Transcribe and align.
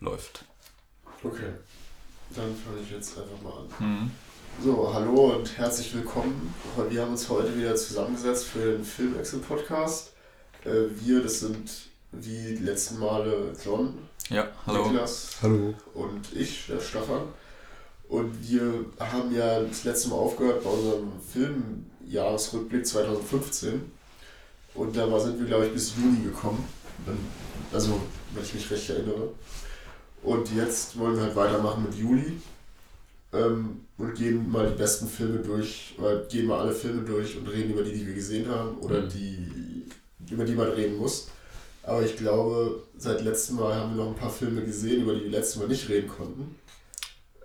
läuft. 0.00 0.44
Okay, 1.22 1.52
dann 2.34 2.54
fange 2.64 2.80
ich 2.82 2.90
jetzt 2.90 3.16
einfach 3.18 3.42
mal 3.42 3.52
an. 3.60 3.68
Mhm. 4.02 4.10
So, 4.64 4.92
hallo 4.92 5.34
und 5.36 5.56
herzlich 5.58 5.94
willkommen. 5.94 6.52
Wir 6.88 7.02
haben 7.02 7.12
uns 7.12 7.28
heute 7.28 7.56
wieder 7.56 7.74
zusammengesetzt 7.76 8.46
für 8.46 8.72
den 8.72 8.84
Filmwechsel-Podcast. 8.84 10.12
Äh, 10.64 10.84
Wir, 11.00 11.22
das 11.22 11.40
sind 11.40 11.70
wie 12.12 12.54
die 12.56 12.64
letzten 12.64 12.98
Male 12.98 13.52
John, 13.64 13.98
Ja, 14.30 14.48
hallo. 14.66 14.86
Niklas 14.88 15.36
Hallo. 15.42 15.74
und 15.94 16.32
ich, 16.34 16.66
der 16.66 16.80
Staffan. 16.80 17.22
Und 18.08 18.48
wir 18.48 18.86
haben 18.98 19.34
ja 19.34 19.60
das 19.60 19.84
letzte 19.84 20.08
Mal 20.08 20.16
aufgehört 20.16 20.64
bei 20.64 20.70
unserem 20.70 21.12
Filmjahresrückblick 21.32 22.86
2015. 22.86 23.92
Und 24.74 24.96
da 24.96 25.20
sind 25.20 25.38
wir, 25.38 25.46
glaube 25.46 25.66
ich, 25.66 25.72
bis 25.72 25.94
Juni 25.96 26.24
gekommen. 26.24 26.66
Also, 27.72 28.00
wenn 28.32 28.42
ich 28.44 28.54
mich 28.54 28.70
recht 28.70 28.88
erinnere. 28.90 29.28
Und 30.22 30.54
jetzt 30.54 30.98
wollen 30.98 31.16
wir 31.16 31.22
halt 31.24 31.36
weitermachen 31.36 31.84
mit 31.84 31.94
Juli. 31.94 32.40
Ähm, 33.32 33.80
und 33.98 34.14
gehen 34.14 34.50
mal 34.50 34.66
die 34.70 34.76
besten 34.78 35.06
Filme 35.08 35.38
durch, 35.40 35.94
oder 35.98 36.16
gehen 36.24 36.46
mal 36.46 36.60
alle 36.60 36.72
Filme 36.72 37.02
durch 37.02 37.36
und 37.36 37.46
reden 37.48 37.72
über 37.72 37.82
die, 37.82 37.92
die 37.92 38.06
wir 38.06 38.14
gesehen 38.14 38.48
haben 38.48 38.78
oder 38.78 39.02
Mhm. 39.02 39.08
die, 39.10 39.82
über 40.32 40.44
die 40.44 40.54
man 40.54 40.68
reden 40.68 40.96
muss. 40.96 41.28
Aber 41.82 42.02
ich 42.02 42.16
glaube, 42.16 42.82
seit 42.96 43.22
letztem 43.22 43.56
Mal 43.56 43.74
haben 43.74 43.96
wir 43.96 44.04
noch 44.04 44.10
ein 44.12 44.16
paar 44.16 44.30
Filme 44.30 44.62
gesehen, 44.62 45.02
über 45.02 45.14
die 45.14 45.24
wir 45.24 45.30
letztes 45.30 45.56
Mal 45.56 45.68
nicht 45.68 45.88
reden 45.88 46.08
konnten. 46.08 46.54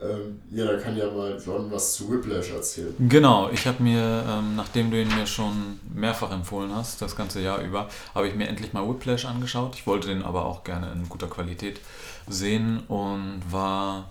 Ähm, 0.02 0.42
ja, 0.52 0.66
da 0.66 0.78
kann 0.78 0.98
ja 0.98 1.09
mal 1.09 1.42
John 1.44 1.72
was 1.72 1.94
zu 1.95 2.12
Whiplash 2.12 2.52
erzählen. 2.52 2.94
Genau, 3.09 3.50
ich 3.52 3.66
habe 3.67 3.81
mir, 3.81 4.23
ähm, 4.28 4.55
nachdem 4.55 4.92
du 4.92 5.02
ihn 5.02 5.08
mir 5.16 5.26
schon 5.26 5.80
mehrfach 5.94 6.31
empfohlen 6.31 6.76
hast, 6.76 7.02
das 7.02 7.16
ganze 7.16 7.42
Jahr 7.42 7.62
über, 7.62 7.88
habe 8.14 8.28
ich 8.28 8.36
mir 8.36 8.48
endlich 8.48 8.73
mal 8.73 8.88
Whiplash 8.88 9.26
angeschaut. 9.26 9.76
Ich 9.76 9.88
wollte 9.88 10.08
den 10.09 10.22
aber 10.23 10.45
auch 10.45 10.64
gerne 10.64 10.92
in 10.92 11.08
guter 11.09 11.28
Qualität 11.28 11.80
sehen 12.27 12.80
und 12.88 13.41
war, 13.50 14.09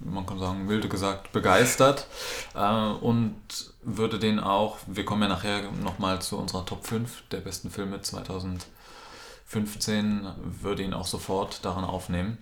man 0.00 0.26
kann 0.26 0.38
sagen, 0.38 0.66
milde 0.66 0.88
gesagt, 0.88 1.32
begeistert 1.32 2.06
äh, 2.54 2.90
und 2.90 3.36
würde 3.82 4.18
den 4.18 4.40
auch, 4.40 4.78
wir 4.86 5.04
kommen 5.04 5.22
ja 5.22 5.28
nachher 5.28 5.70
nochmal 5.82 6.22
zu 6.22 6.38
unserer 6.38 6.64
Top 6.64 6.86
5 6.86 7.24
der 7.30 7.38
besten 7.38 7.70
Filme 7.70 8.00
2015, 8.02 10.26
würde 10.60 10.82
ihn 10.82 10.94
auch 10.94 11.06
sofort 11.06 11.64
daran 11.64 11.84
aufnehmen. 11.84 12.38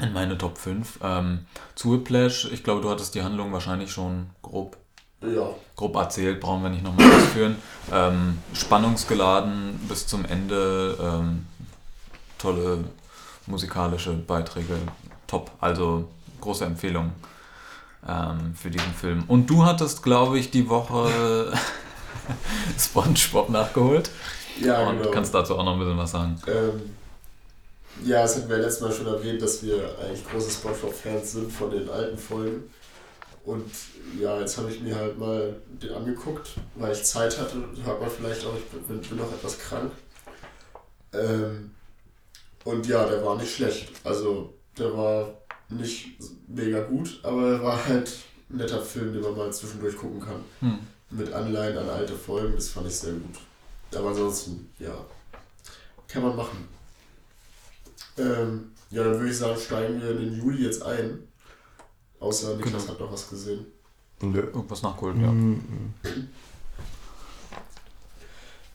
In 0.00 0.12
meine 0.12 0.36
Top 0.36 0.58
5. 0.58 0.98
Ähm, 1.02 1.46
zu 1.76 1.92
Whiplash, 1.92 2.50
ich 2.50 2.64
glaube, 2.64 2.80
du 2.80 2.90
hattest 2.90 3.14
die 3.14 3.22
Handlung 3.22 3.52
wahrscheinlich 3.52 3.92
schon 3.92 4.28
grob, 4.42 4.76
Ja, 5.22 5.50
grob 5.76 5.94
erzählt, 5.94 6.40
brauchen 6.40 6.64
wir 6.64 6.70
nicht 6.70 6.82
nochmal 6.82 7.12
ausführen. 7.12 7.54
Ähm, 7.92 8.38
spannungsgeladen 8.54 9.78
bis 9.88 10.08
zum 10.08 10.24
Ende, 10.24 10.98
ähm, 11.00 11.46
tolle 12.38 12.82
musikalische 13.46 14.12
Beiträge, 14.12 14.76
top. 15.26 15.50
Also 15.60 16.08
große 16.40 16.64
Empfehlung 16.64 17.12
ähm, 18.06 18.54
für 18.54 18.70
diesen 18.70 18.92
Film. 18.92 19.24
Und 19.28 19.48
du 19.48 19.64
hattest, 19.64 20.02
glaube 20.02 20.38
ich, 20.38 20.50
die 20.50 20.68
Woche 20.68 21.52
SpongeBob 22.78 23.50
nachgeholt 23.50 24.10
ja 24.60 24.88
und 24.88 24.98
genau. 24.98 25.10
kannst 25.10 25.34
dazu 25.34 25.56
auch 25.56 25.64
noch 25.64 25.74
ein 25.74 25.78
bisschen 25.78 25.98
was 25.98 26.10
sagen. 26.10 26.40
Ähm, 26.46 26.94
ja, 28.04 28.22
das 28.22 28.36
hatten 28.36 28.48
wir 28.48 28.58
letztes 28.58 28.80
Mal 28.80 28.92
schon 28.92 29.06
erwähnt, 29.06 29.40
dass 29.40 29.62
wir 29.62 29.96
eigentlich 30.00 30.26
große 30.28 30.50
Spongebob-Fans 30.50 31.32
sind 31.32 31.52
von 31.52 31.70
den 31.70 31.88
alten 31.88 32.18
Folgen. 32.18 32.64
Und 33.44 33.70
ja, 34.18 34.40
jetzt 34.40 34.56
habe 34.58 34.70
ich 34.70 34.80
mir 34.80 34.96
halt 34.96 35.18
mal 35.18 35.54
den 35.68 35.92
angeguckt, 35.92 36.50
weil 36.76 36.92
ich 36.92 37.04
Zeit 37.04 37.38
hatte. 37.38 37.56
Hört 37.84 38.00
man 38.00 38.10
vielleicht 38.10 38.44
auch, 38.46 38.54
ich 38.56 38.64
bin, 38.64 39.00
bin 39.00 39.18
noch 39.18 39.32
etwas 39.32 39.58
krank. 39.58 39.92
Ähm, 41.12 41.70
und 42.64 42.86
ja, 42.86 43.04
der 43.06 43.24
war 43.24 43.36
nicht 43.36 43.54
schlecht. 43.54 43.88
Also, 44.04 44.54
der 44.78 44.96
war 44.96 45.34
nicht 45.68 46.18
mega 46.48 46.82
gut, 46.84 47.20
aber 47.22 47.52
er 47.52 47.62
war 47.62 47.84
halt 47.86 48.10
ein 48.50 48.56
netter 48.58 48.80
Film, 48.82 49.12
den 49.12 49.22
man 49.22 49.36
mal 49.36 49.52
zwischendurch 49.52 49.96
gucken 49.96 50.20
kann 50.20 50.44
Hm. 50.60 50.78
mit 51.10 51.32
Anleihen 51.32 51.78
an 51.78 51.88
alte 51.88 52.14
Folgen, 52.14 52.54
das 52.54 52.68
fand 52.68 52.86
ich 52.86 52.96
sehr 52.96 53.12
gut. 53.14 53.38
Aber 53.94 54.08
ansonsten, 54.08 54.70
ja, 54.78 54.94
kann 56.08 56.22
man 56.22 56.36
machen. 56.36 56.68
Ähm, 58.18 58.70
ja, 58.90 59.02
dann 59.04 59.14
würde 59.18 59.30
ich 59.30 59.38
sagen, 59.38 59.58
steigen 59.60 60.00
wir 60.00 60.10
in 60.12 60.18
den 60.18 60.34
Juli 60.38 60.64
jetzt 60.64 60.82
ein. 60.82 61.26
Außer 62.20 62.56
Niklas 62.56 62.82
Genau. 62.82 62.92
hat 62.92 63.00
noch 63.00 63.12
was 63.12 63.28
gesehen. 63.28 63.66
Nö. 64.22 64.40
Irgendwas 64.40 64.82
nachgeholt, 64.82 65.16
ja. 65.18 65.32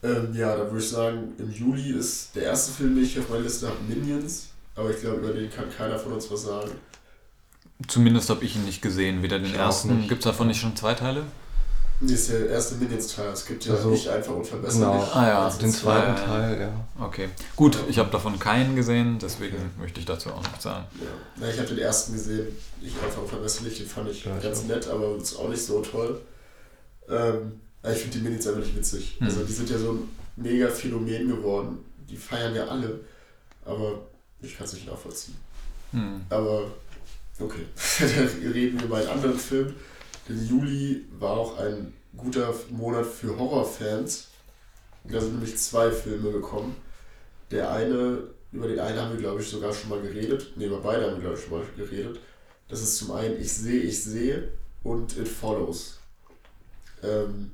Ähm, 0.02 0.34
ja, 0.34 0.56
dann 0.56 0.68
würde 0.72 0.80
ich 0.84 0.90
sagen, 0.90 1.34
im 1.38 1.52
Juli 1.52 1.92
ist 1.92 2.36
der 2.36 2.44
erste 2.44 2.72
Film, 2.72 2.96
den 2.96 3.04
ich 3.04 3.20
auf 3.20 3.28
meiner 3.30 3.42
Liste 3.44 3.68
habe, 3.68 3.78
Minions. 3.88 4.48
Aber 4.76 4.92
ich 4.92 5.02
glaube, 5.02 5.18
über 5.18 5.34
den 5.34 5.52
kann 5.52 5.66
keiner 5.76 6.00
von 6.00 6.14
uns 6.14 6.32
was 6.32 6.44
sagen. 6.44 6.72
Zumindest 7.88 8.30
habe 8.30 8.44
ich 8.46 8.56
ihn 8.56 8.66
nicht 8.66 8.82
gesehen, 8.82 9.22
weder 9.24 9.38
den 9.40 9.48
Ich 9.48 9.56
ersten. 9.56 9.98
nicht. 9.98 10.10
Gibt 10.10 10.22
es 10.22 10.26
davon 10.26 10.48
nicht 10.48 10.60
schon 10.62 10.76
zwei 10.76 10.94
Teile? 10.94 11.24
Nee, 12.02 12.14
ist 12.14 12.30
der 12.30 12.48
erste 12.48 12.76
Minions-Teil. 12.76 13.28
Es 13.34 13.46
gibt 13.46 13.66
ja 13.66 13.74
Also, 13.74 13.90
nicht 13.90 14.08
einfach 14.08 14.34
unverbesserlich. 14.34 15.02
genau. 15.02 15.12
Ah 15.14 15.28
ja, 15.28 15.46
Also 15.46 15.60
Den 15.60 15.72
zwei. 15.72 16.00
zweiten 16.00 16.14
Ja, 16.16 16.20
ja. 16.22 16.26
Teil, 16.48 16.62
ja. 16.98 17.06
Okay. 17.06 17.30
Gut, 17.58 17.78
ich 17.90 18.00
habe 18.00 18.10
davon 18.10 18.40
keinen 18.40 18.78
gesehen, 18.78 19.20
deswegen 19.22 19.58
Okay. 19.58 19.66
möchte 19.82 20.00
ich 20.00 20.06
dazu 20.06 20.30
auch 20.30 20.42
nichts 20.42 20.64
sagen. 20.64 20.86
Ja. 21.02 21.08
Na, 21.36 21.50
ich 21.50 21.58
habe 21.58 21.68
den 21.68 21.80
ersten 21.80 22.14
gesehen, 22.14 22.48
ich 22.82 22.94
einfach 23.04 23.22
unverbesserlich, 23.22 23.80
den 23.80 23.88
fand 23.88 24.10
ich 24.10 24.24
Ja, 24.24 24.38
ganz 24.38 24.64
nett, 24.64 24.88
aber 24.88 25.18
ist 25.18 25.36
auch 25.38 25.50
nicht 25.50 25.62
so 25.66 25.82
toll. 25.82 26.22
Ähm, 27.10 27.60
ich 27.84 27.98
finde 27.98 28.18
die 28.18 28.24
Minis 28.24 28.48
einfach 28.48 28.62
nicht 28.62 28.76
witzig. 28.76 29.16
Hm. 29.20 29.28
Also 29.28 29.44
die 29.44 29.54
sind 29.54 29.70
ja 29.70 29.78
so 29.78 29.94
ein 29.94 30.10
mega 30.36 30.68
Phänomen 30.68 31.28
geworden. 31.28 31.80
Die 32.10 32.18
feiern 32.18 32.56
ja 32.56 32.66
alle, 32.68 33.00
aber 33.66 34.08
ich 34.42 34.58
kann 34.58 34.66
es 34.66 34.74
nicht 34.74 34.88
nachvollziehen. 34.88 35.36
Hm. 35.92 36.22
Aber 36.30 36.72
okay, 37.40 37.66
dann 38.00 38.52
reden 38.52 38.80
wir 38.80 38.86
über 38.86 38.98
einen 38.98 39.08
anderen 39.08 39.38
Film. 39.38 39.74
Der 40.28 40.36
Juli 40.36 41.06
war 41.20 41.32
auch 41.32 41.58
ein 41.58 41.94
guter 42.16 42.54
Monat 42.70 43.06
für 43.06 43.38
Horrorfans. 43.38 44.28
Da 45.06 45.22
sind 45.22 45.34
nämlich 45.34 45.58
zwei 45.58 45.92
Filme 45.92 46.32
gekommen. 46.32 46.76
Der 47.52 47.72
eine, 47.72 48.24
über 48.52 48.68
den 48.68 48.80
einen 48.80 49.00
haben 49.00 49.12
wir 49.14 49.20
glaube 49.20 49.42
ich 49.42 49.48
sogar 49.48 49.74
schon 49.74 49.90
mal 49.90 50.02
geredet. 50.02 50.56
Ne, 50.58 50.66
über 50.66 50.82
beide 50.82 51.06
haben 51.06 51.16
wir 51.16 51.22
glaube 51.22 51.38
ich 51.38 51.44
schon 51.44 51.58
mal 51.58 51.66
geredet. 51.78 52.20
Das 52.68 52.82
ist 52.82 52.98
zum 52.98 53.12
einen 53.12 53.40
Ich 53.40 53.52
sehe, 53.52 53.82
ich 53.82 54.04
sehe 54.04 54.50
und 54.84 55.18
It 55.18 55.28
Follows. 55.28 56.00
Ähm, 57.02 57.52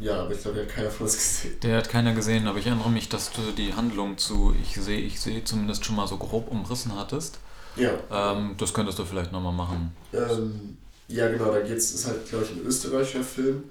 ja, 0.00 0.22
aber 0.22 0.32
ich 0.32 0.40
glaube, 0.40 0.56
der 0.56 0.66
hat 0.66 0.72
keiner 0.74 0.90
von 0.90 1.06
uns 1.06 1.16
gesehen. 1.16 1.60
Der 1.62 1.78
hat 1.78 1.88
keiner 1.88 2.14
gesehen, 2.14 2.46
aber 2.46 2.58
ich 2.58 2.66
erinnere 2.66 2.90
mich, 2.90 3.08
dass 3.08 3.30
du 3.32 3.52
die 3.56 3.74
Handlung 3.74 4.18
zu 4.18 4.54
Ich 4.62 4.74
sehe, 4.76 4.98
ich 5.00 5.20
sehe 5.20 5.44
zumindest 5.44 5.84
schon 5.84 5.96
mal 5.96 6.06
so 6.08 6.16
grob 6.16 6.50
umrissen 6.50 6.96
hattest. 6.96 7.38
Ja, 7.76 7.92
Ähm, 8.10 8.54
das 8.58 8.74
könntest 8.74 8.98
du 8.98 9.04
vielleicht 9.04 9.32
nochmal 9.32 9.52
machen. 9.52 9.94
Ähm, 10.12 10.78
ja, 11.08 11.28
genau, 11.28 11.52
da 11.52 11.60
geht's, 11.60 11.92
ist 11.92 12.06
halt, 12.06 12.28
glaube 12.28 12.44
ich, 12.44 12.50
ein 12.52 12.64
österreichischer 12.66 13.24
Film, 13.24 13.64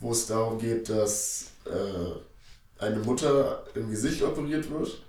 wo 0.00 0.12
es 0.12 0.26
darum 0.26 0.58
geht, 0.58 0.88
dass 0.88 1.52
äh, 1.66 2.82
eine 2.84 2.98
Mutter 3.00 3.64
im 3.74 3.90
Gesicht 3.90 4.22
operiert 4.22 4.70
wird 4.70 5.02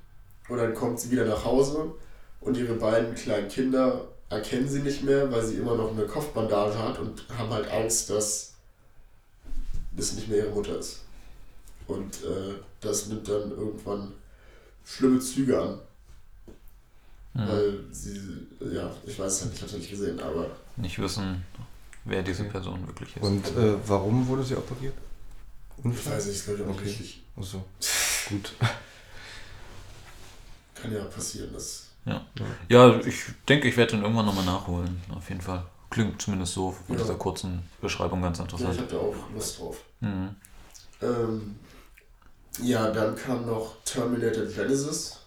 und 0.49 0.57
dann 0.57 0.73
kommt 0.75 0.99
sie 0.99 1.11
wieder 1.11 1.25
nach 1.25 1.43
Hause 1.45 1.93
und 2.41 2.57
ihre 2.57 2.75
beiden 2.75 3.15
kleinen 3.15 3.47
Kinder 3.47 4.07
erkennen 4.29 4.67
sie 4.67 4.81
nicht 4.81 5.03
mehr, 5.03 5.31
weil 5.31 5.43
sie 5.45 5.55
immer 5.55 5.75
noch 5.75 5.91
eine 5.91 6.05
Kopfbandage 6.05 6.77
hat 6.77 6.99
und 6.99 7.25
haben 7.37 7.49
halt 7.49 7.69
Angst, 7.71 8.09
dass 8.09 8.52
das 9.95 10.13
nicht 10.13 10.27
mehr 10.27 10.39
ihre 10.45 10.49
Mutter 10.51 10.77
ist. 10.79 11.01
Und 11.87 12.15
äh, 12.23 12.55
das 12.81 13.07
nimmt 13.07 13.27
dann 13.27 13.51
irgendwann 13.51 14.13
schlimme 14.85 15.19
Züge 15.19 15.61
an, 15.61 15.79
Hm. 17.35 17.47
weil 17.47 17.79
sie, 17.91 18.19
ja, 18.59 18.91
ich 19.07 19.17
weiß 19.17 19.33
es 19.33 19.41
halt 19.41 19.51
nicht, 19.51 19.55
ich 19.55 19.61
habe 19.63 19.71
es 19.71 19.77
nicht 19.79 19.89
gesehen, 19.89 20.19
aber 20.19 20.51
Nicht 20.75 20.99
wissen, 20.99 21.43
wer 22.05 22.21
diese 22.21 22.43
Person 22.43 22.85
wirklich 22.85 23.15
ist. 23.17 23.23
Und 23.23 23.43
äh, 23.57 23.75
warum 23.87 24.27
wurde 24.27 24.43
sie 24.43 24.55
operiert? 24.55 24.93
Ich 25.83 26.05
weiß 26.05 26.25
nicht, 26.27 26.35
ist 26.35 26.45
glaube 26.45 26.59
ich 26.59 26.65
auch 26.65 26.69
nicht 26.69 26.79
Okay. 26.79 26.89
richtig. 26.89 27.23
Achso. 27.35 27.63
Gut. 28.29 28.53
Kann 30.75 30.93
ja 30.93 31.03
passieren, 31.05 31.51
dass. 31.53 31.87
Ja, 32.69 32.99
ich 32.99 33.15
denke, 33.47 33.69
ich 33.69 33.77
werde 33.77 33.93
den 33.93 34.01
irgendwann 34.03 34.25
nochmal 34.25 34.45
nachholen, 34.45 35.01
auf 35.09 35.27
jeden 35.29 35.41
Fall. 35.41 35.65
Klingt 35.93 36.19
zumindest 36.19 36.53
so 36.55 36.71
von 36.71 36.95
Ja. 36.95 37.03
dieser 37.03 37.13
kurzen 37.15 37.61
Beschreibung 37.79 38.23
ganz 38.23 38.39
Ja, 38.39 38.45
ich 38.45 38.51
interessant. 38.51 38.79
habe 38.79 38.91
da 38.91 38.97
auch 38.97 39.15
Lust 39.31 39.59
drauf. 39.59 39.77
Mhm. 39.99 40.35
Ähm, 41.03 41.55
ja, 42.63 42.89
dann 42.89 43.15
kam 43.15 43.45
noch 43.45 43.75
Terminator 43.85 44.45
Genesis, 44.45 45.19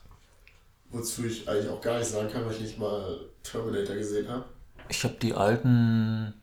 wozu 0.91 1.25
ich 1.27 1.49
eigentlich 1.49 1.69
auch 1.69 1.81
gar 1.81 1.99
nicht 2.01 2.09
sagen 2.11 2.29
kann, 2.33 2.45
weil 2.45 2.53
ich 2.53 2.61
nicht 2.63 2.79
mal 2.81 3.17
Terminator 3.45 3.95
gesehen 3.95 4.29
habe. 4.29 4.45
Ich 4.89 5.05
habe 5.05 5.15
die 5.23 5.35
alten, 5.35 6.35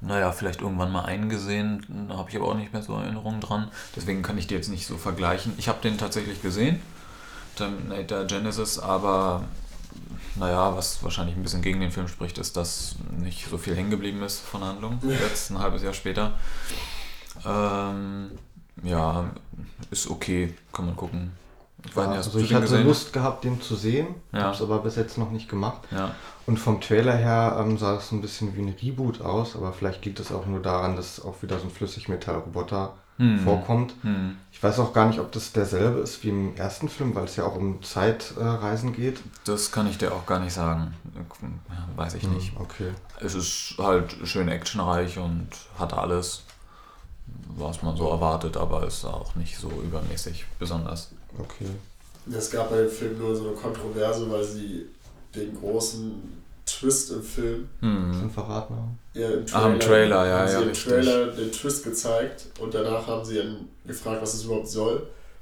naja, 0.00 0.32
vielleicht 0.32 0.60
irgendwann 0.60 0.90
mal 0.90 1.04
eingesehen, 1.04 2.06
da 2.08 2.16
habe 2.16 2.30
ich 2.30 2.36
aber 2.36 2.48
auch 2.48 2.54
nicht 2.56 2.72
mehr 2.72 2.82
so 2.82 2.94
Erinnerungen 2.94 3.40
dran. 3.40 3.70
Deswegen 3.94 4.22
kann 4.22 4.36
ich 4.36 4.48
die 4.48 4.54
jetzt 4.54 4.68
nicht 4.68 4.84
so 4.86 4.96
vergleichen. 4.96 5.54
Ich 5.58 5.68
habe 5.68 5.80
den 5.80 5.96
tatsächlich 5.96 6.42
gesehen, 6.42 6.82
Terminator 7.54 8.24
Genesis, 8.24 8.80
aber 8.80 9.44
naja, 10.38 10.76
was 10.76 11.02
wahrscheinlich 11.02 11.36
ein 11.36 11.42
bisschen 11.42 11.62
gegen 11.62 11.80
den 11.80 11.90
Film 11.90 12.08
spricht, 12.08 12.38
ist, 12.38 12.56
dass 12.56 12.96
nicht 13.10 13.48
so 13.48 13.58
viel 13.58 13.74
hängen 13.76 13.90
geblieben 13.90 14.22
ist 14.22 14.40
von 14.40 14.62
Handlung, 14.62 14.98
jetzt 15.02 15.50
ein 15.50 15.58
halbes 15.58 15.82
Jahr 15.82 15.94
später. 15.94 16.32
Ähm, 17.46 18.30
ja, 18.82 19.30
ist 19.90 20.08
okay, 20.10 20.54
kann 20.72 20.86
man 20.86 20.96
gucken. 20.96 21.32
Ich 21.86 21.94
Ja, 21.94 22.10
also 22.10 22.38
ich 22.38 22.52
hatte 22.52 22.62
gesehen? 22.62 22.86
Lust 22.86 23.12
gehabt, 23.12 23.44
den 23.44 23.60
zu 23.60 23.76
sehen, 23.76 24.08
Ja. 24.32 24.44
habe 24.44 24.54
es 24.54 24.62
aber 24.62 24.78
bis 24.80 24.96
jetzt 24.96 25.16
noch 25.16 25.30
nicht 25.30 25.48
gemacht. 25.48 25.82
Ja. 25.92 26.14
Und 26.46 26.58
vom 26.58 26.80
Trailer 26.80 27.14
her 27.14 27.56
ähm, 27.60 27.78
sah 27.78 27.96
es 27.96 28.08
so 28.08 28.16
ein 28.16 28.20
bisschen 28.20 28.56
wie 28.56 28.62
ein 28.62 28.74
Reboot 28.82 29.20
aus, 29.20 29.54
aber 29.54 29.72
vielleicht 29.72 30.04
liegt 30.04 30.18
es 30.18 30.32
auch 30.32 30.46
nur 30.46 30.60
daran, 30.60 30.96
dass 30.96 31.24
auch 31.24 31.40
wieder 31.42 31.58
so 31.58 31.64
ein 31.66 31.70
Flüssigmetallroboter 31.70 32.94
Hm. 33.18 33.40
vorkommt. 33.40 33.94
Hm. 34.02 34.36
Ich 34.52 34.62
weiß 34.62 34.78
auch 34.78 34.92
gar 34.92 35.06
nicht, 35.08 35.18
ob 35.20 35.30
das 35.32 35.52
derselbe 35.52 36.00
ist 36.00 36.22
wie 36.24 36.28
im 36.30 36.56
ersten 36.56 36.88
Film, 36.88 37.14
weil 37.14 37.24
es 37.24 37.36
ja 37.36 37.44
auch 37.44 37.56
um 37.56 37.82
Zeitreisen 37.82 38.92
geht. 38.92 39.20
Das 39.44 39.70
kann 39.72 39.88
ich 39.88 39.98
dir 39.98 40.12
auch 40.12 40.24
gar 40.24 40.38
nicht 40.40 40.52
sagen. 40.52 40.94
Weiß 41.96 42.14
ich 42.14 42.22
nicht. 42.28 42.52
Hm, 42.52 42.60
Okay. 42.62 42.90
Es 43.20 43.34
ist 43.34 43.74
halt 43.78 44.16
schön 44.24 44.48
actionreich 44.48 45.18
und 45.18 45.48
hat 45.78 45.92
alles, 45.92 46.42
was 47.56 47.82
man 47.82 47.96
so 47.96 48.08
erwartet, 48.08 48.56
aber 48.56 48.86
ist 48.86 49.04
auch 49.04 49.34
nicht 49.34 49.58
so 49.58 49.68
übermäßig 49.84 50.46
besonders. 50.58 51.10
Okay. 51.38 51.66
Es 52.32 52.50
gab 52.50 52.70
bei 52.70 52.78
dem 52.78 52.90
Film 52.90 53.18
nur 53.18 53.34
so 53.34 53.48
eine 53.48 53.56
Kontroverse, 53.56 54.30
weil 54.30 54.44
sie 54.44 54.86
den 55.34 55.58
großen 55.58 56.12
Twist 56.78 57.10
im 57.12 57.22
Film 57.22 57.68
Hm. 57.80 58.12
Schon 58.12 58.30
verraten 58.30 58.74
haben. 58.76 58.98
Ja, 59.14 59.28
im 59.30 59.44
Ah, 59.52 59.66
im 59.68 59.80
Trailer, 59.80 60.26
ja, 60.26 60.38
haben 60.38 60.48
sie 60.48 60.54
ja, 60.54 60.60
im 60.62 60.68
richtig. 60.68 60.84
Trailer 60.92 61.26
den 61.32 61.50
Twist 61.52 61.84
gezeigt 61.84 62.46
und 62.60 62.72
danach 62.74 63.06
haben 63.06 63.24
sie 63.24 63.38
ihn 63.38 63.68
gefragt, 63.86 64.22
was 64.22 64.34
es 64.34 64.44
überhaupt 64.44 64.68
soll. 64.68 64.96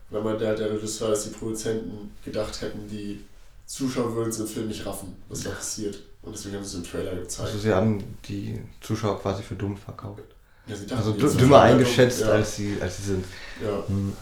Und 0.08 0.14
dann 0.16 0.24
meinte 0.24 0.46
halt 0.46 0.58
der 0.58 0.70
Regisseur, 0.72 1.10
dass 1.10 1.24
die 1.24 1.30
Produzenten 1.30 2.12
gedacht 2.24 2.60
hätten, 2.62 2.88
die 2.88 3.24
Zuschauer 3.66 4.14
würden 4.14 4.30
es 4.30 4.38
im 4.38 4.46
Film 4.46 4.68
nicht 4.68 4.86
raffen, 4.86 5.16
was 5.28 5.42
da 5.42 5.50
passiert. 5.50 5.98
Und 6.22 6.34
deswegen 6.34 6.56
haben 6.56 6.64
sie 6.64 6.78
es 6.78 6.84
im 6.84 6.90
Trailer 6.90 7.14
gezeigt. 7.16 7.48
Also 7.48 7.58
sie 7.58 7.72
haben 7.74 8.02
die 8.28 8.60
Zuschauer 8.80 9.20
quasi 9.20 9.42
für 9.42 9.54
dumm 9.56 9.76
verkauft. 9.76 10.22
ja, 10.66 10.74
sie 10.76 10.86
dachten, 10.86 10.98
Also 11.00 11.12
die 11.12 11.18
dü- 11.18 11.22
Zuschauer 11.26 11.40
dümmer 11.40 11.60
eingeschätzt, 11.62 12.20
dumm. 12.20 12.28
ja, 12.28 12.34
als, 12.34 12.56
sie, 12.56 12.76
als 12.80 12.96
sie 12.98 13.02
sind. 13.02 13.24
Ja, 13.64 13.82
Hm, 13.88 14.12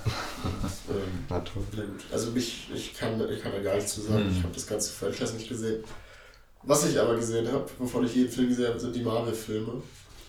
ähm, 0.90 1.24
na 1.28 1.40
toll. 1.40 1.62
Also 2.10 2.30
mich, 2.30 2.68
ich, 2.74 2.94
kann, 2.94 3.20
ich 3.30 3.42
kann 3.42 3.52
da 3.52 3.62
gar 3.62 3.74
nichts 3.76 3.94
zu 3.94 4.00
sagen. 4.02 4.24
Mhm. 4.24 4.30
Ich 4.36 4.42
habe 4.42 4.54
das 4.54 4.66
ganze 4.66 4.90
Franchise 4.92 5.34
nicht 5.34 5.48
gesehen. 5.48 5.84
Was 6.66 6.86
ich 6.86 6.98
aber 6.98 7.16
gesehen 7.16 7.50
habe, 7.52 7.68
wovon 7.78 8.06
ich 8.06 8.14
jeden 8.14 8.30
Film 8.30 8.48
gesehen 8.48 8.68
habe, 8.68 8.80
sind 8.80 8.94
die 8.96 9.02
Marvel-Filme. 9.02 9.82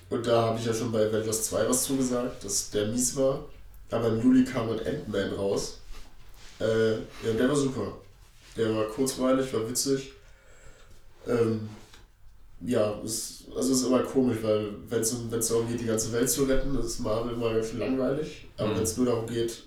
Und 0.10 0.28
da 0.28 0.42
habe 0.44 0.60
ich 0.60 0.66
ja 0.66 0.74
schon 0.74 0.92
bei 0.92 1.08
Avengers 1.08 1.44
2 1.46 1.70
was 1.70 1.84
zugesagt, 1.84 2.44
dass 2.44 2.70
der 2.72 2.88
mies 2.88 3.16
war. 3.16 3.46
Aber 3.92 4.10
im 4.10 4.22
Juli 4.22 4.44
kam 4.44 4.68
dann 4.68 4.80
Ant-Man 4.86 5.34
raus. 5.34 5.80
Äh, 6.60 6.92
ja, 6.94 7.34
der 7.38 7.48
war 7.50 7.56
super. 7.56 7.98
Der 8.58 8.74
war 8.76 8.86
kurzweilig, 8.86 9.54
war 9.54 9.68
witzig. 9.70 10.12
Ähm, 11.28 11.70
ja, 12.62 13.00
ist, 13.04 13.44
also 13.56 13.72
ist 13.74 13.84
immer 13.86 14.04
komisch, 14.04 14.38
weil 14.42 14.70
wenn 14.90 15.02
es 15.02 15.48
darum 15.48 15.68
geht, 15.68 15.82
die 15.82 15.86
ganze 15.86 16.12
Welt 16.12 16.30
zu 16.30 16.44
retten, 16.44 16.78
ist 16.80 17.00
Marvel 17.00 17.34
immer 17.34 17.54
ganz 17.54 17.70
schön 17.70 17.80
langweilig. 17.80 18.48
Aber 18.58 18.70
Mhm. 18.70 18.76
wenn 18.78 18.84
es 18.84 18.98
nur 18.98 19.06
darum 19.06 19.28
geht, 19.28 19.64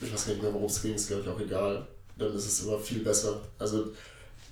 ich 0.00 0.12
weiß 0.12 0.26
gar 0.26 0.32
nicht 0.32 0.42
mehr, 0.42 0.52
worum 0.52 0.66
es 0.66 0.82
ging, 0.82 0.94
ist 0.94 1.08
glaube 1.08 1.22
ich 1.22 1.28
auch 1.28 1.40
egal, 1.40 1.86
dann 2.16 2.34
ist 2.34 2.46
es 2.46 2.64
immer 2.64 2.78
viel 2.78 3.00
besser. 3.00 3.40
Also 3.58 3.88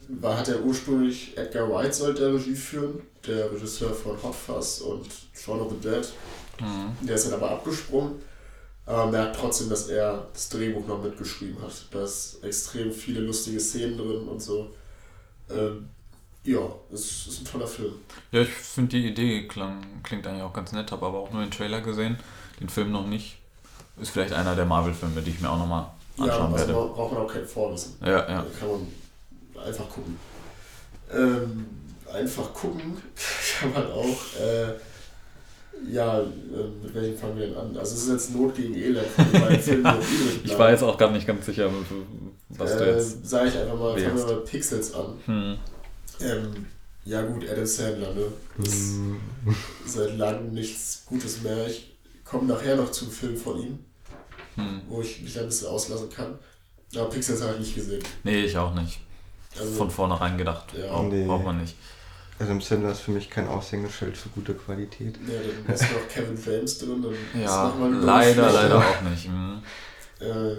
war, 0.08 0.38
hat 0.38 0.48
er 0.48 0.62
ursprünglich 0.62 1.36
Edgar 1.36 1.70
Wright 1.70 1.94
sollte 1.94 2.32
Regie 2.34 2.54
führen, 2.54 3.00
der 3.26 3.50
Regisseur 3.52 3.92
von 3.94 4.20
Hot 4.22 4.34
Fuzz 4.34 4.80
und 4.80 5.06
Shaun 5.34 5.60
of 5.60 5.72
the 5.72 5.88
Dead. 5.88 6.06
Hm. 6.58 7.06
Der 7.06 7.14
ist 7.14 7.26
dann 7.26 7.34
aber 7.34 7.50
abgesprungen, 7.50 8.16
aber 8.86 9.04
man 9.04 9.10
merkt 9.12 9.36
trotzdem, 9.36 9.68
dass 9.68 9.88
er 9.88 10.26
das 10.32 10.48
Drehbuch 10.48 10.86
noch 10.86 11.02
mitgeschrieben 11.02 11.62
hat. 11.62 11.72
Da 11.90 12.02
ist 12.04 12.42
extrem 12.42 12.90
viele 12.92 13.20
lustige 13.20 13.60
Szenen 13.60 13.96
drin 13.98 14.26
und 14.28 14.42
so. 14.42 14.70
Ähm, 15.50 15.88
ja, 16.44 16.60
es 16.92 17.26
ist 17.26 17.40
ein 17.40 17.44
toller 17.44 17.66
Film. 17.66 17.92
Ja, 18.32 18.40
ich 18.40 18.48
finde 18.48 18.90
die 18.96 19.06
Idee 19.08 19.46
klang, 19.46 19.84
klingt 20.02 20.26
eigentlich 20.26 20.42
auch 20.42 20.52
ganz 20.52 20.72
nett, 20.72 20.90
habe 20.90 21.04
aber 21.06 21.18
auch 21.18 21.30
nur 21.30 21.42
den 21.42 21.50
Trailer 21.50 21.80
gesehen, 21.82 22.16
den 22.60 22.68
Film 22.68 22.90
noch 22.92 23.06
nicht. 23.06 23.38
Ist 24.00 24.10
vielleicht 24.10 24.32
einer 24.32 24.54
der 24.56 24.64
Marvel-Filme, 24.64 25.20
die 25.20 25.30
ich 25.30 25.40
mir 25.40 25.50
auch 25.50 25.58
nochmal 25.58 25.90
Ja, 26.16 26.24
anschauen 26.24 26.52
also 26.54 26.56
werde. 26.58 26.72
man- 26.72 26.92
braucht 26.94 27.12
man 27.12 27.22
auch 27.22 27.32
kein 27.32 27.44
Vorwissen. 27.46 27.96
Ja, 28.00 28.08
ja. 28.08 28.24
Da 28.26 28.46
kann 28.58 28.68
man 28.70 28.86
einfach 29.68 29.88
gucken. 29.88 30.16
Ähm, 31.12 31.66
einfach 32.12 32.52
gucken 32.52 32.96
kann 33.60 33.72
man 33.72 33.86
auch. 33.90 34.18
Äh, 34.40 34.74
ja, 35.90 36.20
äh, 36.20 36.24
mit 36.82 36.92
welchem 36.94 37.16
fangen 37.16 37.38
wir 37.38 37.46
denn 37.46 37.56
an? 37.56 37.76
Also 37.76 37.94
es 37.94 38.02
ist 38.04 38.10
jetzt 38.10 38.34
Not 38.34 38.54
gegen 38.56 38.74
Elend 38.74 39.06
übrig 39.16 39.84
Ich 40.44 40.58
war 40.58 40.70
jetzt 40.70 40.82
auch 40.82 40.98
gar 40.98 41.10
nicht 41.12 41.26
ganz 41.26 41.46
sicher, 41.46 41.70
was 42.50 42.76
du 42.76 42.84
äh, 42.84 42.96
jetzt. 42.96 43.28
Sag 43.28 43.46
ich 43.46 43.56
einfach 43.56 43.78
mal, 43.78 43.96
fangen 43.98 44.16
wir 44.16 44.24
mal 44.26 44.40
Pixels 44.40 44.92
an. 44.94 45.14
Hm. 45.26 45.58
Ähm, 46.20 46.66
ja 47.04 47.22
gut, 47.22 47.48
Adam 47.48 47.64
Sandler, 47.64 48.12
ne? 48.12 48.24
Ist 48.62 48.94
Hm, 48.96 49.20
seit 49.86 50.18
langem 50.18 50.52
nichts 50.52 51.04
Gutes 51.06 51.42
mehr. 51.42 51.66
Ich 51.68 51.96
komme 52.24 52.48
nachher 52.48 52.76
noch 52.76 52.90
zum 52.90 53.10
Film 53.10 53.36
von 53.36 53.60
ihm, 53.62 53.78
Hm. 54.56 54.80
wo 54.88 55.00
ich 55.00 55.22
mich 55.22 55.38
ein 55.38 55.46
bisschen 55.46 55.68
auslassen 55.68 56.10
kann. 56.10 56.38
Aber 56.96 57.08
Pixels 57.08 57.40
habe 57.40 57.52
ich 57.54 57.60
nicht 57.60 57.74
gesehen. 57.76 58.02
Nee, 58.24 58.44
ich 58.44 58.56
auch 58.58 58.74
nicht. 58.74 58.98
Also, 59.60 59.72
Von 59.74 59.90
vornherein 59.90 60.36
gedacht. 60.38 60.66
Ja. 60.78 60.88
Braucht, 60.92 61.08
Nee. 61.12 61.26
braucht 61.26 61.44
man 61.44 61.60
nicht. 61.60 61.76
Adam 62.40 62.60
Sandler 62.60 62.92
ist 62.92 63.00
für 63.00 63.10
mich 63.10 63.28
kein 63.30 63.48
Aushängeschild 63.48 64.16
für 64.16 64.28
gute 64.28 64.54
Qualität. 64.54 65.16
Ja, 65.26 65.34
dann 65.66 65.74
ist 65.74 65.82
noch 65.82 66.08
Kevin 66.08 66.38
James 66.44 66.78
drin. 66.78 67.02
Dann 67.02 67.12
ist 67.12 67.44
Ja, 67.44 67.74
leider, 68.02 68.52
leider 68.52 68.78
auch 68.78 69.00
nicht. 69.02 69.24
Hm. 69.26 69.60
Äh, 70.20 70.52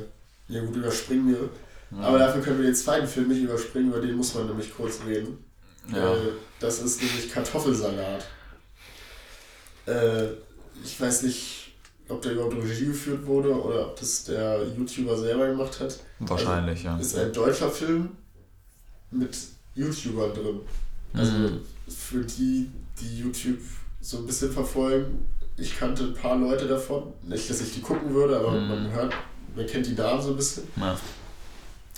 ja 0.54 0.62
gut, 0.66 0.76
überspringen 0.76 1.30
wir. 1.30 1.50
Ja. 1.98 2.08
Aber 2.08 2.20
dafür 2.20 2.42
können 2.42 2.58
wir 2.60 2.66
den 2.66 2.76
zweiten 2.76 3.08
Film 3.08 3.30
nicht 3.30 3.42
überspringen, 3.44 3.90
über 3.90 4.02
den 4.02 4.16
muss 4.16 4.36
man 4.36 4.48
nämlich 4.48 4.76
kurz 4.76 5.00
reden. 5.08 5.44
ja. 5.94 6.14
Äh, 6.14 6.18
das 6.60 6.80
ist 6.82 7.02
nämlich 7.02 7.32
Kartoffelsalat. 7.32 8.26
Äh, 9.86 10.26
ich 10.84 11.00
weiß 11.00 11.24
nicht, 11.24 11.74
ob 12.10 12.22
der 12.22 12.34
überhaupt 12.34 12.56
Regie 12.56 12.88
geführt 12.88 13.26
wurde 13.26 13.52
oder 13.54 13.88
ob 13.88 14.00
das 14.00 14.26
der 14.26 14.64
YouTuber 14.78 15.18
selber 15.18 15.48
gemacht 15.48 15.80
hat. 15.80 15.98
Wahrscheinlich, 16.20 16.84
ja. 16.84 16.98
Ist 16.98 17.18
ein 17.18 17.32
deutscher 17.32 17.70
Film 17.70 18.10
mit 19.12 19.38
YouTubern 19.76 20.34
drin. 20.34 20.60
Also 21.14 21.32
Mhm. 21.32 21.60
für 21.88 22.24
die, 22.24 22.70
die 23.00 23.20
YouTube 23.20 23.60
so 24.02 24.18
ein 24.18 24.28
bisschen 24.28 24.52
verfolgen, 24.52 25.26
ich 25.58 25.78
kannte 25.78 26.04
ein 26.04 26.14
paar 26.14 26.38
Leute 26.38 26.68
davon. 26.68 27.14
Nicht, 27.24 27.50
dass 27.50 27.62
ich 27.62 27.74
die 27.74 27.82
gucken 27.82 28.14
würde, 28.14 28.38
aber 28.40 28.52
Mhm. 28.52 28.68
man 28.68 28.92
hört, 28.92 29.14
man 29.56 29.66
kennt 29.66 29.86
die 29.88 29.94
Namen 29.94 30.22
so 30.22 30.30
ein 30.32 30.38
bisschen. 30.38 30.64
Ja. 30.78 30.98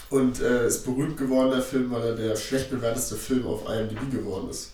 Und 0.10 0.42
äh, 0.42 0.68
ist 0.68 0.84
berühmt 0.84 1.16
geworden, 1.18 1.52
der 1.52 1.62
Film, 1.62 1.90
weil 1.92 2.02
er 2.02 2.16
der 2.16 2.36
schlecht 2.36 2.70
bewerteste 2.70 3.16
Film 3.16 3.46
auf 3.46 3.70
IMDb 3.70 4.10
geworden 4.12 4.50
ist. 4.50 4.72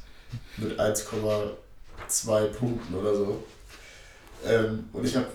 Mit 0.57 0.79
1,2 0.79 2.45
Punkten 2.47 2.93
oder 2.95 3.15
so. 3.15 3.43
Ähm, 4.45 4.85
und 4.93 5.05
ich 5.05 5.15
habe, 5.15 5.27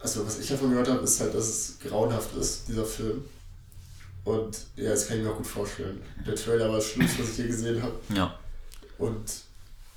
also 0.00 0.26
was 0.26 0.38
ich 0.38 0.48
davon 0.48 0.70
gehört 0.70 0.88
habe, 0.88 1.00
ist 1.02 1.20
halt, 1.20 1.34
dass 1.34 1.48
es 1.48 1.74
grauenhaft 1.86 2.34
ist, 2.36 2.66
dieser 2.68 2.84
Film. 2.84 3.24
Und 4.26 4.58
ja, 4.76 4.90
das 4.90 5.06
kann 5.08 5.16
ich 5.18 5.22
mir 5.24 5.30
auch 5.30 5.36
gut 5.36 5.46
vorstellen. 5.46 6.02
Der 6.26 6.34
Trailer 6.34 6.68
war 6.68 6.76
das 6.76 6.86
Schlimmste, 6.88 7.22
was 7.22 7.30
ich 7.30 7.38
je 7.38 7.46
gesehen 7.46 7.82
habe. 7.82 7.94
ja. 8.14 8.34
Und 8.98 9.24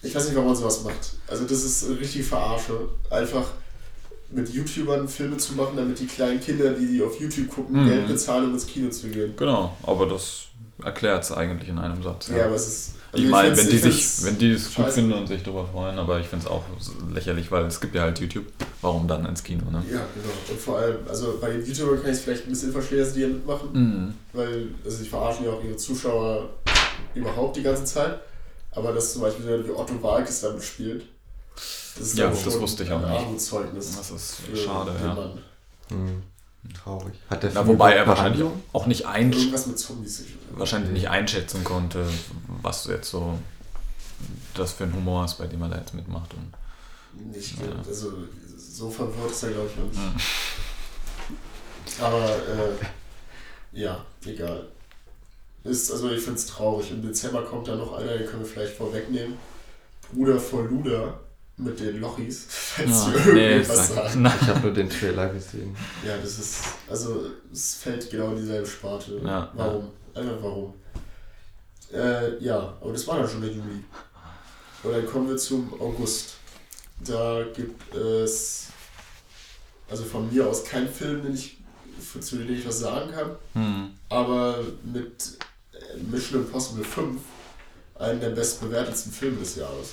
ich 0.01 0.13
weiß 0.15 0.25
nicht, 0.25 0.35
warum 0.35 0.47
man 0.49 0.55
sowas 0.55 0.83
macht. 0.83 1.13
Also 1.27 1.43
das 1.45 1.63
ist 1.63 1.85
eine 1.85 1.99
richtige 1.99 2.23
Verarsche. 2.23 2.87
Einfach 3.09 3.45
mit 4.29 4.47
YouTubern 4.49 5.07
Filme 5.07 5.35
zu 5.37 5.53
machen, 5.53 5.75
damit 5.75 5.99
die 5.99 6.05
kleinen 6.05 6.39
Kinder, 6.39 6.71
die 6.73 6.85
die 6.85 7.01
auf 7.01 7.19
YouTube 7.19 7.49
gucken, 7.49 7.83
Mhm. 7.83 7.89
Geld 7.89 8.07
bezahlen, 8.07 8.45
um 8.45 8.53
ins 8.53 8.67
Kino 8.67 8.89
zu 8.89 9.07
gehen. 9.09 9.33
Genau, 9.35 9.75
aber 9.83 10.05
das 10.05 10.43
erklärt 10.83 11.23
es 11.23 11.31
eigentlich 11.31 11.69
in 11.69 11.79
einem 11.79 12.01
Satz. 12.03 12.27
Ja, 12.29 12.45
aber 12.45 12.55
es 12.55 12.67
ist. 12.67 12.91
Also 13.11 13.25
ich 13.25 13.29
meine, 13.31 13.57
wenn 13.57 13.67
die 13.69 13.75
ich 13.75 13.81
sich, 13.81 14.25
wenn 14.25 14.37
die 14.37 14.51
es 14.51 14.73
gut 14.73 14.87
finden 14.89 15.13
und 15.13 15.27
sich 15.27 15.41
darüber 15.43 15.65
freuen, 15.65 15.97
aber 15.97 16.19
ich 16.19 16.27
finde 16.27 16.45
es 16.45 16.51
auch 16.51 16.63
lächerlich, 17.13 17.51
weil 17.51 17.65
es 17.65 17.79
gibt 17.81 17.95
ja 17.95 18.03
halt 18.03 18.19
YouTube. 18.19 18.45
Warum 18.81 19.07
dann 19.07 19.25
ins 19.25 19.43
Kino, 19.43 19.69
ne? 19.71 19.83
Ja, 19.91 19.99
genau. 20.13 20.33
Und 20.49 20.59
vor 20.59 20.77
allem, 20.77 20.97
also 21.07 21.37
bei 21.41 21.49
den 21.51 21.65
YouTubern 21.65 22.01
kann 22.01 22.11
ich 22.11 22.17
es 22.17 22.23
vielleicht 22.23 22.45
ein 22.45 22.49
bisschen 22.49 22.71
verstehen, 22.71 22.99
dass 22.99 23.13
die 23.13 23.19
hier 23.19 23.27
mitmachen, 23.29 23.69
Mhm. 23.73 24.13
weil 24.33 24.67
also 24.85 25.03
die 25.03 25.09
verarschen 25.09 25.45
ja 25.45 25.51
auch 25.51 25.63
ihre 25.63 25.75
Zuschauer 25.75 26.49
überhaupt 27.15 27.57
die 27.57 27.63
ganze 27.63 27.83
Zeit. 27.85 28.19
Aber 28.71 28.93
dass 28.93 29.13
zum 29.13 29.23
Beispiel 29.23 29.65
wie 29.65 29.71
Otto 29.71 30.01
Walkes 30.01 30.41
damit 30.41 30.63
spielt, 30.63 31.03
das 31.55 32.07
ist 32.07 32.17
Ja, 32.17 32.27
dann 32.29 32.37
das 32.45 32.59
wusste 32.59 32.83
ich 32.83 32.91
auch 32.91 33.01
ein 33.03 33.09
nicht. 33.09 33.19
Armutszeugnis. 33.21 33.97
Das 33.97 34.11
ist 34.11 34.37
schade, 34.63 34.91
ja. 35.01 35.13
Mann. 35.13 36.23
Traurig. 36.83 37.13
Hat 37.29 37.41
der 37.43 37.51
Na, 37.53 37.65
wobei 37.67 37.93
er 37.93 38.05
wahrscheinlich 38.07 38.45
auch 38.73 38.85
nicht, 38.85 39.05
einsch 39.05 39.37
Irgendwas 39.37 39.65
mit 39.67 39.79
Zombies. 39.79 40.17
sicher. 40.17 40.35
wahrscheinlich 40.51 40.91
nicht 40.91 41.09
einschätzen 41.09 41.63
konnte, 41.63 42.05
was 42.61 42.85
jetzt 42.85 43.09
so 43.09 43.37
das 44.53 44.73
für 44.73 44.83
ein 44.83 44.93
Humor 44.93 45.25
ist, 45.25 45.35
bei 45.35 45.47
dem 45.47 45.61
er 45.61 45.69
da 45.69 45.77
jetzt 45.77 45.93
mitmacht. 45.93 46.33
Und, 46.33 46.53
Nicht, 47.35 47.57
Ja. 47.59 47.67
also 47.87 48.11
so 48.57 48.89
verwirrt 48.89 49.31
ist 49.31 49.43
er, 49.43 49.51
glaube 49.51 49.69
ich, 49.71 49.77
noch 49.77 50.13
nicht. 50.13 50.25
Aber 52.01 52.25
äh, 52.29 53.79
ja, 53.79 54.03
egal. 54.25 54.67
Ist, 55.63 55.91
also 55.91 56.09
ich 56.11 56.21
finde 56.21 56.39
es 56.39 56.45
traurig. 56.45 56.91
Im 56.91 57.01
Dezember 57.01 57.43
kommt 57.43 57.67
da 57.67 57.75
noch 57.75 57.93
einer, 57.93 58.17
den 58.17 58.27
können 58.27 58.41
wir 58.43 58.49
vielleicht 58.49 58.75
vorwegnehmen. 58.75 59.37
Bruder 60.13 60.39
von 60.39 60.67
Luda 60.69 61.19
mit 61.59 61.79
den 61.79 61.99
Lochis, 61.99 62.45
falls 62.49 62.89
Ja, 62.89 63.13
ihr 63.27 63.33
nee, 63.33 63.51
irgendwas 63.53 63.87
sag- 63.89 63.95
sagt. 63.95 64.15
Nein. 64.15 64.33
Ich 64.41 64.47
habe 64.47 64.59
nur 64.61 64.73
den 64.73 64.89
Trailer 64.89 65.29
gesehen. 65.29 65.75
Ja, 66.05 66.17
das 66.17 66.39
ist, 66.39 66.57
also 66.89 67.25
es 67.51 67.75
fällt 67.75 68.09
genau 68.09 68.31
in 68.31 68.37
dieselbe 68.37 68.67
Sparte. 68.67 69.19
Ja, 69.23 69.51
warum? 69.55 69.89
Einfach 70.13 70.37
warum. 70.41 70.73
Äh, 71.93 72.43
ja, 72.43 72.77
aber 72.81 72.91
das 72.93 73.07
war 73.07 73.19
dann 73.19 73.27
schon 73.29 73.41
der 73.41 73.51
Juli. 73.51 73.83
Und 74.83 74.91
dann 74.93 75.05
kommen 75.05 75.27
wir 75.29 75.37
zum 75.37 75.73
August. 75.79 76.35
Da 77.05 77.43
gibt 77.55 77.93
es, 77.95 78.67
also 79.89 80.03
von 80.03 80.31
mir 80.33 80.47
aus 80.47 80.63
kein 80.63 80.87
Film, 80.87 81.21
den 81.23 81.33
ich 81.33 81.57
zu 82.21 82.37
denen 82.37 82.57
ich 82.57 82.65
was 82.65 82.79
sagen 82.79 83.11
kann. 83.11 83.31
Hm. 83.53 83.89
Aber 84.09 84.59
mit 84.83 85.37
äh, 85.73 85.97
Mission 86.09 86.41
Impossible 86.41 86.83
5 86.83 87.19
einen 87.95 88.19
der 88.21 88.29
bestbewertetsten 88.29 89.11
Filme 89.11 89.37
des 89.39 89.55
Jahres. 89.57 89.89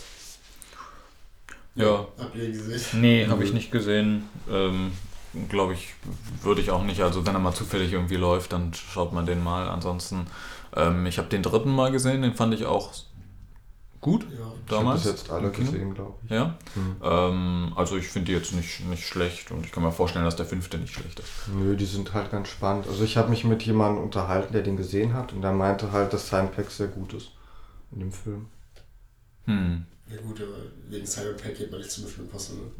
Ja. 1.76 2.06
Habt 2.18 2.35
ihr 2.35 2.45
ihn 2.45 2.52
gesehen? 2.52 3.00
Nee, 3.00 3.26
habe 3.28 3.45
ich 3.45 3.52
nicht 3.52 3.71
gesehen. 3.71 4.25
Ähm, 4.50 4.92
Glaube 5.50 5.75
ich, 5.75 5.92
würde 6.42 6.62
ich 6.62 6.71
auch 6.71 6.83
nicht. 6.83 7.02
Also 7.02 7.26
wenn 7.26 7.35
er 7.35 7.40
mal 7.40 7.52
zufällig 7.52 7.92
irgendwie 7.92 8.16
läuft, 8.16 8.52
dann 8.54 8.73
schaut 8.73 9.12
man 9.12 9.26
den 9.26 9.45
mal. 9.45 9.68
Ansonsten, 9.68 10.26
ähm, 10.75 11.04
ich 11.04 11.18
habe 11.18 11.28
den 11.28 11.42
dritten 11.42 11.71
Mal 11.71 11.92
gesehen, 11.92 12.23
den 12.23 12.33
fand 12.33 12.54
ich 12.54 12.64
auch 12.64 12.90
gut 14.00 14.23
Ja. 14.30 14.47
Ich 14.64 14.71
damals. 14.71 15.02
das 15.02 15.12
jetzt 15.12 15.30
alle 15.30 15.50
gesehen, 15.50 15.92
glaube 15.92 16.14
ich. 16.25 16.30
Ja, 16.30 16.56
Hm. 16.75 16.97
ähm, 17.02 17.73
also 17.76 17.97
ich 17.99 18.09
finde 18.09 18.26
die 18.26 18.33
jetzt 18.38 18.54
nicht, 18.54 18.87
nicht 18.88 19.06
schlecht 19.06 19.50
und 19.50 19.66
ich 19.66 19.73
kann 19.73 19.83
mir 19.83 19.92
vorstellen, 19.92 20.25
dass 20.25 20.37
der 20.37 20.47
fünfte 20.47 20.78
nicht 20.78 20.95
schlecht 20.95 21.18
ist. 21.21 21.28
Nö, 21.54 21.76
die 21.76 21.85
sind 21.85 22.14
halt 22.14 22.30
ganz 22.30 22.49
spannend. 22.49 22.87
Also 22.88 23.04
ich 23.04 23.18
habe 23.18 23.28
mich 23.28 23.45
mit 23.45 23.62
jemandem 23.64 24.02
unterhalten, 24.04 24.54
der 24.54 24.62
den 24.62 24.76
gesehen 24.78 25.12
hat 25.12 25.35
und 25.35 25.42
der 25.42 25.52
meinte 25.52 25.92
halt, 25.92 26.12
dass 26.14 26.28
Simon 26.30 26.50
Peck 26.50 26.71
sehr 26.71 26.88
gut 26.88 27.12
ist 27.12 27.33
in 27.92 28.00
dem 28.00 28.12
Film. 28.12 28.47
Hm. 29.45 29.85
Ja 30.09 30.17
gut, 30.21 30.41
aber 30.41 30.57
wegen 30.89 31.07
Simon 31.07 31.37
Peck 31.37 31.59
geht 31.59 31.71
man 31.71 31.81
nicht 31.81 31.91
zu 31.91 32.03
Mission 32.03 32.25
Impossible. 32.27 32.71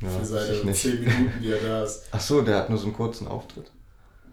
Ja, 0.00 0.08
Für 0.08 0.24
seine 0.24 0.52
ich 0.54 0.64
nicht. 0.64 0.80
10 0.82 1.00
Minuten, 1.00 1.32
die 1.42 1.50
er 1.50 1.60
da 1.60 1.84
ist. 1.84 2.04
Ach 2.10 2.20
so, 2.20 2.42
der 2.42 2.58
hat 2.58 2.70
nur 2.70 2.78
so 2.78 2.84
einen 2.86 2.94
kurzen 2.94 3.26
Auftritt. 3.28 3.70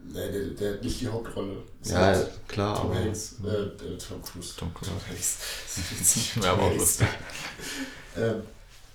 Nee, 0.10 0.32
der, 0.32 0.41
der 0.51 0.74
hat 0.74 0.84
nicht 0.84 1.01
die 1.01 1.08
Hauptrolle. 1.08 1.58
Das 1.82 1.91
Ja, 1.91 1.98
hat 2.00 2.48
klar, 2.48 2.77
Tom 2.79 2.91
aber 2.91 3.00
Hanks, 3.00 3.36
äh, 3.44 3.48
äh, 3.50 3.98
Tom 3.98 4.22
Cruise. 4.22 4.53
Tom 4.58 4.74
Cruise. 4.74 4.91
Tom 4.91 5.10
Hanks. 5.10 5.38
Das 5.75 6.15
ist. 6.15 6.36
Ja, 6.44 6.53
aber 6.53 6.63
auch 6.63 6.75
lustig. 6.75 7.08
Ähm, 8.15 8.41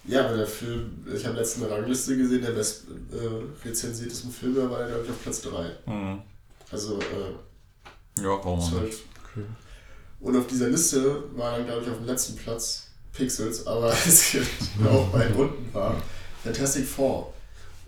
ja, 0.05 0.25
aber 0.27 0.37
der 0.39 0.47
Film, 0.47 1.07
ich 1.15 1.27
habe 1.27 1.37
letztens 1.37 1.65
eine 1.67 1.75
Rangliste 1.75 2.17
gesehen, 2.17 2.41
der 2.43 2.53
best 2.53 2.85
äh, 3.13 3.67
rezensiertesten 3.69 4.33
Film, 4.33 4.55
da 4.55 4.71
war 4.71 4.81
er, 4.81 4.89
glaube 4.89 5.05
ich, 5.05 5.11
auf 5.11 5.23
Platz 5.23 5.43
3. 5.43 5.71
Hm. 5.85 6.23
Also 6.71 6.99
äh, 6.99 8.21
Ja, 8.23 8.29
warum. 8.31 8.61
12. 8.61 9.01
Okay. 9.35 9.45
Und 10.21 10.37
auf 10.37 10.47
dieser 10.47 10.69
Liste 10.69 11.25
war 11.37 11.57
dann, 11.59 11.67
glaube 11.67 11.83
ich, 11.83 11.91
auf 11.91 11.99
dem 11.99 12.07
letzten 12.07 12.37
Platz 12.37 12.89
Pixels, 13.13 13.67
aber 13.67 13.93
es 14.07 14.37
auch 14.89 15.13
weit 15.13 15.35
unten 15.37 15.73
war 15.75 16.01
Fantastic 16.43 16.87
Four. 16.87 17.33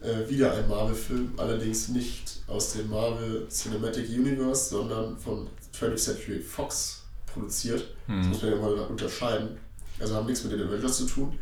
Äh, 0.01 0.29
wieder 0.29 0.53
ein 0.55 0.69
Marvel-Film, 0.69 1.33
allerdings 1.39 1.89
nicht 1.89 2.43
aus 2.47 2.75
dem 2.75 2.91
Marvel 2.91 3.49
Cinematic 3.49 4.09
Universe, 4.11 4.69
sondern 4.71 5.17
von 5.19 5.49
20th 5.75 5.97
Century 5.97 6.41
Fox 6.41 7.03
produziert. 7.27 7.81
Das 8.07 8.15
Hm. 8.17 8.29
muss 8.29 8.43
man 8.43 8.51
ja 8.53 8.57
mal 8.59 8.73
unterscheiden. 8.87 9.59
Also 9.99 10.15
haben 10.17 10.27
nichts 10.27 10.45
mit 10.45 10.53
den 10.53 10.69
Avengers 10.69 10.99
zu 10.99 11.07
tun. 11.07 11.39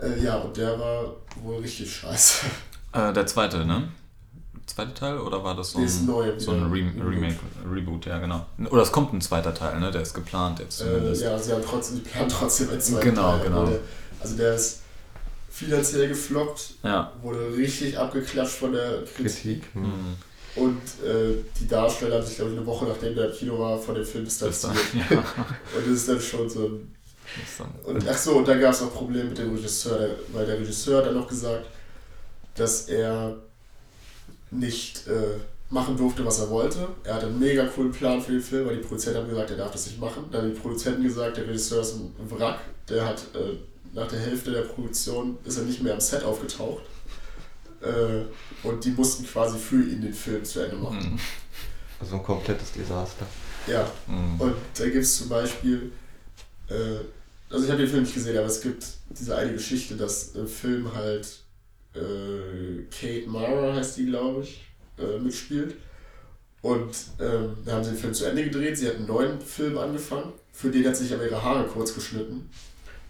Äh, 0.00 0.22
ja, 0.22 0.36
und 0.38 0.56
der 0.56 0.78
war 0.78 1.16
wohl 1.42 1.58
richtig 1.58 1.94
scheiße. 1.94 2.46
Äh, 2.92 3.12
der 3.12 3.26
zweite, 3.26 3.64
ne? 3.66 3.88
Zweite 4.66 4.94
Teil 4.94 5.18
oder 5.18 5.42
war 5.44 5.54
das 5.56 5.70
so 5.72 5.78
ein, 5.78 5.88
so 5.88 6.20
ein. 6.20 6.64
Re 6.70 6.90
Remake, 7.08 7.36
Reboot, 7.72 8.06
ja 8.06 8.18
genau. 8.18 8.44
Oder 8.70 8.82
es 8.82 8.90
kommt 8.92 9.12
ein 9.12 9.20
zweiter 9.20 9.54
Teil, 9.54 9.78
ne? 9.80 9.90
Der 9.92 10.02
ist 10.02 10.12
geplant 10.14 10.58
jetzt 10.58 10.80
Äh, 10.80 10.84
zumindest. 10.84 11.22
ja, 11.22 11.38
sie 11.38 11.52
haben 11.52 11.62
trotzdem, 11.64 11.96
die 12.02 12.08
planen 12.08 12.28
trotzdem 12.28 12.70
ein 12.70 12.80
zweiten 12.80 13.10
Genau, 13.10 13.36
Teil. 13.38 13.44
genau. 13.44 13.66
Der, 13.66 13.78
also 14.20 14.36
der 14.36 14.54
ist 14.56 14.80
finanziell 15.50 16.08
gefloppt, 16.08 16.74
ja. 16.82 17.12
wurde 17.22 17.56
richtig 17.56 17.96
abgeklatscht 17.98 18.56
von 18.56 18.72
der 18.72 19.04
Kritik. 19.04 19.62
Kritik. 19.62 19.62
Hm. 19.74 19.84
Hm. 19.84 20.16
Und 20.56 20.80
äh, 21.06 21.44
die 21.60 21.68
Darsteller 21.68 22.16
haben 22.16 22.26
sich, 22.26 22.36
glaube 22.36 22.50
ich, 22.52 22.56
eine 22.56 22.66
Woche 22.66 22.86
nachdem 22.86 23.14
der 23.14 23.26
im 23.30 23.32
Kino 23.36 23.58
war, 23.58 23.78
von 23.78 23.94
dem 23.94 24.04
Film 24.04 24.24
Das 24.24 24.38
dann, 24.38 24.50
distanziert. 24.50 25.04
ja. 25.10 25.18
Und 25.18 25.86
das 25.86 25.88
ist 25.94 26.08
dann 26.08 26.20
schon 26.20 26.48
so 26.50 26.66
ein. 26.66 26.94
Und 27.84 28.08
ach 28.08 28.16
so, 28.16 28.32
und 28.36 28.48
dann 28.48 28.60
gab 28.60 28.72
es 28.72 28.82
auch 28.82 28.92
Probleme 28.92 29.24
mit 29.30 29.38
dem 29.38 29.54
Regisseur, 29.54 30.10
weil 30.32 30.46
der 30.46 30.58
Regisseur 30.58 30.98
hat 30.98 31.06
dann 31.06 31.14
noch 31.14 31.26
gesagt, 31.28 31.66
dass 32.54 32.82
er 32.88 33.36
nicht 34.50 35.06
äh, 35.08 35.38
machen 35.70 35.96
durfte, 35.96 36.24
was 36.24 36.38
er 36.38 36.50
wollte. 36.50 36.88
Er 37.04 37.14
hatte 37.14 37.26
einen 37.26 37.38
mega 37.38 37.66
coolen 37.66 37.90
Plan 37.92 38.20
für 38.22 38.32
den 38.32 38.40
Film, 38.40 38.66
weil 38.66 38.76
die 38.76 38.82
Produzenten 38.82 39.20
haben 39.20 39.28
gesagt, 39.28 39.50
er 39.50 39.56
darf 39.56 39.72
das 39.72 39.86
nicht 39.86 40.00
machen. 40.00 40.24
Dann 40.30 40.42
haben 40.42 40.54
die 40.54 40.60
Produzenten 40.60 41.02
gesagt, 41.02 41.36
der 41.36 41.46
Regisseur 41.48 41.82
ist 41.82 41.94
ein 41.96 42.12
Wrack. 42.30 42.60
Der 42.88 43.04
hat 43.04 43.18
äh, 43.34 43.56
nach 43.92 44.06
der 44.08 44.20
Hälfte 44.20 44.52
der 44.52 44.62
Produktion 44.62 45.38
ist 45.44 45.56
er 45.58 45.64
nicht 45.64 45.82
mehr 45.82 45.94
am 45.94 46.00
Set 46.00 46.22
aufgetaucht. 46.22 46.82
Äh, 47.80 48.66
und 48.66 48.84
die 48.84 48.90
mussten 48.90 49.26
quasi 49.26 49.58
für 49.58 49.82
ihn 49.82 50.00
den 50.00 50.14
Film 50.14 50.44
zu 50.44 50.60
Ende 50.60 50.76
machen. 50.76 51.00
Hm. 51.02 51.18
Also 52.00 52.16
ein 52.16 52.22
komplettes 52.22 52.72
Desaster. 52.72 53.26
Ja, 53.66 53.90
Hm. 54.06 54.40
und 54.40 54.54
da 54.78 54.84
gibt 54.84 54.96
es 55.02 55.16
zum 55.18 55.28
Beispiel, 55.28 55.90
äh, 56.68 56.74
also 57.50 57.64
ich 57.64 57.70
habe 57.70 57.80
den 57.82 57.88
Film 57.90 58.02
nicht 58.04 58.14
gesehen, 58.14 58.36
aber 58.38 58.46
es 58.46 58.60
gibt 58.60 58.84
diese 59.10 59.34
eine 59.36 59.52
Geschichte, 59.52 59.96
dass 59.96 60.28
im 60.36 60.46
Film 60.46 60.94
halt 60.94 61.26
äh, 61.96 62.82
Kate 62.90 63.28
Mara 63.28 63.74
heißt 63.74 63.96
die, 63.98 64.06
glaube 64.06 64.42
ich, 64.42 64.64
äh, 64.98 65.18
mitspielt. 65.18 65.74
Und 66.62 66.90
ähm, 67.20 67.56
da 67.64 67.72
haben 67.72 67.84
sie 67.84 67.90
den 67.90 67.98
Film 67.98 68.14
zu 68.14 68.24
Ende 68.24 68.44
gedreht, 68.44 68.76
sie 68.76 68.88
hat 68.88 68.96
einen 68.96 69.06
neuen 69.06 69.40
Film 69.40 69.78
angefangen, 69.78 70.32
für 70.52 70.68
den 70.70 70.86
hat 70.86 70.96
sich 70.96 71.12
aber 71.14 71.24
ihre 71.24 71.40
Haare 71.42 71.64
kurz 71.66 71.94
geschnitten. 71.94 72.50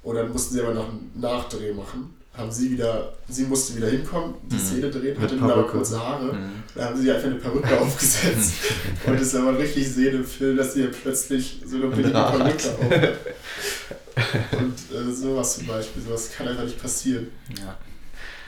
Und 0.02 0.16
dann 0.16 0.30
mussten 0.30 0.54
sie 0.54 0.60
aber 0.62 0.74
noch 0.74 0.88
einen 0.88 1.10
Nachdreh 1.16 1.72
machen. 1.72 2.14
Haben 2.34 2.52
sie 2.52 2.70
wieder, 2.72 3.14
sie 3.28 3.44
musste 3.44 3.76
wieder 3.76 3.88
hinkommen, 3.88 4.34
die 4.44 4.56
Mhm. 4.56 4.60
Szene 4.60 4.90
drehen, 4.90 5.18
hatte 5.18 5.36
nur 5.36 5.50
aber 5.52 5.66
kurze 5.66 5.98
Haare. 5.98 6.32
Hm. 6.32 6.50
Da 6.74 6.84
haben 6.84 7.00
sie 7.00 7.10
einfach 7.10 7.26
eine 7.28 7.36
Perücke 7.36 7.80
aufgesetzt. 7.80 8.52
Und 9.06 9.14
es 9.18 9.32
kann 9.32 9.44
man 9.46 9.56
richtig 9.56 9.88
sehen 9.90 10.16
im 10.16 10.24
Film, 10.24 10.54
dass 10.58 10.74
sie 10.74 10.82
ja 10.82 10.88
plötzlich 10.88 11.62
so 11.64 11.76
eine 11.76 11.86
billige. 11.88 12.10
Perücke 12.10 12.44
auf 12.44 12.90
hat. 12.90 13.18
Und 14.58 14.74
äh, 14.94 15.12
sowas 15.14 15.56
zum 15.56 15.66
Beispiel, 15.66 16.02
sowas 16.02 16.30
kann 16.36 16.48
einfach 16.48 16.64
nicht 16.64 16.80
passieren. 16.80 17.28
Ja. 17.58 17.78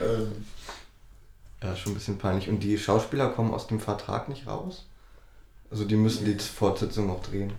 Ähm, 0.01 0.31
Ja, 1.61 1.75
schon 1.75 1.91
ein 1.91 1.95
bisschen 1.95 2.17
peinlich. 2.17 2.47
Und 2.49 2.59
die 2.61 2.77
Schauspieler 2.77 3.29
kommen 3.31 3.53
aus 3.53 3.67
dem 3.67 3.79
Vertrag 3.79 4.29
nicht 4.29 4.47
raus? 4.47 4.85
Also 5.71 5.85
die 5.85 5.95
müssen 5.95 6.25
die 6.25 6.35
Fortsetzung 6.39 7.07
noch 7.07 7.21
drehen. 7.21 7.51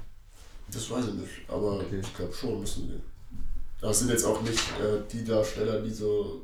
das 0.72 0.88
weiß 0.90 1.06
ich 1.08 1.14
nicht, 1.14 1.30
aber 1.48 1.74
Okay. 1.80 2.00
ich 2.00 2.14
glaube 2.16 2.32
schon 2.32 2.60
müssen 2.60 2.88
sie. 2.88 3.00
Aber 3.82 3.90
es 3.92 3.98
sind 4.00 4.10
jetzt 4.10 4.24
auch 4.24 4.40
nicht 4.42 4.58
äh, 4.80 5.00
die 5.12 5.24
Darsteller, 5.24 5.80
die 5.80 5.90
so. 5.90 6.42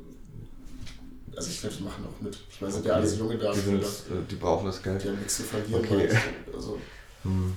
Also 1.35 1.49
ich 1.51 1.59
glaube, 1.61 1.75
die 1.75 1.83
machen 1.83 2.03
auch 2.05 2.21
mit. 2.21 2.37
Ich 2.49 2.59
meine, 2.61 2.73
sind 2.73 2.85
ja 2.85 2.93
Okay. 2.93 3.01
alles 3.01 3.17
junge 3.19 3.35
Die, 3.37 3.43
Darsteller, 3.43 3.83
sind, 3.85 4.17
äh, 4.17 4.21
die 4.29 4.35
brauchen 4.35 4.65
das 4.65 4.81
Geld. 4.81 5.03
die 5.03 5.07
haben 5.09 5.17
nichts 5.17 5.37
zu 5.37 5.43
verlieren. 5.43 5.81
Okay. 5.85 6.09
weil- 6.09 6.55
Also 6.55 6.79
Hm. 7.23 7.55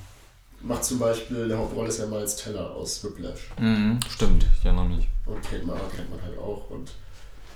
macht 0.63 0.85
zum 0.85 0.99
Beispiel, 0.99 1.49
der 1.49 1.59
Hauptrolle 1.59 1.89
ist 1.89 1.99
ja 1.99 2.07
Miles 2.07 2.37
Teller 2.37 2.71
aus 2.73 3.03
Whiplash. 3.05 3.51
Mhm, 3.59 3.99
stimmt, 4.09 4.45
ich 4.59 4.65
erinnere 4.65 4.85
mich. 4.87 5.09
Und 5.27 5.41
Kate 5.43 5.65
Mara 5.65 5.81
kennt 5.95 6.11
man 6.11 6.21
halt 6.23 6.37
auch. 6.39 6.69
Und 6.71 6.91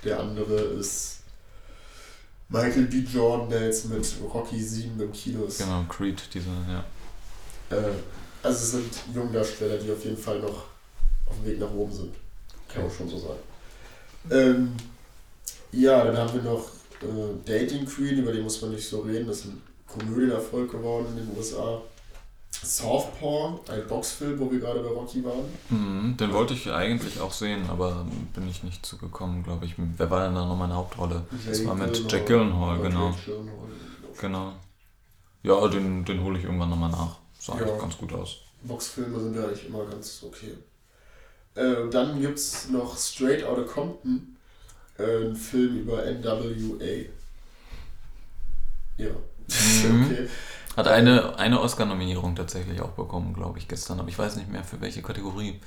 der 0.04 0.20
andere 0.20 0.54
ist 0.54 1.20
Michael 2.48 2.84
B. 2.84 2.98
Jordan, 2.98 3.48
der 3.48 3.64
jetzt 3.64 3.88
mit 3.88 4.06
Rocky 4.32 4.62
7 4.62 5.00
im 5.00 5.12
Kino 5.12 5.44
ist. 5.44 5.58
Genau, 5.58 5.84
Creed, 5.88 6.22
diese, 6.32 6.48
ja. 6.68 6.84
Äh, 7.70 7.92
also 8.42 8.58
es 8.58 8.70
sind 8.72 8.92
Jungdarsteller, 9.14 9.78
die 9.78 9.90
auf 9.90 10.04
jeden 10.04 10.16
Fall 10.16 10.38
noch 10.40 10.66
auf 11.26 11.36
dem 11.36 11.46
Weg 11.46 11.58
nach 11.58 11.72
oben 11.72 11.92
sind. 11.92 12.14
Kann 12.68 12.82
man 12.82 12.92
schon 12.92 13.08
so 13.08 13.18
sagen. 13.18 13.40
Ähm, 14.30 14.72
ja, 15.72 16.04
dann 16.04 16.16
haben 16.16 16.34
wir 16.34 16.42
noch 16.42 16.68
äh, 17.02 17.34
Dating 17.44 17.86
Queen, 17.86 18.18
über 18.18 18.32
den 18.32 18.42
muss 18.42 18.60
man 18.60 18.72
nicht 18.72 18.88
so 18.88 19.00
reden. 19.00 19.26
Das 19.26 19.38
ist 19.38 19.46
ein 19.46 19.62
Komödienerfolg 19.86 20.70
geworden 20.70 21.06
in 21.16 21.26
den 21.26 21.36
USA. 21.36 21.80
Southpaw, 22.62 23.60
ein 23.70 23.86
Boxfilm, 23.86 24.38
wo 24.38 24.50
wir 24.50 24.60
gerade 24.60 24.80
bei 24.80 24.88
Rocky 24.88 25.24
waren. 25.24 25.44
Mhm, 25.70 26.16
den 26.16 26.32
wollte 26.32 26.54
ich 26.54 26.70
eigentlich 26.70 27.20
auch 27.20 27.32
sehen, 27.32 27.68
aber 27.68 28.06
bin 28.34 28.48
ich 28.48 28.62
nicht 28.62 28.84
zugekommen, 28.86 29.42
glaube 29.42 29.66
ich. 29.66 29.74
Wer 29.76 30.10
war 30.10 30.24
denn 30.24 30.34
da 30.34 30.44
noch 30.44 30.56
meine 30.56 30.74
Hauptrolle? 30.74 31.22
Das 31.46 31.64
war 31.66 31.74
mit 31.74 32.10
Jack 32.10 32.26
Gyllenhaal, 32.26 32.78
genau. 32.80 33.14
Genau. 34.20 34.52
Ja, 35.42 35.68
den, 35.68 36.04
den 36.04 36.22
hole 36.22 36.38
ich 36.38 36.44
irgendwann 36.44 36.70
nochmal 36.70 36.90
nach. 36.90 37.16
Sah 37.38 37.56
Ja. 37.58 37.62
eigentlich 37.62 37.80
ganz 37.80 37.96
gut 37.98 38.12
aus. 38.12 38.36
Boxfilme 38.62 39.20
sind 39.20 39.36
ja 39.36 39.44
eigentlich 39.44 39.66
immer 39.66 39.84
ganz 39.84 40.22
okay. 40.22 40.54
Äh, 41.54 41.88
dann 41.90 42.20
gibt 42.20 42.38
es 42.38 42.68
noch 42.70 42.96
Straight 42.96 43.44
Outta 43.44 43.62
Compton, 43.62 44.36
äh, 44.98 45.26
ein 45.26 45.36
Film 45.36 45.80
über 45.80 46.02
NWA. 46.04 47.04
Ja. 48.96 49.10
Mhm. 49.46 50.06
okay. 50.06 50.28
Hat 50.76 50.88
eine, 50.88 51.38
eine 51.38 51.60
Oscar-Nominierung 51.60 52.34
tatsächlich 52.34 52.80
auch 52.80 52.90
bekommen, 52.90 53.32
glaube 53.32 53.58
ich, 53.58 53.68
gestern. 53.68 54.00
Aber 54.00 54.08
ich 54.08 54.18
weiß 54.18 54.36
nicht 54.36 54.50
mehr 54.50 54.64
für 54.64 54.80
welche 54.80 55.02
Kategorie. 55.02 55.60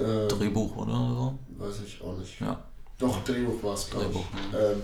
Ähm, 0.00 0.28
Drehbuch 0.28 0.76
oder 0.76 0.92
so? 0.92 1.38
Weiß 1.58 1.74
ich 1.86 2.00
auch 2.02 2.16
nicht. 2.16 2.40
Ja. 2.40 2.62
Doch, 2.98 3.22
Drehbuch 3.24 3.62
war 3.62 3.74
es, 3.74 3.90
glaube 3.90 4.06
ich. 4.06 4.12
Drehbuch, 4.12 4.70
Ähm, 4.72 4.82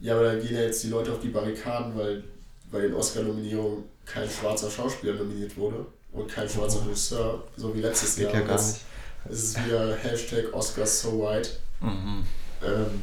ja, 0.00 0.14
aber 0.14 0.24
da 0.24 0.34
gehen 0.34 0.54
ja 0.54 0.62
jetzt 0.62 0.82
die 0.84 0.88
Leute 0.88 1.12
auf 1.12 1.20
die 1.20 1.28
Barrikaden, 1.28 1.96
weil 1.96 2.22
bei 2.70 2.80
den 2.82 2.94
Oscar-Nominierungen 2.94 3.84
kein 4.04 4.28
schwarzer 4.28 4.70
Schauspieler 4.70 5.14
nominiert 5.14 5.56
wurde 5.56 5.86
und 6.12 6.28
kein 6.30 6.48
schwarzer 6.48 6.84
Regisseur, 6.84 7.42
so 7.56 7.74
wie 7.74 7.80
letztes 7.80 8.16
Geht 8.16 8.26
Jahr. 8.26 8.34
ja 8.34 8.40
gar 8.46 8.54
nicht. 8.56 8.80
ist 9.30 9.56
es 9.56 9.64
wieder 9.64 9.94
Hashtag 9.96 10.52
Oscars 10.52 11.02
so 11.02 11.20
white. 11.20 11.50
Mhm. 11.80 12.24
Ähm, 12.62 13.02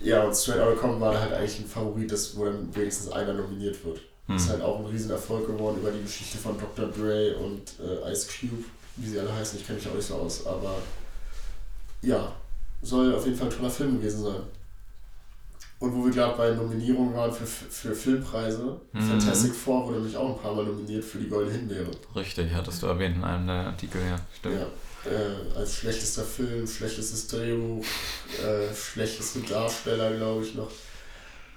ja, 0.00 0.22
und 0.24 0.34
Straight 0.34 0.60
Outta 0.60 0.76
Compton 0.80 1.00
war 1.00 1.12
da 1.12 1.20
halt 1.20 1.32
eigentlich 1.34 1.60
ein 1.60 1.66
Favorit, 1.66 2.10
das, 2.10 2.36
wo 2.36 2.46
dann 2.46 2.74
wenigstens 2.74 3.12
einer 3.12 3.34
nominiert 3.34 3.84
wird. 3.84 4.00
Ist 4.36 4.46
Mhm. 4.46 4.50
halt 4.50 4.62
auch 4.62 4.78
ein 4.80 4.86
Riesenerfolg 4.86 5.46
geworden 5.46 5.78
über 5.80 5.90
die 5.90 6.02
Geschichte 6.02 6.38
von 6.38 6.56
Dr. 6.58 6.86
Dre 6.88 7.36
und 7.36 7.62
äh, 7.80 8.12
Ice 8.12 8.28
Cube, 8.28 8.64
wie 8.96 9.08
sie 9.08 9.18
alle 9.18 9.34
heißen, 9.34 9.58
ich 9.58 9.66
kenne 9.66 9.78
mich 9.78 9.88
auch 9.88 9.94
nicht 9.94 10.06
so 10.06 10.14
aus, 10.14 10.46
aber 10.46 10.76
ja, 12.02 12.32
soll 12.82 13.14
auf 13.14 13.24
jeden 13.26 13.36
Fall 13.36 13.48
ein 13.48 13.56
toller 13.56 13.70
Film 13.70 13.98
gewesen 13.98 14.22
sein. 14.24 14.42
Und 15.78 15.94
wo 15.94 16.04
wir 16.04 16.12
gerade 16.12 16.36
bei 16.36 16.50
Nominierungen 16.50 17.14
waren 17.14 17.32
für, 17.32 17.46
für 17.46 17.94
Filmpreise, 17.94 18.78
Mhm. 18.92 19.00
Fantastic 19.00 19.54
Four 19.54 19.86
wurde 19.86 19.96
nämlich 19.98 20.16
auch 20.16 20.36
ein 20.36 20.42
paar 20.42 20.54
Mal 20.54 20.66
nominiert 20.66 21.02
für 21.04 21.18
die 21.18 21.28
Goldene 21.28 21.56
Himbeere. 21.56 21.90
Richtig, 22.14 22.52
hattest 22.52 22.82
du 22.82 22.86
erwähnt 22.86 23.16
in 23.16 23.24
einem 23.24 23.46
der 23.46 23.56
Artikel, 23.66 24.00
ja. 24.02 24.16
Stimmt. 24.38 24.56
Ja, 24.56 25.10
äh, 25.10 25.56
als 25.58 25.76
schlechtester 25.76 26.22
Film, 26.22 26.66
schlechtestes 26.66 27.26
Drehbuch, 27.28 27.82
äh, 28.44 28.74
schlechteste 28.74 29.40
Darsteller, 29.40 30.12
glaube 30.16 30.44
ich 30.44 30.54
noch. 30.54 30.70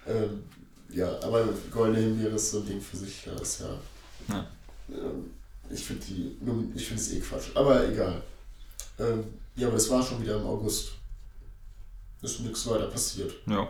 Ähm, 0.08 0.44
ja, 0.94 1.20
aber 1.22 1.48
Goldene 1.72 2.00
Himbeere 2.00 2.36
ist 2.36 2.52
so 2.52 2.60
ein 2.60 2.66
Ding 2.66 2.82
für 2.82 2.98
sich, 2.98 3.26
ja, 3.26 3.34
ist 3.34 3.62
ja. 3.62 4.36
Ja. 4.36 4.46
Ähm, 4.90 5.32
ich 5.70 5.84
finde 5.84 6.06
die, 6.06 6.38
ich 6.76 6.88
finde 6.88 7.02
es 7.02 7.14
eh 7.14 7.20
Quatsch, 7.20 7.50
aber 7.56 7.88
egal. 7.88 8.22
Ähm, 9.00 9.24
ja, 9.56 9.68
aber 9.68 9.78
das 9.78 9.90
war 9.90 10.04
schon 10.04 10.22
wieder 10.22 10.36
im 10.36 10.46
August. 10.46 10.94
Ist 12.22 12.40
nichts 12.40 12.68
weiter 12.70 12.88
passiert. 12.88 13.34
Ja. 13.48 13.68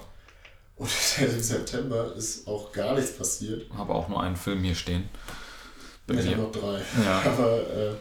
Und 0.76 0.90
seit 1.18 1.44
September 1.44 2.14
ist 2.16 2.48
auch 2.48 2.72
gar 2.72 2.96
nichts 2.96 3.18
passiert. 3.18 3.70
Habe 3.76 3.94
auch 3.94 4.08
nur 4.10 4.22
einen 4.22 4.36
Film 4.36 4.64
hier 4.64 4.76
stehen. 4.76 5.10
Bei 6.06 6.16
Ich 6.16 6.28
habe 6.28 6.42
noch 6.42 6.52
drei. 6.52 6.82
Ja. 7.04 7.22
Aber, 7.26 7.62
äh, 7.70 7.94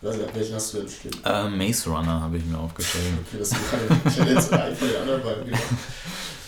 welchen 0.00 0.54
hast 0.54 0.72
du 0.72 0.78
denn 0.78 0.88
stehen? 0.88 1.12
Äh, 1.24 1.48
Maze 1.48 1.90
Runner 1.90 2.20
habe 2.20 2.38
ich 2.38 2.44
mir 2.44 2.58
aufgeschrieben. 2.58 3.18
Okay, 3.26 3.38
das 3.38 3.52
ist 3.52 3.70
keine, 3.70 4.00
ich 4.04 4.18
hätte 4.18 4.32
jetzt 4.32 4.52
einen 4.52 4.76
von 4.76 4.88
den 4.88 4.96
anderen 4.96 5.22
beiden 5.22 5.44
gedacht. 5.44 5.62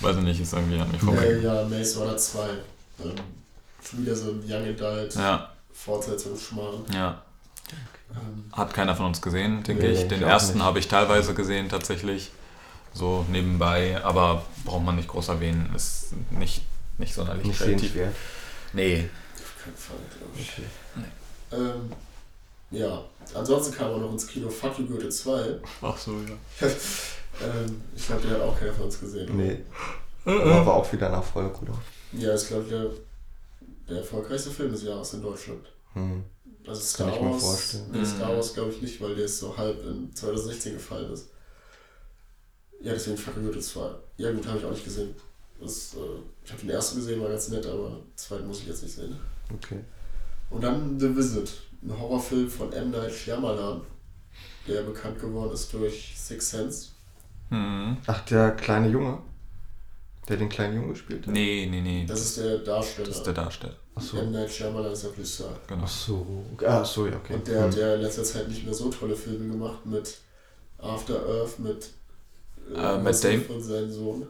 Weiß 0.00 0.16
ich 0.16 0.23
nicht, 0.23 0.40
ist 0.40 0.52
irgendwie 0.52 0.78
an 0.80 0.90
mich 0.90 1.00
vorbei. 1.00 1.38
Ja, 1.42 1.64
Maze 1.64 1.99
Runner 2.00 2.16
2. 2.16 2.49
Ähm, 2.49 3.12
schon 3.88 4.02
wieder 4.02 4.14
so 4.14 4.30
ein 4.30 4.42
Young 4.47 4.64
Adult 4.75 5.14
Ja, 5.14 5.50
Fortsetzungsschmarrn. 5.73 6.85
ja. 6.92 7.23
Ähm, 8.12 8.45
Hat 8.52 8.75
keiner 8.75 8.97
von 8.97 9.07
uns 9.07 9.23
gesehen, 9.23 9.62
denke 9.62 9.85
Nee, 9.85 9.92
ich. 10.02 10.09
Den 10.09 10.23
ersten 10.23 10.62
habe 10.64 10.78
ich 10.80 10.88
teilweise 10.88 11.33
gesehen, 11.35 11.69
tatsächlich. 11.69 12.30
So 12.92 13.25
nebenbei, 13.30 14.02
aber 14.02 14.42
braucht 14.64 14.83
man 14.85 14.97
nicht 14.97 15.07
groß 15.09 15.28
erwähnen. 15.28 15.73
Ist 15.76 16.09
nicht, 16.30 16.62
nicht 16.99 17.14
sonderlich 17.14 17.45
Nicht 17.47 17.61
kreativ. 17.61 17.80
sehenswert. 17.92 18.14
Nee. 18.73 19.09
auf 19.37 19.64
keinen 19.64 19.76
Fall, 19.76 19.97
glaube 20.19 20.33
ich. 20.40 20.50
Okay. 20.52 21.07
Ähm, 21.52 21.92
ja, 22.73 23.04
ansonsten 23.35 23.75
kam 23.75 23.92
auch 23.92 23.99
noch 23.99 24.11
ins 24.12 24.26
Kino 24.26 24.49
Fuck 24.49 24.78
You 24.80 24.87
Goethe 24.87 25.09
2. 25.09 25.61
Ach 25.83 25.97
so, 25.97 26.12
ja. 26.12 26.69
Ähm, 27.42 27.80
ich 27.97 28.06
glaube, 28.06 28.23
den 28.23 28.30
hat 28.32 28.40
auch 28.42 28.59
keiner 28.59 28.73
von 28.73 28.85
uns 28.87 29.00
gesehen. 29.00 29.37
Nee. 29.37 29.59
Aber 30.25 30.66
war 30.66 30.75
auch 30.75 30.92
wieder 30.92 31.09
ein 31.09 31.14
Erfolg, 31.14 31.62
oder? 31.62 31.75
Ja, 32.12 32.32
ist, 32.35 32.49
glaube 32.49 32.64
ich, 32.64 32.68
der, 32.70 32.90
der 33.88 33.99
erfolgreichste 33.99 34.50
Film 34.50 34.73
des 34.73 34.82
Jahres 34.82 35.14
in 35.14 35.23
Deutschland. 35.23 35.66
Hm. 35.94 36.23
Also 36.66 36.80
Das 36.80 36.90
Star 36.92 37.06
kann 37.06 37.16
ich 37.16 37.23
mir 37.23 37.30
Wars. 37.32 37.42
vorstellen. 37.42 37.87
Nee, 37.92 38.04
Star 38.04 38.30
Mhm. 38.30 38.37
Wars 38.37 38.54
glaube 38.54 38.73
ich 38.73 38.82
nicht, 38.82 39.00
weil 39.00 39.14
der 39.14 39.25
ist 39.25 39.38
so 39.38 39.56
halb 39.56 39.82
in 39.87 40.14
2016 40.14 40.75
gefallen 40.75 41.12
ist. 41.12 41.28
Ja, 42.82 42.92
deswegen 42.92 43.16
You 43.16 43.42
Goethe 43.47 43.61
2. 43.61 43.90
Ja 44.18 44.32
gut, 44.32 44.47
habe 44.47 44.59
ich 44.59 44.64
auch 44.64 44.70
nicht 44.70 44.85
gesehen. 44.85 45.14
Das, 45.61 45.94
äh, 45.94 45.99
ich 46.44 46.50
habe 46.52 46.61
den 46.62 46.70
ersten 46.70 46.97
gesehen, 46.97 47.20
war 47.20 47.28
ganz 47.28 47.49
nett, 47.49 47.66
aber 47.66 47.88
den 47.90 48.16
zweiten 48.16 48.47
muss 48.47 48.61
ich 48.61 48.66
jetzt 48.68 48.82
nicht 48.82 48.94
sehen. 48.94 49.16
Okay. 49.54 49.80
Und 50.50 50.62
dann 50.62 50.99
The 50.99 51.14
Visit, 51.14 51.50
ein 51.82 51.99
Horrorfilm 51.99 52.49
von 52.49 52.73
M. 52.73 52.90
Night 52.90 53.12
Shyamalan, 53.12 53.82
der 54.66 54.82
bekannt 54.82 55.20
geworden 55.20 55.52
ist 55.52 55.73
durch 55.73 56.14
Six 56.16 56.50
Sense. 56.50 56.88
Hm. 57.50 57.97
Ach, 58.07 58.21
der 58.25 58.52
kleine 58.52 58.88
Junge? 58.88 59.19
Der 60.28 60.37
den 60.37 60.49
kleinen 60.49 60.76
Jungen 60.76 60.90
gespielt 60.90 61.26
hat? 61.26 61.33
Nee, 61.33 61.66
nee, 61.71 61.80
nee. 61.80 62.07
Das 62.07 62.21
ist 62.21 62.38
der 62.38 62.59
Darsteller. 62.59 63.09
Das 63.09 63.16
ist 63.16 63.26
der 63.26 63.33
Darsteller. 63.35 63.75
Ach 63.97 64.02
so. 64.02 64.19
M. 64.19 64.30
Night 64.30 64.50
Shyamalan 64.50 64.92
ist 64.92 65.02
der 65.02 65.11
Regisseur. 65.11 65.52
Genau. 65.66 65.83
Ach 65.85 65.88
so. 65.88 66.45
Ach 66.66 66.85
so, 66.85 67.07
ja, 67.07 67.16
okay. 67.16 67.35
Und 67.35 67.47
der 67.49 67.62
hat 67.64 67.75
Hm. 67.75 67.80
ja 67.80 67.95
in 67.97 68.00
letzter 68.02 68.23
Zeit 68.25 68.49
nicht 68.49 68.64
mehr 68.64 68.75
so 68.75 68.88
tolle 68.90 69.16
Filme 69.16 69.50
gemacht 69.52 69.85
mit 69.85 70.19
After 70.78 71.14
Earth, 71.26 71.59
mit 71.59 71.90
Äh, 72.73 72.99
Matt 72.99 73.23
Will 73.25 73.40
Damon? 73.40 73.57
Und 73.57 73.62
seinem 73.62 73.92
Sohn. 73.92 74.26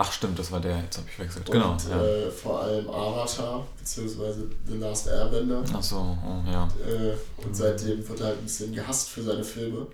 Ach 0.00 0.12
stimmt, 0.12 0.38
das 0.38 0.50
war 0.52 0.60
der, 0.60 0.78
jetzt 0.78 0.96
habe 0.98 1.08
ich 1.08 1.14
verwechselt. 1.16 1.50
Genau. 1.50 1.72
Und 1.72 1.88
Ja. 1.88 2.04
äh, 2.04 2.30
vor 2.30 2.62
allem 2.62 2.88
Avatar, 2.88 3.66
beziehungsweise 3.78 4.48
The 4.66 4.76
Last 4.76 5.08
Airbender. 5.08 5.62
Ach 5.72 5.82
so, 5.82 5.96
oh, 5.96 6.50
ja. 6.50 6.68
Äh, 6.86 7.14
und 7.44 7.54
seitdem 7.56 8.08
wird 8.08 8.20
er 8.20 8.26
halt 8.26 8.38
ein 8.38 8.44
bisschen 8.44 8.72
gehasst 8.74 9.08
für 9.10 9.22
seine 9.22 9.42
Filme. 9.44 9.86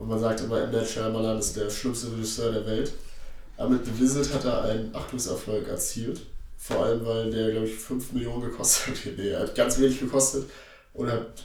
Und 0.00 0.08
man 0.08 0.18
sagt 0.18 0.40
immer, 0.40 0.62
M. 0.62 0.70
Night 0.70 0.88
Shyamalan 0.88 1.38
ist 1.38 1.54
der 1.56 1.68
schlimmste 1.68 2.10
Regisseur 2.10 2.50
der 2.52 2.64
Welt. 2.66 2.90
Aber 3.58 3.68
mit 3.68 3.84
The 3.84 4.00
Visit 4.00 4.32
hat 4.32 4.46
er 4.46 4.62
einen 4.62 4.94
Achtungserfolg 4.94 5.68
erzielt. 5.68 6.22
Vor 6.56 6.84
allem, 6.86 7.04
weil 7.04 7.30
der, 7.30 7.50
glaube 7.50 7.66
ich, 7.66 7.74
5 7.74 8.12
Millionen 8.12 8.40
gekostet 8.50 8.94
hat. 8.96 9.12
Nee, 9.18 9.28
er 9.28 9.40
hat 9.40 9.54
ganz 9.54 9.78
wenig 9.78 10.00
gekostet 10.00 10.48
und 10.94 11.10
hat 11.10 11.44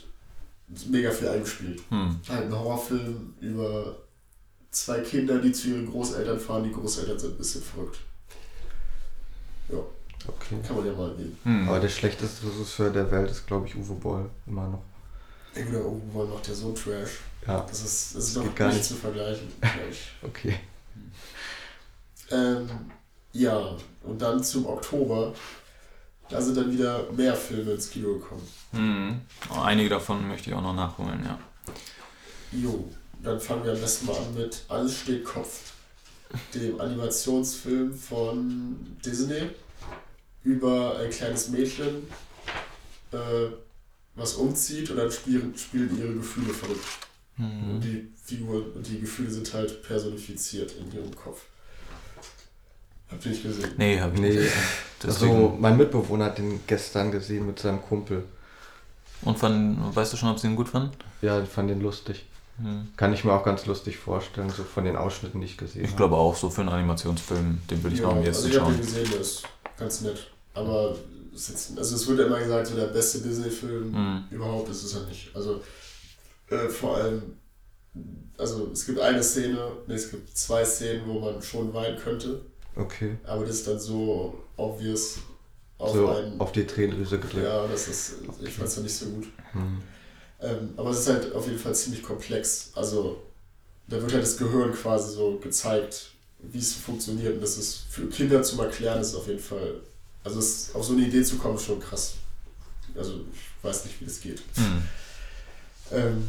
mega 0.88 1.10
viel 1.10 1.28
eingespielt. 1.28 1.82
Hm. 1.90 2.18
Halt 2.26 2.44
ein 2.46 2.58
Horrorfilm 2.58 3.34
über 3.42 3.94
zwei 4.70 5.00
Kinder, 5.00 5.38
die 5.38 5.52
zu 5.52 5.68
ihren 5.68 5.90
Großeltern 5.90 6.40
fahren. 6.40 6.64
Die 6.64 6.72
Großeltern 6.72 7.18
sind 7.18 7.34
ein 7.34 7.38
bisschen 7.38 7.62
verrückt. 7.62 7.98
Ja, 9.68 9.78
Okay. 10.28 10.56
kann 10.66 10.76
man 10.76 10.86
ja 10.86 10.92
mal 10.94 11.14
nehmen. 11.14 11.36
Hm. 11.42 11.68
Aber 11.68 11.78
der 11.78 11.90
schlechteste 11.90 12.46
Regisseur 12.46 12.88
der 12.88 13.10
Welt 13.10 13.30
ist, 13.30 13.46
glaube 13.46 13.66
ich, 13.68 13.76
Uwe 13.76 13.94
Boll. 13.94 14.30
Immer 14.46 14.66
noch. 14.68 14.82
Ja, 15.56 15.64
gut, 15.64 15.74
aber 15.76 15.86
Obi-Wan 15.86 16.30
macht 16.30 16.48
ja 16.48 16.54
so 16.54 16.72
Trash. 16.72 17.10
Ja, 17.46 17.60
Das 17.68 17.80
ist, 17.82 18.14
das 18.16 18.24
ist 18.28 18.36
Das 18.36 18.42
geht 18.44 18.56
gar 18.56 18.66
nicht 18.68 18.76
nicht. 18.78 18.88
zu 18.88 18.94
vergleichen. 18.96 19.48
okay. 20.22 20.58
ähm, 22.30 22.68
ja, 23.32 23.76
und 24.02 24.20
dann 24.20 24.42
zum 24.42 24.66
Oktober. 24.66 25.34
Da 26.28 26.40
sind 26.40 26.56
dann 26.56 26.72
wieder 26.72 27.04
mehr 27.12 27.36
Filme 27.36 27.72
ins 27.72 27.88
Kino 27.88 28.14
gekommen. 28.14 28.48
Hm. 28.72 29.20
Oh, 29.48 29.60
Einige 29.60 29.88
davon 29.90 30.26
möchte 30.26 30.50
ich 30.50 30.56
auch 30.56 30.62
noch 30.62 30.74
nachholen, 30.74 31.22
ja. 31.24 31.38
Jo, 32.50 32.88
dann 33.22 33.38
fangen 33.38 33.62
wir 33.64 33.72
am 33.72 33.80
besten 33.80 34.06
mal 34.06 34.16
an 34.16 34.34
mit 34.34 34.64
Alles 34.66 34.98
steht 34.98 35.24
Kopf, 35.24 35.72
dem 36.52 36.80
Animationsfilm 36.80 37.96
von 37.96 38.96
Disney 39.04 39.50
über 40.42 40.98
ein 40.98 41.10
kleines 41.10 41.48
Mädchen, 41.48 42.08
äh, 43.12 43.46
was 44.16 44.34
umzieht 44.34 44.90
und 44.90 44.96
dann 44.96 45.10
spielen, 45.10 45.54
spielen 45.56 45.96
ihre 45.98 46.14
Gefühle 46.14 46.52
verrückt. 46.52 46.84
Und 47.38 47.44
Hm. 47.44 47.80
die 47.82 48.08
Figuren 48.24 48.64
und 48.74 48.86
die 48.86 48.98
Gefühle 49.00 49.30
sind 49.30 49.52
halt 49.52 49.82
personifiziert 49.82 50.72
in 50.80 50.90
ihrem 50.92 51.14
Kopf. 51.14 51.42
Habt 53.10 53.24
ihr 53.24 53.30
nicht 53.32 53.42
gesehen? 53.42 53.70
Nee, 53.76 54.00
habe 54.00 54.14
ich 54.14 54.20
Nee. 54.20 54.30
nicht. 54.30 54.52
Also, 55.04 55.26
Deswegen. 55.26 55.60
mein 55.60 55.76
Mitbewohner 55.76 56.24
hat 56.26 56.38
den 56.38 56.60
gestern 56.66 57.12
gesehen 57.12 57.46
mit 57.46 57.58
seinem 57.58 57.80
Kumpel. 57.82 58.24
Und 59.22 59.38
fand, 59.38 59.94
weißt 59.94 60.12
du 60.12 60.16
schon, 60.16 60.30
ob 60.30 60.38
sie 60.38 60.46
ihn 60.48 60.56
gut 60.56 60.68
fanden? 60.68 60.90
Ja, 61.22 61.40
ich 61.42 61.48
fand 61.48 61.70
den 61.70 61.80
lustig. 61.80 62.24
Hm. 62.58 62.88
Kann 62.96 63.12
ich 63.12 63.22
mir 63.24 63.32
auch 63.32 63.44
ganz 63.44 63.66
lustig 63.66 63.98
vorstellen, 63.98 64.48
so 64.50 64.64
von 64.64 64.84
den 64.84 64.96
Ausschnitten, 64.96 65.40
die 65.40 65.46
ich 65.46 65.56
gesehen 65.58 65.82
Ich 65.84 65.88
habe. 65.90 65.96
glaube 65.98 66.16
auch, 66.16 66.34
so 66.34 66.48
für 66.50 66.62
einen 66.62 66.70
Animationsfilm, 66.70 67.60
den 67.70 67.82
würde 67.82 67.94
ich 67.94 68.00
ja, 68.00 68.08
noch 68.08 68.16
am 68.16 68.22
jetzt 68.24 68.36
also 68.36 68.48
ich 68.48 68.54
habe 68.56 68.64
schauen. 68.72 68.76
den 68.76 68.86
gesehen, 68.86 69.10
der 69.12 69.20
ist 69.20 69.42
ganz 69.78 70.00
nett. 70.00 70.30
Aber 70.54 70.96
jetzt, 71.48 71.76
also 71.78 71.94
es 71.96 72.06
wird 72.06 72.18
ja 72.20 72.26
immer 72.26 72.38
gesagt, 72.38 72.66
so 72.68 72.74
der 72.76 72.86
beste 72.86 73.18
Disney-Film 73.20 73.94
Hm. 73.94 74.24
überhaupt 74.30 74.68
ist 74.70 74.82
es 74.84 74.92
ja 74.94 75.00
nicht. 75.04 75.30
Also 75.34 75.60
äh, 76.50 76.68
vor 76.68 76.96
allem, 76.96 77.22
also 78.38 78.70
es 78.72 78.84
gibt 78.86 78.98
eine 79.00 79.22
Szene, 79.22 79.58
nee, 79.86 79.94
es 79.94 80.10
gibt 80.10 80.36
zwei 80.36 80.64
Szenen, 80.64 81.02
wo 81.06 81.20
man 81.20 81.40
schon 81.42 81.72
weinen 81.74 81.98
könnte, 81.98 82.40
Okay. 82.74 83.16
aber 83.24 83.44
das 83.46 83.56
ist 83.56 83.66
dann 83.68 83.78
so 83.80 84.38
obvious 84.56 85.18
auf 85.78 85.92
so 85.94 86.08
einen. 86.08 86.40
auf 86.40 86.52
die 86.52 86.66
Tränendrüse 86.66 87.18
gedrückt. 87.18 87.44
ja, 87.44 87.66
das 87.66 87.88
ist, 87.88 88.12
ich 88.42 88.50
fand 88.54 88.68
es 88.68 88.76
ja 88.76 88.82
nicht 88.82 88.94
so 88.94 89.06
gut. 89.06 89.26
Hm. 89.52 89.82
Ähm, 90.40 90.74
aber 90.76 90.90
es 90.90 91.00
ist 91.00 91.08
halt 91.08 91.32
auf 91.34 91.46
jeden 91.46 91.58
Fall 91.58 91.74
ziemlich 91.74 92.02
komplex. 92.02 92.70
Also 92.74 93.22
da 93.88 94.00
wird 94.00 94.12
halt 94.12 94.22
das 94.22 94.36
Gehirn 94.36 94.72
quasi 94.72 95.14
so 95.14 95.38
gezeigt, 95.38 96.10
wie 96.40 96.58
es 96.58 96.74
funktioniert. 96.74 97.34
Und 97.34 97.40
das 97.42 97.56
ist 97.56 97.84
für 97.88 98.06
Kinder 98.08 98.42
zum 98.42 98.60
Erklären 98.60 99.00
ist 99.00 99.14
auf 99.14 99.26
jeden 99.28 99.38
Fall. 99.40 99.80
Also 100.26 100.40
es, 100.40 100.74
auf 100.74 100.84
so 100.84 100.92
eine 100.94 101.06
Idee 101.06 101.22
zu 101.22 101.38
kommen, 101.38 101.54
ist 101.54 101.66
schon 101.66 101.78
krass. 101.78 102.16
Also 102.96 103.20
ich 103.32 103.64
weiß 103.64 103.84
nicht, 103.84 104.00
wie 104.00 104.04
das 104.06 104.20
geht. 104.20 104.42
Hm. 104.56 104.82
Ähm, 105.92 106.28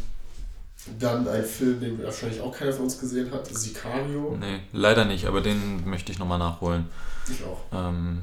dann 1.00 1.28
ein 1.28 1.44
Film, 1.44 1.80
den 1.80 2.04
wahrscheinlich 2.04 2.40
auch 2.40 2.56
keiner 2.56 2.72
von 2.72 2.84
uns 2.84 3.00
gesehen 3.00 3.32
hat, 3.32 3.48
Sicario. 3.48 4.38
Nee, 4.40 4.60
leider 4.72 5.04
nicht, 5.04 5.26
aber 5.26 5.42
den 5.42 5.90
möchte 5.90 6.12
ich 6.12 6.20
nochmal 6.20 6.38
nachholen. 6.38 6.86
Ich 7.28 7.44
auch. 7.44 7.60
Ähm, 7.74 8.22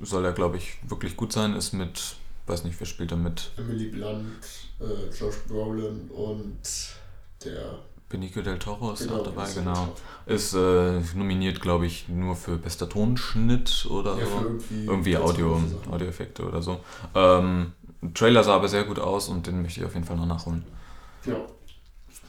soll 0.00 0.24
er, 0.24 0.32
glaube 0.32 0.56
ich, 0.56 0.74
wirklich 0.88 1.16
gut 1.16 1.32
sein. 1.32 1.56
Ist 1.56 1.72
mit, 1.72 2.14
weiß 2.46 2.62
nicht, 2.62 2.78
wer 2.78 2.86
spielt 2.86 3.10
da 3.10 3.16
mit? 3.16 3.50
Emily 3.56 3.88
Blunt, 3.88 4.44
äh, 4.78 5.12
Josh 5.18 5.38
Brolin 5.48 6.08
und 6.10 6.60
der 7.44 7.80
Benicio 8.08 8.42
del 8.42 8.58
Toro 8.58 8.92
ist 8.92 9.10
auch 9.10 9.22
dabei, 9.22 9.46
genau. 9.52 9.94
Ist 10.26 10.54
äh, 10.54 11.00
nominiert, 11.14 11.60
glaube 11.60 11.86
ich, 11.86 12.08
nur 12.08 12.36
für 12.36 12.56
bester 12.56 12.88
Tonschnitt 12.88 13.86
oder 13.90 14.18
Ja, 14.18 14.24
so. 14.26 14.32
irgendwie, 14.44 14.84
Irgendwie 14.86 15.16
Audio. 15.18 15.62
Audioeffekte 15.90 16.42
oder 16.46 16.62
so. 16.62 16.80
Ähm, 17.14 17.72
Trailer 18.14 18.42
sah 18.44 18.54
aber 18.56 18.68
sehr 18.68 18.84
gut 18.84 18.98
aus 18.98 19.28
und 19.28 19.46
den 19.46 19.60
möchte 19.62 19.80
ich 19.80 19.86
auf 19.86 19.94
jeden 19.94 20.06
Fall 20.06 20.16
noch 20.16 20.26
nachholen. 20.26 20.64
Ja, 21.26 21.36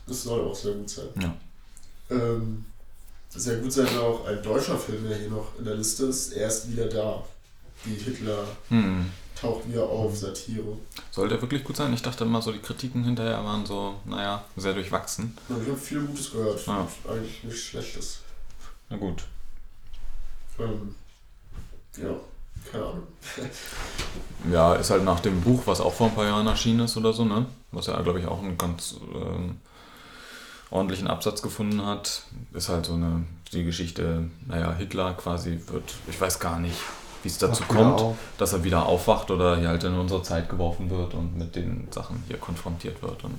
das 0.08 0.24
soll 0.24 0.42
auch 0.42 0.56
sehr 0.56 0.74
gut 0.74 0.90
sein. 0.90 1.08
Ja. 1.22 1.36
Ähm, 2.10 2.66
sehr 3.30 3.58
gut 3.60 3.72
sein 3.72 3.88
soll 3.88 4.02
auch 4.04 4.26
ein 4.26 4.42
deutscher 4.44 4.78
Film, 4.78 5.08
der 5.08 5.18
hier 5.18 5.30
noch 5.30 5.58
in 5.60 5.66
der 5.66 5.76
Liste 5.76 6.06
ist. 6.06 6.34
Er 6.34 6.48
ist 6.48 6.70
wieder 6.72 6.88
da. 6.88 7.24
Die 7.86 7.94
Hitler 7.94 8.44
Hm. 8.68 9.06
Taucht 9.40 9.68
wieder 9.68 9.84
auf, 9.84 10.16
Satire. 10.16 10.78
Soll 11.12 11.30
der 11.30 11.42
wirklich 11.42 11.64
gut 11.64 11.76
sein? 11.76 11.94
Ich 11.94 12.02
dachte 12.02 12.24
immer 12.24 12.42
so, 12.42 12.52
die 12.52 12.60
Kritiken 12.60 13.04
hinterher 13.04 13.44
waren 13.44 13.66
so, 13.66 13.96
naja, 14.06 14.44
sehr 14.58 14.74
durchwachsen. 14.74 15.38
Und 15.48 15.62
ich 15.62 15.70
habe 15.70 15.78
viel 15.78 16.02
Gutes 16.02 16.32
gehört. 16.32 16.66
Ja. 16.66 16.88
Eigentlich 17.10 17.44
nichts 17.44 17.62
Schlechtes. 17.62 18.20
Na 18.90 18.98
gut. 18.98 19.24
Ähm, 20.60 20.96
ja, 21.98 22.16
keine 22.72 22.86
Ahnung. 22.86 23.08
Ja, 24.50 24.74
ist 24.76 24.90
halt 24.90 25.04
nach 25.04 25.20
dem 25.20 25.42
Buch, 25.42 25.64
was 25.66 25.82
auch 25.82 25.94
vor 25.94 26.08
ein 26.08 26.16
paar 26.16 26.26
Jahren 26.26 26.48
erschienen 26.48 26.86
ist 26.86 26.96
oder 26.96 27.12
so, 27.12 27.26
ne? 27.26 27.46
Was 27.74 27.88
ja, 27.88 28.02
glaube 28.02 28.22
ich, 28.22 28.26
auch 28.26 28.42
einen 28.42 28.58
ganz 28.58 28.96
ähm, 29.14 29.58
ordentlichen 30.72 31.08
Absatz 31.10 31.42
gefunden 31.42 31.86
hat. 31.86 32.24
Ist 32.54 32.70
halt 32.70 32.86
so 32.86 32.94
eine, 32.94 33.26
die 33.52 33.66
Geschichte, 33.66 34.30
naja, 34.48 34.74
Hitler 34.74 35.14
quasi 35.16 35.60
wird, 35.68 35.94
ich 36.08 36.20
weiß 36.20 36.40
gar 36.40 36.58
nicht, 36.58 36.78
wie 37.24 37.28
es 37.30 37.38
dazu 37.38 37.64
kommt, 37.64 38.00
auf. 38.00 38.16
dass 38.38 38.54
er 38.54 38.64
wieder 38.64 38.86
aufwacht 38.86 39.30
oder 39.32 39.58
hier 39.58 39.70
halt 39.70 39.84
in 39.84 39.94
unsere 39.96 40.24
Zeit 40.24 40.50
geworfen 40.50 40.90
wird 40.90 41.14
und 41.14 41.38
mit 41.38 41.56
den 41.56 41.88
Sachen 41.92 42.24
hier 42.28 42.38
konfrontiert 42.38 43.02
wird. 43.02 43.24
Und 43.24 43.38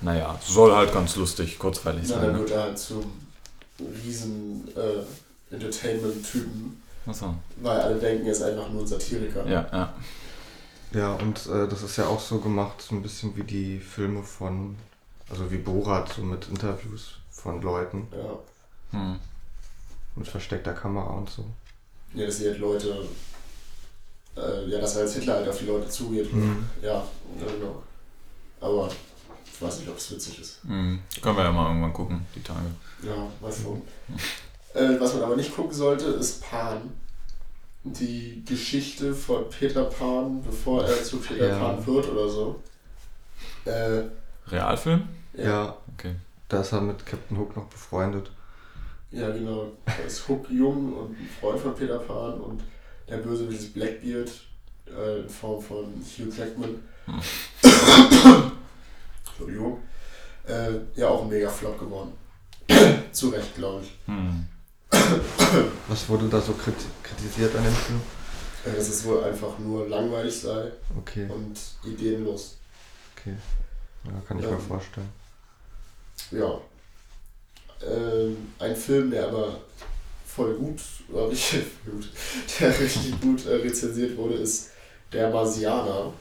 naja, 0.00 0.38
soll 0.44 0.74
halt 0.74 0.92
ganz 0.92 1.16
lustig, 1.16 1.58
kurzweilig 1.58 2.04
Na, 2.08 2.14
sein. 2.14 2.22
dann 2.22 2.32
Ne? 2.32 2.38
wird 2.40 2.50
er 2.50 2.62
halt 2.62 2.78
zum 2.78 3.04
riesen 4.04 4.68
äh, 4.76 5.54
Entertainment-Typen, 5.54 6.82
Achso. 7.06 7.34
weil 7.56 7.80
alle 7.80 7.96
denken, 7.96 8.26
er 8.26 8.32
ist 8.32 8.42
einfach 8.42 8.68
nur 8.70 8.82
ein 8.82 8.86
Satiriker. 8.86 9.46
Ja, 9.46 9.66
ja. 9.72 9.92
Ja, 10.94 11.12
und 11.14 11.46
äh, 11.46 11.66
das 11.68 11.82
ist 11.82 11.96
ja 11.96 12.06
auch 12.06 12.20
so 12.20 12.38
gemacht, 12.38 12.82
so 12.82 12.94
ein 12.94 13.02
bisschen 13.02 13.34
wie 13.36 13.44
die 13.44 13.78
Filme 13.80 14.22
von, 14.22 14.76
also 15.30 15.50
wie 15.50 15.56
Borat, 15.56 16.12
so 16.12 16.22
mit 16.22 16.48
Interviews 16.48 17.14
von 17.30 17.62
Leuten, 17.62 18.08
Ja. 18.12 18.98
Hm. 18.98 19.18
mit 20.16 20.28
versteckter 20.28 20.74
Kamera 20.74 21.10
und 21.14 21.30
so. 21.30 21.44
Ja, 22.14 22.26
dass 22.26 22.38
sie 22.38 22.48
halt 22.48 22.58
Leute, 22.58 23.06
äh, 24.36 24.68
ja, 24.68 24.80
dass 24.80 24.96
er 24.96 25.02
als 25.02 25.14
Hitler 25.14 25.36
halt 25.36 25.48
auf 25.48 25.58
die 25.58 25.66
Leute 25.66 25.88
zugeht. 25.88 26.32
Mhm. 26.32 26.64
Ja, 26.82 26.94
ja, 27.40 27.46
genau. 27.58 27.82
Aber 28.60 28.90
ich 29.44 29.62
weiß 29.62 29.78
nicht, 29.80 29.88
ob 29.88 29.96
es 29.96 30.10
witzig 30.10 30.40
ist. 30.40 30.58
Hm. 30.66 31.00
Können 31.20 31.36
wir 31.36 31.44
ja 31.44 31.52
mal 31.52 31.68
irgendwann 31.68 31.92
gucken, 31.92 32.26
die 32.34 32.42
Tage. 32.42 32.66
Ja, 33.02 33.28
mal 33.40 33.52
schon. 33.52 33.82
Äh, 34.74 34.98
was 35.00 35.14
man 35.14 35.24
aber 35.24 35.36
nicht 35.36 35.54
gucken 35.54 35.72
sollte, 35.72 36.06
ist 36.06 36.42
Pan. 36.42 36.92
Die 37.84 38.44
Geschichte 38.46 39.12
von 39.12 39.48
Peter 39.50 39.84
Pan, 39.84 40.42
bevor 40.42 40.84
er 40.84 41.02
zu 41.02 41.18
Peter 41.18 41.48
Ja. 41.48 41.58
Pan 41.58 41.84
wird 41.86 42.08
oder 42.08 42.28
so. 42.28 42.62
Äh, 43.64 44.02
Realfilm? 44.48 45.08
Ja. 45.34 45.76
Okay. 45.94 46.14
da 46.48 46.60
ist 46.60 46.72
er 46.72 46.80
mit 46.80 47.04
Captain 47.06 47.36
Hook 47.38 47.56
noch 47.56 47.66
befreundet. 47.66 48.30
Ja, 49.12 49.30
genau. 49.30 49.70
Da 49.84 49.92
ist 50.06 50.26
Hook 50.28 50.48
jung 50.50 50.92
und 50.94 51.10
ein 51.18 51.28
Freund 51.40 51.60
von 51.60 51.74
Peter 51.74 51.98
Pan 51.98 52.40
und 52.40 52.62
der 53.08 53.18
Bösewicht 53.18 53.60
ist 53.60 53.74
Blackbeard 53.74 54.30
äh, 54.86 55.20
in 55.20 55.28
Form 55.28 55.60
von 55.62 55.84
Hugh 56.18 56.30
Jackman. 56.36 56.76
Entschuldigung. 59.26 59.78
Äh, 60.46 60.70
ja, 60.96 61.08
auch 61.08 61.22
ein 61.22 61.28
mega 61.28 61.48
Flop 61.50 61.78
geworden. 61.78 62.12
Zu 63.12 63.28
Recht, 63.30 63.54
glaube 63.54 63.82
ich. 63.82 63.92
Hm. 64.06 64.46
Was 65.88 66.08
wurde 66.08 66.28
da 66.28 66.40
so 66.40 66.52
kriti 66.52 66.84
kritisiert 67.02 67.54
an 67.56 67.64
dem 67.64 67.74
Film? 67.74 68.00
Äh, 68.64 68.76
dass 68.76 68.88
es 68.88 69.04
wohl 69.04 69.22
einfach 69.24 69.58
nur 69.58 69.88
langweilig 69.88 70.40
sei 70.40 70.70
Okay, 70.98 71.28
und 71.28 71.58
ideenlos. 71.84 72.56
okay. 73.16 73.34
Ja, 74.04 74.12
kann 74.26 74.38
ich 74.38 74.44
Ja. 74.44 74.50
mir 74.52 74.58
vorstellen. 74.58 75.08
Ja. 76.30 76.60
Ähm, 77.88 78.36
ein 78.58 78.76
Film, 78.76 79.10
der 79.10 79.28
aber 79.28 79.60
voll 80.26 80.54
gut, 80.54 80.80
oder 81.08 81.30
richtig 81.30 81.62
gut, 81.84 82.08
der 82.60 82.80
richtig 82.80 83.20
gut 83.20 83.46
äh, 83.46 83.54
rezensiert 83.56 84.16
wurde, 84.16 84.34
ist 84.34 84.70
Der 85.12 85.30
Marsianer 85.30 86.12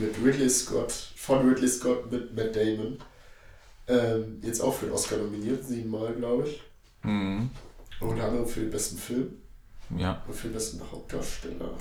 mit 0.00 0.14
Ridley 0.24 0.48
Scott, 0.48 0.92
von 1.16 1.48
Ridley 1.48 1.68
Scott 1.68 2.10
mit 2.10 2.34
Matt 2.36 2.54
Damon. 2.56 2.98
Ähm, 3.88 4.38
jetzt 4.42 4.60
auch 4.60 4.74
für 4.74 4.86
den 4.86 4.94
Oscar 4.94 5.16
nominiert, 5.16 5.64
siebenmal, 5.64 6.14
glaube 6.14 6.48
ich. 6.48 6.62
Hm. 7.02 7.50
Unter 8.00 8.24
anderem 8.24 8.46
für 8.46 8.60
den 8.60 8.70
besten 8.70 8.96
Film 8.96 9.32
Ja. 9.96 10.22
und 10.26 10.34
für 10.34 10.48
den 10.48 10.54
besten 10.54 10.80
Hauptdarsteller. 10.90 11.76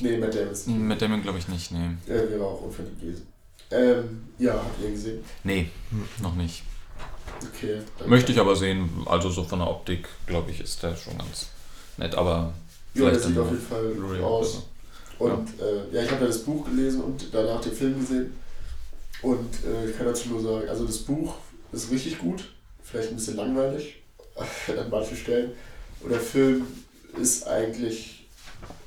Nee, 0.00 0.18
Matt 0.18 0.34
Damon 0.34 0.50
ist 0.52 0.66
nicht. 0.68 0.78
Mit 0.78 1.00
dem 1.00 1.22
glaube 1.22 1.38
ich 1.38 1.48
nicht, 1.48 1.70
nee. 1.72 1.90
Er 2.06 2.28
wäre 2.30 2.44
auch 2.44 2.62
unverdient 2.62 3.00
gewesen. 3.00 3.26
Ähm, 3.70 4.24
ja, 4.38 4.54
habt 4.54 4.82
ihr 4.82 4.90
gesehen? 4.90 5.22
Nee, 5.44 5.68
noch 6.22 6.34
nicht. 6.34 6.62
Okay. 7.42 7.80
dann- 7.98 8.08
Möchte 8.08 8.32
ich 8.32 8.38
aber 8.38 8.54
sehen, 8.56 8.88
also 9.06 9.30
so 9.30 9.44
von 9.44 9.58
der 9.60 9.68
Optik, 9.68 10.08
glaube 10.26 10.50
ich, 10.50 10.60
ist 10.60 10.82
der 10.82 10.96
schon 10.96 11.16
ganz 11.18 11.46
nett, 11.96 12.14
aber 12.14 12.52
Ja, 12.94 13.10
der 13.10 13.18
sieht 13.18 13.38
auf 13.38 13.50
jeden 13.50 13.62
Fall 13.66 14.22
aus. 14.22 14.62
oder 15.18 15.34
Und 15.34 15.48
äh, 15.60 15.94
ja, 15.94 16.02
ich 16.02 16.10
habe 16.10 16.22
ja 16.22 16.26
das 16.28 16.38
Buch 16.44 16.64
gelesen 16.64 17.02
und 17.02 17.26
danach 17.32 17.60
den 17.60 17.72
Film 17.72 17.98
gesehen. 18.00 18.34
Und 19.22 19.48
äh, 19.64 19.90
ich 19.90 19.96
kann 19.96 20.06
dazu 20.06 20.28
nur 20.28 20.40
sagen, 20.40 20.68
also 20.68 20.84
das 20.84 20.98
Buch 20.98 21.34
ist 21.72 21.90
richtig 21.90 22.18
gut, 22.18 22.44
vielleicht 22.82 23.08
ein 23.10 23.16
bisschen 23.16 23.36
langweilig 23.36 23.96
an 24.68 24.90
manchen 24.90 25.16
Stellen. 25.16 25.52
Und 26.00 26.10
der 26.10 26.20
Film 26.20 26.64
ist 27.20 27.46
eigentlich, 27.48 28.26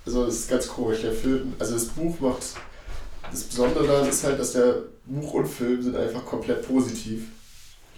also 0.05 0.25
es 0.25 0.35
ist 0.39 0.49
ganz 0.49 0.67
komisch, 0.67 1.01
der 1.01 1.11
Film, 1.11 1.53
also 1.59 1.73
das 1.73 1.85
Buch 1.87 2.17
macht, 2.21 2.43
das 3.29 3.43
Besondere 3.43 3.85
daran 3.85 4.07
ist 4.07 4.23
halt, 4.23 4.39
dass 4.39 4.53
der 4.53 4.75
Buch 5.05 5.33
und 5.33 5.47
Film 5.47 5.81
sind 5.81 5.95
einfach 5.97 6.25
komplett 6.25 6.65
positiv. 6.65 7.23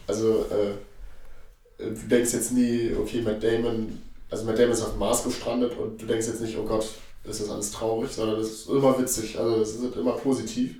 Also 0.07 0.45
äh, 0.49 1.83
du 1.83 2.07
denkst 2.09 2.33
jetzt 2.33 2.51
nie, 2.53 2.93
okay, 2.99 3.21
Matt 3.21 3.43
Damon, 3.43 4.01
also 4.29 4.45
Matt 4.45 4.57
Damon 4.59 4.71
ist 4.73 4.81
auf 4.81 4.91
dem 4.91 4.99
Mars 4.99 5.23
gestrandet 5.23 5.77
und 5.77 6.01
du 6.01 6.05
denkst 6.05 6.27
jetzt 6.27 6.41
nicht, 6.41 6.57
oh 6.57 6.63
Gott, 6.65 6.87
ist 7.23 7.41
das 7.41 7.49
alles 7.49 7.71
traurig, 7.71 8.11
sondern 8.11 8.39
es 8.39 8.49
ist 8.51 8.69
immer 8.69 8.99
witzig, 8.99 9.39
also 9.39 9.61
es 9.61 9.75
ist 9.75 9.95
immer 9.95 10.13
positiv. 10.13 10.75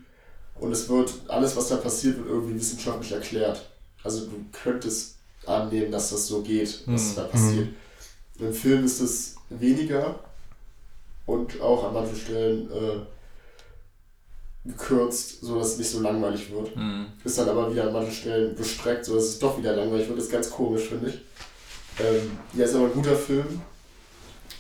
Und 0.60 0.72
es 0.72 0.88
wird, 0.90 1.12
alles 1.28 1.56
was 1.56 1.70
da 1.70 1.78
passiert, 1.78 2.18
wird 2.18 2.28
irgendwie 2.28 2.56
wissenschaftlich 2.56 3.12
erklärt. 3.12 3.70
Also 4.04 4.26
du 4.26 4.44
könntest 4.52 5.16
annehmen, 5.46 5.92
dass 5.92 6.10
das 6.12 6.28
so 6.28 6.42
geht, 6.42 6.82
was 6.86 7.12
Mhm. 7.12 7.16
da 7.16 7.24
passiert. 7.24 7.68
Im 8.40 8.54
Film 8.54 8.84
ist 8.86 9.00
es 9.00 9.36
weniger 9.50 10.20
und 11.26 11.62
auch 11.62 11.86
an 11.86 11.94
manchen 11.94 12.16
Stellen 12.18 12.70
äh, 12.72 13.00
gekürzt, 14.66 15.42
sodass 15.42 15.74
es 15.74 15.78
nicht 15.78 15.90
so 15.92 16.00
langweilig 16.00 16.52
wird. 16.52 16.76
Hm. 16.76 17.06
Ist 17.24 17.38
dann 17.38 17.50
aber 17.50 17.72
wieder 17.72 17.88
an 17.88 17.94
manchen 17.94 18.14
Stellen 18.14 18.56
gestreckt, 18.56 19.06
sodass 19.06 19.26
es 19.26 19.40
doch 19.40 19.58
wieder 19.58 19.76
langweilig 19.76 20.08
wird. 20.08 20.18
Das 20.18 20.26
ist 20.26 20.32
ganz 20.32 20.50
komisch, 20.50 20.84
finde 20.90 21.10
ich. 21.10 21.16
Ähm, 22.00 22.38
ja, 22.54 22.66
ist 22.66 22.76
aber 22.76 22.86
ein 22.86 22.94
guter 22.94 23.16
Film. 23.16 23.62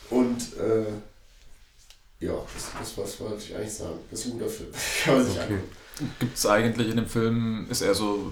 Und 0.10 0.38
äh, 0.60 0.86
ja, 2.26 2.34
das, 2.54 2.66
das 2.80 2.98
was 2.98 3.20
wollte 3.22 3.38
ich 3.44 3.56
eigentlich 3.56 3.74
sagen. 3.74 3.98
Das 4.12 4.20
ist 4.20 4.26
ein 4.28 4.32
guter 4.34 4.50
Film. 4.50 4.70
Kann 5.06 5.16
man 5.16 5.26
sich 5.26 5.36
Okay. 5.36 5.54
angucken. 5.54 5.83
Gibt 6.20 6.38
es 6.38 6.46
eigentlich 6.48 6.90
in 6.90 6.96
dem 6.98 7.06
Film, 7.08 7.68
ist 7.70 7.82
er 7.82 7.94
so 7.94 8.32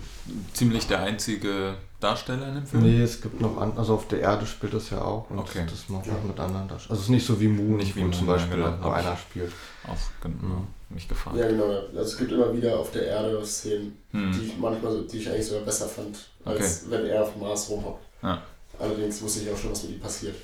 ziemlich 0.54 0.88
der 0.88 1.02
einzige 1.02 1.76
Darsteller 2.00 2.47
in 2.50 2.56
dem 2.56 2.65
Film? 2.65 2.84
Nee, 2.84 3.02
es 3.04 3.21
gibt 3.21 3.39
noch 3.39 3.58
an, 3.58 3.74
also 3.78 3.93
auf 3.93 4.08
der 4.08 4.19
Erde 4.21 4.47
spielt 4.47 4.74
das 4.74 4.89
ja 4.89 5.02
auch 5.04 5.30
und 5.30 5.38
Okay. 5.39 5.65
das 5.69 5.88
macht 5.88 6.08
Ja. 6.08 6.13
auch 6.13 6.24
mit 6.24 6.39
anderen 6.39 6.67
Darstellern. 6.67 6.91
Also 6.91 7.02
es 7.02 7.06
ist 7.06 7.10
nicht 7.10 7.26
so 7.26 7.39
wie 7.39 7.47
Moon, 7.47 7.78
Nicht 7.78 7.95
wie 7.95 8.00
wo 8.00 8.06
Moon, 8.06 8.13
zum 8.13 8.26
Beispiel 8.28 8.56
genau. 8.58 8.78
ich- 8.89 8.93
einer 8.95 9.15
spielt. 9.15 9.52
Auch 9.88 9.97
genau, 10.24 10.36
Mhm. 10.56 10.67
mich 10.89 11.08
gefragt. 11.08 11.38
Ja, 11.38 11.47
genau. 11.47 11.65
Also 11.65 12.02
es 12.02 12.17
gibt 12.17 12.32
immer 12.32 12.52
wieder 12.56 12.80
auf 12.80 12.89
der 12.91 13.06
Erde 13.06 13.45
Szenen, 13.45 13.95
die 14.12 14.17
Hm. 14.17 14.41
ich 14.43 14.58
manchmal, 14.58 14.91
so- 14.93 15.02
die 15.04 15.17
ich 15.19 15.30
eigentlich 15.30 15.45
sogar 15.47 15.63
besser 15.63 15.88
fand, 15.88 16.17
als 16.43 16.89
wenn 16.89 17.06
er 17.06 17.21
auf 17.24 17.34
dem 17.34 17.41
Mars 17.41 17.69
rumhockt. 17.69 18.04
Ja. 18.24 18.41
Allerdings 18.80 19.21
wusste 19.21 19.41
ich 19.43 19.52
auch 19.52 19.58
schon, 19.58 19.69
was 19.71 19.84
mit 19.84 19.91
ihm 19.93 20.00
passiert. 20.00 20.36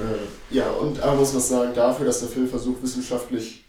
Äh, 0.00 0.54
ja, 0.54 0.68
und 0.70 1.00
aber 1.00 1.14
muss 1.16 1.32
man 1.32 1.42
sagen, 1.42 1.72
dafür, 1.74 2.06
dass 2.06 2.18
der 2.20 2.28
Film 2.28 2.48
versucht, 2.48 2.82
wissenschaftlich 2.82 3.64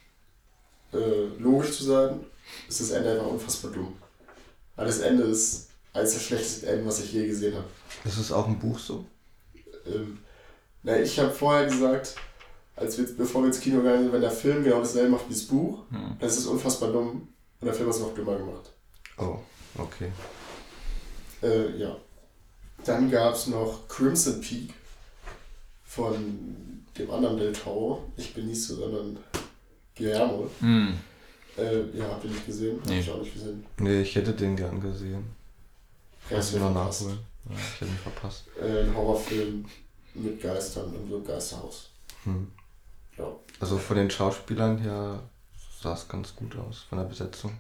äh, 0.94 0.98
logisch 1.40 1.78
zu 1.78 1.86
sein, 1.86 2.20
ist 2.68 2.82
das 2.82 2.92
Ende 2.92 3.12
einfach 3.12 3.28
unfassbar 3.28 3.72
dumm. 3.72 3.96
Weil 4.76 4.88
das 4.88 5.00
Ende 5.00 5.24
ist 5.24 5.70
eines 5.94 6.14
der 6.14 6.20
schlechtesten 6.20 6.68
Enden, 6.68 6.88
was 6.88 7.00
ich 7.02 7.12
je 7.14 7.28
gesehen 7.28 7.56
habe. 7.56 7.68
Das 8.04 8.18
ist 8.18 8.32
auch 8.32 8.48
ein 8.48 8.58
Buch 8.60 8.80
so? 8.80 9.06
Ähm, 9.86 10.20
na, 10.84 11.00
ich 11.00 11.20
habe 11.20 11.32
vorher 11.32 11.66
gesagt, 11.68 12.16
als 12.76 12.98
wir, 12.98 13.06
bevor 13.16 13.42
wir 13.42 13.48
ins 13.48 13.60
Kino 13.60 13.78
gegangen 13.78 14.04
sind, 14.04 14.14
wenn 14.14 14.22
der 14.22 14.32
Film 14.32 14.64
genau 14.64 14.80
dasselbe 14.80 15.10
macht 15.10 15.28
wie 15.30 15.34
das 15.34 15.44
Buch, 15.44 15.80
Hm. 15.90 16.16
dann 16.20 16.30
ist 16.30 16.38
es 16.38 16.46
unfassbar 16.46 16.92
dumm 16.92 17.28
und 17.60 17.66
der 17.66 17.74
Film 17.74 17.88
hat 17.90 17.96
es 17.96 18.02
noch 18.02 18.14
dümmer 18.16 18.38
gemacht. 18.38 18.72
Oh, 19.18 19.38
okay. 19.78 20.12
Äh, 21.44 21.78
ja. 21.78 21.96
Dann 22.86 23.12
gab 23.12 23.36
es 23.36 23.48
noch 23.48 23.88
Crimson 23.88 24.42
Peak 24.42 24.74
von 25.84 26.86
dem 26.98 27.12
anderen 27.12 27.38
Del 27.38 27.54
Toro, 27.54 28.06
nicht 28.18 28.34
Benicio, 28.34 28.76
sondern 28.78 29.18
Guillermo. 29.96 30.50
Hm. 30.62 30.98
Äh, 31.58 31.98
ja, 31.98 32.06
habt 32.10 32.24
ihr 32.24 32.30
nicht 32.32 32.46
gesehen? 32.46 32.80
Hab 32.80 32.88
Nee. 32.88 33.00
ich 33.00 33.12
auch 33.12 33.20
nicht 33.20 33.34
gesehen. 33.34 33.66
Nee, 33.78 34.02
ich 34.02 34.16
hätte 34.16 34.34
den 34.34 34.56
gern 34.56 34.80
gesehen. 34.82 35.36
Ja, 36.30 36.40
ich 36.40 36.52
mir 36.54 36.60
noch 36.60 36.72
verpasst. 36.72 37.02
nachholen. 37.02 37.20
Ja, 37.50 37.56
ich 37.56 37.82
hätte 37.82 37.92
ihn 37.92 37.98
verpasst. 37.98 38.44
Äh, 38.62 38.82
ein 38.84 38.96
Horrorfilm 38.96 39.66
mit 40.14 40.42
Geistern 40.42 40.94
in 40.96 41.10
so 41.10 41.16
einem 41.18 41.26
Geisterhaus. 41.26 41.90
Hm. 42.24 42.52
Ja. 43.18 43.28
Also 43.60 43.78
von 43.78 43.98
den 43.98 44.10
Schauspielern 44.10 44.78
her 44.78 45.20
sah 45.82 45.94
es 45.94 46.08
ganz 46.08 46.36
gut 46.36 46.56
aus, 46.58 46.80
von 46.88 46.98
der 47.00 47.06
Besetzung. 47.06 47.52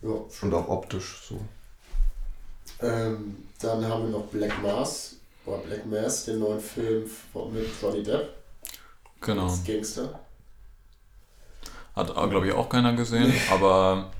Ja, 0.00 0.10
Und 0.42 0.54
auch 0.54 0.68
optisch 0.68 1.22
so. 1.28 1.40
Ähm, 2.80 3.36
dann 3.60 3.84
haben 3.86 4.04
wir 4.04 4.10
noch 4.18 4.26
Black 4.26 4.60
Mass, 4.62 5.16
oder 5.46 5.58
Black 5.58 5.86
Mass, 5.86 6.24
den 6.24 6.38
neuen 6.40 6.60
Film 6.60 7.04
von, 7.32 7.52
mit 7.52 7.66
Johnny 7.80 8.02
Depp 8.02 8.28
Genau. 9.20 9.44
als 9.48 9.62
Gangster. 9.64 10.18
Hat, 11.94 12.14
glaube 12.30 12.46
ich, 12.46 12.52
auch 12.54 12.68
keiner 12.68 12.94
gesehen, 12.94 13.32
aber 13.50 14.10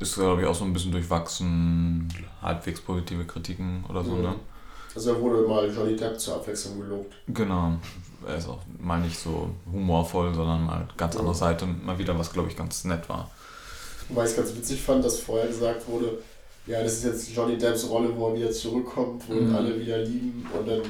ist, 0.00 0.16
glaube 0.16 0.42
ich, 0.42 0.46
auch 0.48 0.54
so 0.54 0.64
ein 0.64 0.72
bisschen 0.72 0.90
durchwachsen, 0.92 2.12
halbwegs 2.42 2.80
positive 2.80 3.24
Kritiken 3.24 3.84
oder 3.88 4.02
so, 4.02 4.16
Ja. 4.16 4.22
ne? 4.30 4.34
Also 4.94 5.12
da 5.14 5.20
wurde 5.20 5.46
mal 5.48 5.68
Johnny 5.74 5.96
Depp 5.96 6.18
zur 6.20 6.36
Abwechslung 6.36 6.80
gelobt. 6.80 7.14
Genau. 7.28 7.72
Er 8.26 8.36
ist 8.36 8.48
auch 8.48 8.60
mal 8.80 9.00
nicht 9.00 9.18
so 9.18 9.50
humorvoll, 9.70 10.32
sondern 10.34 10.64
mal 10.64 10.86
ganz 10.96 11.14
Ja. 11.14 11.20
andere 11.20 11.34
Seite. 11.34 11.66
Mal 11.66 11.98
wieder 11.98 12.16
was, 12.18 12.32
glaube 12.32 12.48
ich, 12.48 12.56
ganz 12.56 12.84
nett 12.84 13.08
war. 13.08 13.28
Wobei 14.08 14.24
ich 14.24 14.30
es 14.30 14.36
ganz 14.36 14.54
witzig 14.54 14.80
fand, 14.82 15.04
dass 15.04 15.18
vorher 15.20 15.48
gesagt 15.48 15.86
wurde, 15.88 16.18
ja, 16.66 16.82
das 16.82 16.94
ist 16.94 17.04
jetzt 17.04 17.30
Johnny 17.34 17.58
Depps 17.58 17.88
Rolle, 17.88 18.10
wo 18.16 18.28
er 18.28 18.36
wieder 18.36 18.50
zurückkommt, 18.52 19.22
wo 19.28 19.34
ihn 19.34 19.48
Mhm. 19.50 19.54
alle 19.56 19.78
wieder 19.80 19.98
lieben 19.98 20.46
und 20.56 20.66
dann 20.68 20.80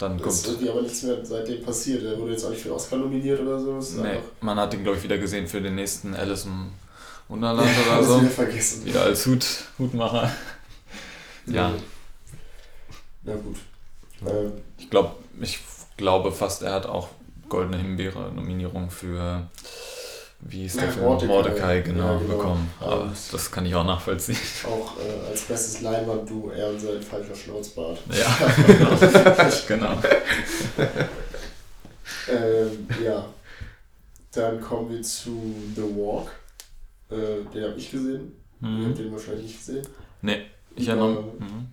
Dann 0.00 0.16
ist 0.18 0.22
kommt. 0.24 0.46
irgendwie 0.48 0.70
aber 0.70 0.82
nichts 0.82 1.02
mehr 1.02 1.24
seitdem 1.24 1.62
passiert. 1.62 2.02
Er 2.02 2.18
wurde 2.18 2.32
jetzt 2.32 2.44
auch 2.44 2.50
nicht 2.50 2.62
für 2.62 2.68
den 2.70 2.74
Oscar 2.74 2.96
nominiert 2.96 3.38
oder 3.40 3.60
so. 3.60 3.78
Ist 3.78 3.98
Nee, 3.98 4.18
man 4.40 4.58
hat 4.58 4.72
ihn, 4.74 4.82
glaube 4.82 4.96
ich, 4.98 5.04
wieder 5.04 5.18
gesehen 5.18 5.46
für 5.46 5.60
den 5.60 5.74
nächsten 5.76 6.14
Alice 6.14 6.46
im 6.46 6.70
Wunderland 7.28 7.68
oder 7.84 7.92
alles 7.96 8.08
so. 8.08 8.20
wieder 8.20 8.30
vergessen. 8.30 8.84
Wieder 8.86 9.02
als 9.02 9.26
Hut, 9.26 9.46
Hutmacher. 9.78 10.32
Ja. 11.46 11.72
Na 13.22 13.34
gut. 13.36 13.56
Ähm, 14.26 14.52
Ich 14.78 14.88
glaube, 14.90 15.14
ich 15.40 15.58
glaube 15.96 16.32
fast, 16.32 16.62
er 16.62 16.72
hat 16.72 16.86
auch 16.86 17.08
Goldene 17.48 17.76
Himbeere-Nominierung 17.78 18.90
für, 18.90 19.46
wie 20.42 20.64
ist 20.64 20.76
der 20.76 20.86
Ja, 20.86 20.90
Film? 20.92 21.04
Mordecai. 21.06 21.26
Mordecai, 21.34 21.80
genau, 21.82 22.12
Ja, 22.14 22.18
genau. 22.18 22.36
bekommen. 22.36 22.70
Aber 22.80 23.02
Und- 23.02 23.32
das 23.32 23.50
kann 23.50 23.66
ich 23.66 23.74
auch 23.74 23.84
nachvollziehen. 23.84 24.38
auch 24.66 24.96
äh, 24.98 25.30
als 25.30 25.42
bestes 25.42 25.80
Leinwand-Duo 25.82 26.50
er 26.50 26.68
und 26.70 26.80
sein 26.80 27.02
falscher 27.02 27.34
Schnauzbart. 27.34 27.98
Ja, 28.10 29.48
genau. 29.68 29.98
Ähm, 32.28 32.86
ja. 33.04 33.24
Dann 34.32 34.60
kommen 34.60 34.90
wir 34.90 35.02
zu 35.02 35.54
The 35.74 35.82
Walk. 35.82 36.30
Äh, 37.10 37.42
den 37.52 37.64
habe 37.64 37.74
ich 37.76 37.90
gesehen. 37.90 38.32
Ihr 38.62 38.68
habt 38.68 38.78
Mhm. 38.88 38.94
den 38.94 39.12
wahrscheinlich 39.12 39.44
nicht 39.46 39.58
gesehen. 39.58 39.86
Nee, 40.22 40.42
ich 40.76 40.84
Über- 40.84 40.92
erinnere, 40.92 41.22
mhm. 41.38 41.66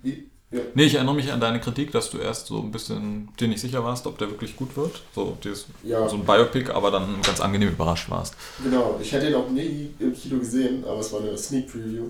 Ja. 0.49 0.61
nee, 0.75 0.83
ich 0.85 0.95
erinnere 0.95 1.15
mich 1.15 1.31
an 1.31 1.41
deine 1.41 1.59
Kritik, 1.59 1.91
dass 1.91 2.09
du 2.09 2.19
erst 2.19 2.47
so 2.47 2.59
ein 2.61 2.71
bisschen 2.71 3.27
dir 3.37 3.49
nicht 3.49 3.59
sicher 3.59 3.83
warst, 3.83 4.07
ob 4.07 4.17
der 4.17 4.29
wirklich 4.29 4.55
gut 4.55 4.77
wird. 4.77 5.01
So, 5.13 5.37
dieses, 5.43 5.65
Ja, 5.83 6.07
so 6.07 6.15
ein 6.15 6.25
Biopic, 6.25 6.71
aber 6.71 6.89
dann 6.89 7.21
ganz 7.21 7.41
angenehm 7.41 7.69
überrascht 7.69 8.09
warst. 8.09 8.35
genau. 8.63 8.97
Ich 9.01 9.11
hätte 9.11 9.27
ihn 9.27 9.35
auch 9.35 9.49
nie 9.49 9.93
im 9.99 10.13
Kino 10.13 10.39
gesehen, 10.39 10.85
aber 10.85 10.99
es 10.99 11.11
war 11.11 11.19
eine 11.19 11.37
Sneak 11.37 11.69
Preview. 11.69 12.05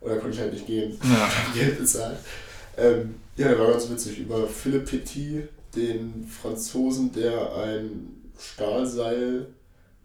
Da 0.00 0.16
konnte 0.16 0.30
ich 0.30 0.38
halt 0.38 0.52
nicht 0.54 0.66
gehen. 0.66 0.98
Ja. 1.02 1.30
Geld. 1.54 1.78
Ähm, 2.78 3.16
ja, 3.36 3.48
der 3.48 3.58
war 3.58 3.70
ganz 3.72 3.90
witzig. 3.90 4.18
Über 4.18 4.46
Philipp 4.46 4.86
Petit, 4.86 5.48
den 5.74 6.26
Franzosen, 6.26 7.12
der 7.12 7.54
ein 7.56 8.30
Stahlseil 8.38 9.46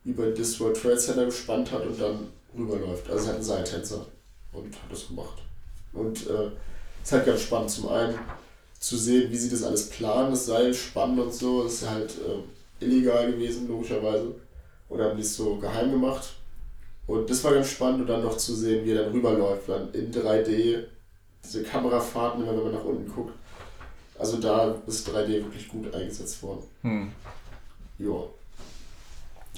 über 0.04 0.26
das 0.32 0.60
World 0.60 0.82
Trade 0.82 0.98
Center 0.98 1.26
gespannt 1.26 1.72
hat 1.72 1.86
und 1.86 2.02
dann 2.02 2.28
rüberläuft. 2.58 3.10
Also 3.10 3.26
er 3.26 3.30
hat 3.30 3.36
einen 3.36 3.44
Seiltänzer 3.44 4.06
und 4.52 4.66
hat 4.66 4.92
das 4.92 5.08
gemacht. 5.08 5.42
Und 5.94 6.28
äh, 6.28 6.52
ist 7.04 7.12
halt 7.12 7.26
ganz 7.26 7.42
spannend. 7.42 7.70
Zum 7.70 7.90
einen 7.90 8.18
zu 8.80 8.98
sehen, 8.98 9.32
wie 9.32 9.38
sie 9.38 9.50
das 9.50 9.64
alles 9.64 9.90
planen, 9.90 10.32
das 10.32 10.46
Seil 10.46 10.74
spannen 10.74 11.20
und 11.20 11.34
so. 11.34 11.64
Das 11.64 11.74
ist 11.74 11.90
halt 11.90 12.12
äh, 12.12 12.84
illegal 12.84 13.32
gewesen, 13.32 13.68
logischerweise. 13.68 14.36
Dann 14.90 15.02
haben 15.02 15.18
die 15.18 15.24
es 15.24 15.36
so 15.36 15.56
geheim 15.56 15.92
gemacht. 15.92 16.34
Und 17.08 17.30
das 17.30 17.44
war 17.44 17.54
ganz 17.54 17.70
spannend 17.70 18.02
und 18.02 18.08
dann 18.08 18.24
noch 18.24 18.38
zu 18.38 18.56
sehen, 18.56 18.86
wie 18.86 18.92
er 18.92 19.04
dann 19.04 19.12
rüberläuft, 19.12 19.68
dann 19.68 19.92
in 19.94 20.14
3D, 20.14 20.84
diese 21.44 21.64
Kamerafahrten, 21.64 22.46
wenn 22.48 22.56
man 22.56 22.72
nach 22.72 22.84
unten 22.84 23.12
guckt. 23.12 23.34
Also 24.18 24.38
da 24.38 24.76
ist 24.88 25.10
3D 25.10 25.28
wirklich 25.28 25.68
gut 25.68 25.94
eingesetzt 25.94 26.42
worden. 26.44 26.64
Hm. 26.82 27.12
Ja. 27.98 28.24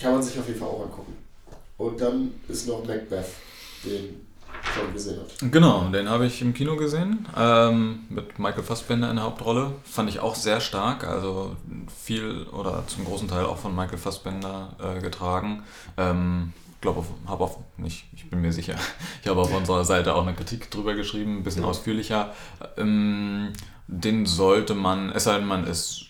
Kann 0.01 0.13
man 0.13 0.23
sich 0.23 0.39
auf 0.39 0.47
jeden 0.47 0.59
Fall 0.59 0.69
auch 0.69 0.83
angucken. 0.83 1.15
Und 1.77 2.01
dann 2.01 2.33
ist 2.47 2.67
noch 2.67 2.83
Macbeth, 2.85 3.27
den 3.83 4.24
schon 4.63 4.93
gesehen 4.93 5.19
hat. 5.19 5.51
Genau, 5.51 5.89
den 5.89 6.09
habe 6.09 6.25
ich 6.25 6.41
im 6.41 6.53
Kino 6.53 6.75
gesehen, 6.75 7.27
ähm, 7.37 8.05
mit 8.09 8.39
Michael 8.39 8.63
Fassbender 8.63 9.09
in 9.09 9.17
der 9.17 9.25
Hauptrolle. 9.25 9.73
Fand 9.83 10.09
ich 10.09 10.19
auch 10.19 10.35
sehr 10.35 10.61
stark, 10.61 11.03
also 11.05 11.55
viel 12.03 12.43
oder 12.51 12.83
zum 12.87 13.05
großen 13.05 13.27
Teil 13.27 13.45
auch 13.45 13.57
von 13.57 13.75
Michael 13.75 13.97
Fassbender 13.97 14.75
äh, 14.79 15.01
getragen. 15.01 15.63
Ähm, 15.97 16.53
glaube, 16.81 17.03
habe 17.25 17.43
auch 17.43 17.59
nicht, 17.77 18.05
ich 18.13 18.29
bin 18.29 18.41
mir 18.41 18.53
sicher, 18.53 18.75
ich 19.23 19.27
habe 19.27 19.41
auf 19.41 19.53
unserer 19.53 19.85
Seite 19.85 20.13
auch 20.15 20.21
eine 20.25 20.35
Kritik 20.35 20.69
drüber 20.71 20.93
geschrieben, 20.93 21.37
ein 21.37 21.43
bisschen 21.43 21.63
Ja. 21.63 21.69
ausführlicher. 21.69 22.33
Ähm, 22.77 23.53
den 23.87 24.25
sollte 24.25 24.73
man, 24.75 25.09
es 25.11 25.23
sei 25.25 25.37
denn, 25.37 25.47
man 25.47 25.65
ist 25.65 26.07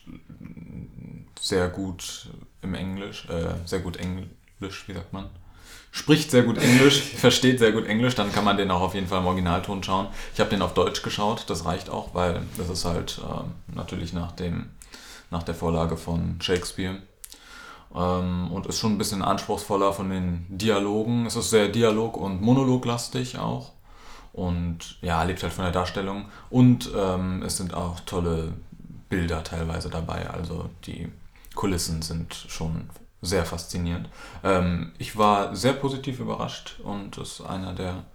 sehr 1.39 1.67
gut 1.69 2.29
im 2.61 2.73
Englisch, 2.73 3.27
äh, 3.29 3.53
sehr 3.65 3.79
gut 3.79 3.97
Englisch, 3.97 4.87
wie 4.87 4.93
sagt 4.93 5.13
man? 5.13 5.29
Spricht 5.95 6.29
sehr 6.29 6.43
gut 6.43 6.57
Englisch, 6.57 7.01
versteht 7.01 7.59
sehr 7.59 7.71
gut 7.71 7.85
Englisch, 7.85 8.15
dann 8.15 8.29
kann 8.33 8.43
man 8.43 8.57
den 8.57 8.69
auch 8.69 8.81
auf 8.81 8.95
jeden 8.95 9.07
Fall 9.07 9.21
im 9.21 9.27
Originalton 9.27 9.81
schauen. 9.81 10.07
Ich 10.33 10.41
habe 10.41 10.49
den 10.49 10.61
auf 10.61 10.73
Deutsch 10.73 11.01
geschaut, 11.01 11.45
das 11.47 11.63
reicht 11.63 11.89
auch, 11.89 12.13
weil 12.13 12.41
das 12.57 12.69
ist 12.69 12.83
halt 12.83 13.21
ähm, 13.23 13.51
natürlich 13.73 14.11
nach, 14.11 14.33
dem, 14.33 14.71
nach 15.31 15.43
der 15.43 15.55
Vorlage 15.55 15.95
von 15.95 16.35
Shakespeare. 16.41 16.97
Ähm, 17.95 18.51
und 18.51 18.65
ist 18.67 18.77
schon 18.77 18.91
ein 18.91 18.97
bisschen 18.97 19.21
anspruchsvoller 19.21 19.93
von 19.93 20.09
den 20.09 20.45
Dialogen. 20.49 21.27
Es 21.27 21.37
ist 21.37 21.49
sehr 21.49 21.69
dialog- 21.69 22.17
und 22.17 22.41
monologlastig 22.41 23.39
auch. 23.39 23.71
Und 24.33 24.97
ja, 25.01 25.23
lebt 25.23 25.43
halt 25.43 25.53
von 25.53 25.63
der 25.63 25.71
Darstellung. 25.71 26.25
Und 26.49 26.91
ähm, 26.93 27.41
es 27.41 27.55
sind 27.55 27.73
auch 27.73 28.01
tolle 28.01 28.51
Bilder 29.07 29.45
teilweise 29.45 29.89
dabei. 29.89 30.29
Also 30.29 30.69
die 30.85 31.07
Kulissen 31.55 32.01
sind 32.01 32.35
schon 32.49 32.89
sehr 33.25 33.45
faszinierend. 33.45 34.09
Ähm, 34.43 34.93
ich 34.97 35.17
war 35.17 35.55
sehr 35.55 35.73
positiv 35.73 36.19
überrascht 36.19 36.79
und 36.83 37.17
es 37.17 37.39
ist 37.39 37.41
einer 37.41 37.73
der 37.73 38.05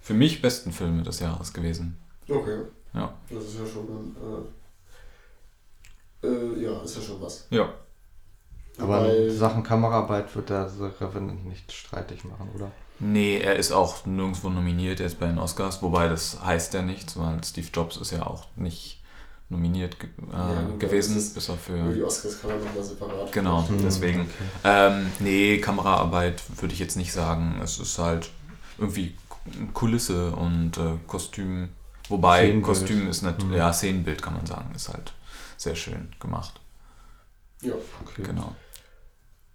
für 0.00 0.14
mich 0.14 0.40
besten 0.42 0.72
Filme 0.72 1.02
des 1.02 1.20
Jahres 1.20 1.52
gewesen. 1.52 1.98
Okay. 2.28 2.60
Ja. 2.94 3.12
Das 3.30 3.44
ist 3.44 3.58
ja 3.58 3.66
schon 3.66 3.86
ein, 3.86 4.16
äh, 6.22 6.26
äh, 6.26 6.62
ja, 6.64 6.80
ist 6.82 6.96
ja 6.96 7.02
schon 7.02 7.20
was. 7.20 7.46
Ja. 7.50 7.68
Aber 8.78 9.02
Weil- 9.02 9.28
in 9.28 9.36
Sachen 9.36 9.62
Kameraarbeit 9.62 10.34
wird 10.36 10.50
der 10.50 10.68
The 10.68 10.84
Revenant 11.00 11.46
nicht 11.46 11.72
streitig 11.72 12.24
machen, 12.24 12.48
oder? 12.54 12.70
Nee, 13.00 13.38
er 13.38 13.56
ist 13.56 13.70
auch 13.72 14.06
nirgendwo 14.06 14.48
nominiert, 14.48 15.00
er 15.00 15.06
ist 15.06 15.20
bei 15.20 15.26
den 15.26 15.38
Oscars, 15.38 15.82
wobei 15.82 16.08
das 16.08 16.42
heißt 16.44 16.74
ja 16.74 16.82
nichts, 16.82 17.16
weil 17.18 17.42
Steve 17.44 17.68
Jobs 17.72 17.96
ist 17.96 18.10
ja 18.10 18.26
auch 18.26 18.46
nicht 18.56 18.97
nominiert 19.50 19.96
äh, 20.02 20.06
Ja, 20.32 20.68
gewesen, 20.78 21.14
das 21.14 21.24
ist- 21.24 21.34
bis 21.34 21.50
auf 21.50 21.68
Über 21.68 21.88
die 21.88 21.94
für. 22.00 22.06
Oscars 22.06 22.40
kann 22.40 22.50
man 22.50 22.64
nochmal 22.64 22.84
separat. 22.84 23.32
Genau, 23.32 23.62
sprechen. 23.62 23.82
deswegen. 23.82 24.20
Okay. 24.22 24.30
Ähm, 24.64 25.12
nee, 25.20 25.58
Kameraarbeit 25.58 26.42
würde 26.60 26.74
ich 26.74 26.80
jetzt 26.80 26.96
nicht 26.96 27.12
sagen. 27.12 27.60
Es 27.62 27.78
ist 27.78 27.98
halt 27.98 28.30
irgendwie 28.78 29.14
Kulisse 29.72 30.30
und 30.32 30.76
äh, 30.76 30.98
Kostüm. 31.06 31.70
Wobei 32.10 32.38
Szenenbild. 32.40 32.64
Kostüm 32.64 33.08
ist 33.08 33.22
nicht, 33.22 33.42
Mhm. 33.42 33.52
ja, 33.54 33.72
Szenenbild 33.72 34.20
kann 34.22 34.34
man 34.34 34.46
sagen, 34.46 34.72
ist 34.74 34.88
halt 34.88 35.12
sehr 35.56 35.74
schön 35.74 36.08
gemacht. 36.20 36.60
Ja. 37.62 37.72
Okay. 38.04 38.22
Genau. 38.22 38.54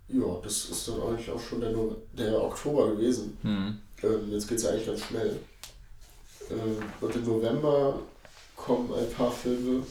ja, 0.09 0.25
das 0.43 0.65
ist 0.65 0.87
dann 0.87 1.01
eigentlich 1.01 1.29
auch 1.31 1.39
schon 1.39 1.61
der, 1.61 1.71
No- 1.71 1.95
der 2.11 2.39
Oktober 2.43 2.91
gewesen. 2.91 3.37
Mhm. 3.41 3.77
Ähm, 4.03 4.31
jetzt 4.31 4.47
geht 4.47 4.57
es 4.57 4.63
ja 4.65 4.71
eigentlich 4.71 4.85
ganz 4.87 5.01
schnell. 5.05 5.39
Ähm, 6.51 6.77
und 6.99 7.15
im 7.15 7.25
November 7.25 7.99
kommen 8.63 8.93
ein 8.93 9.09
paar 9.11 9.31
Filme. 9.31 9.85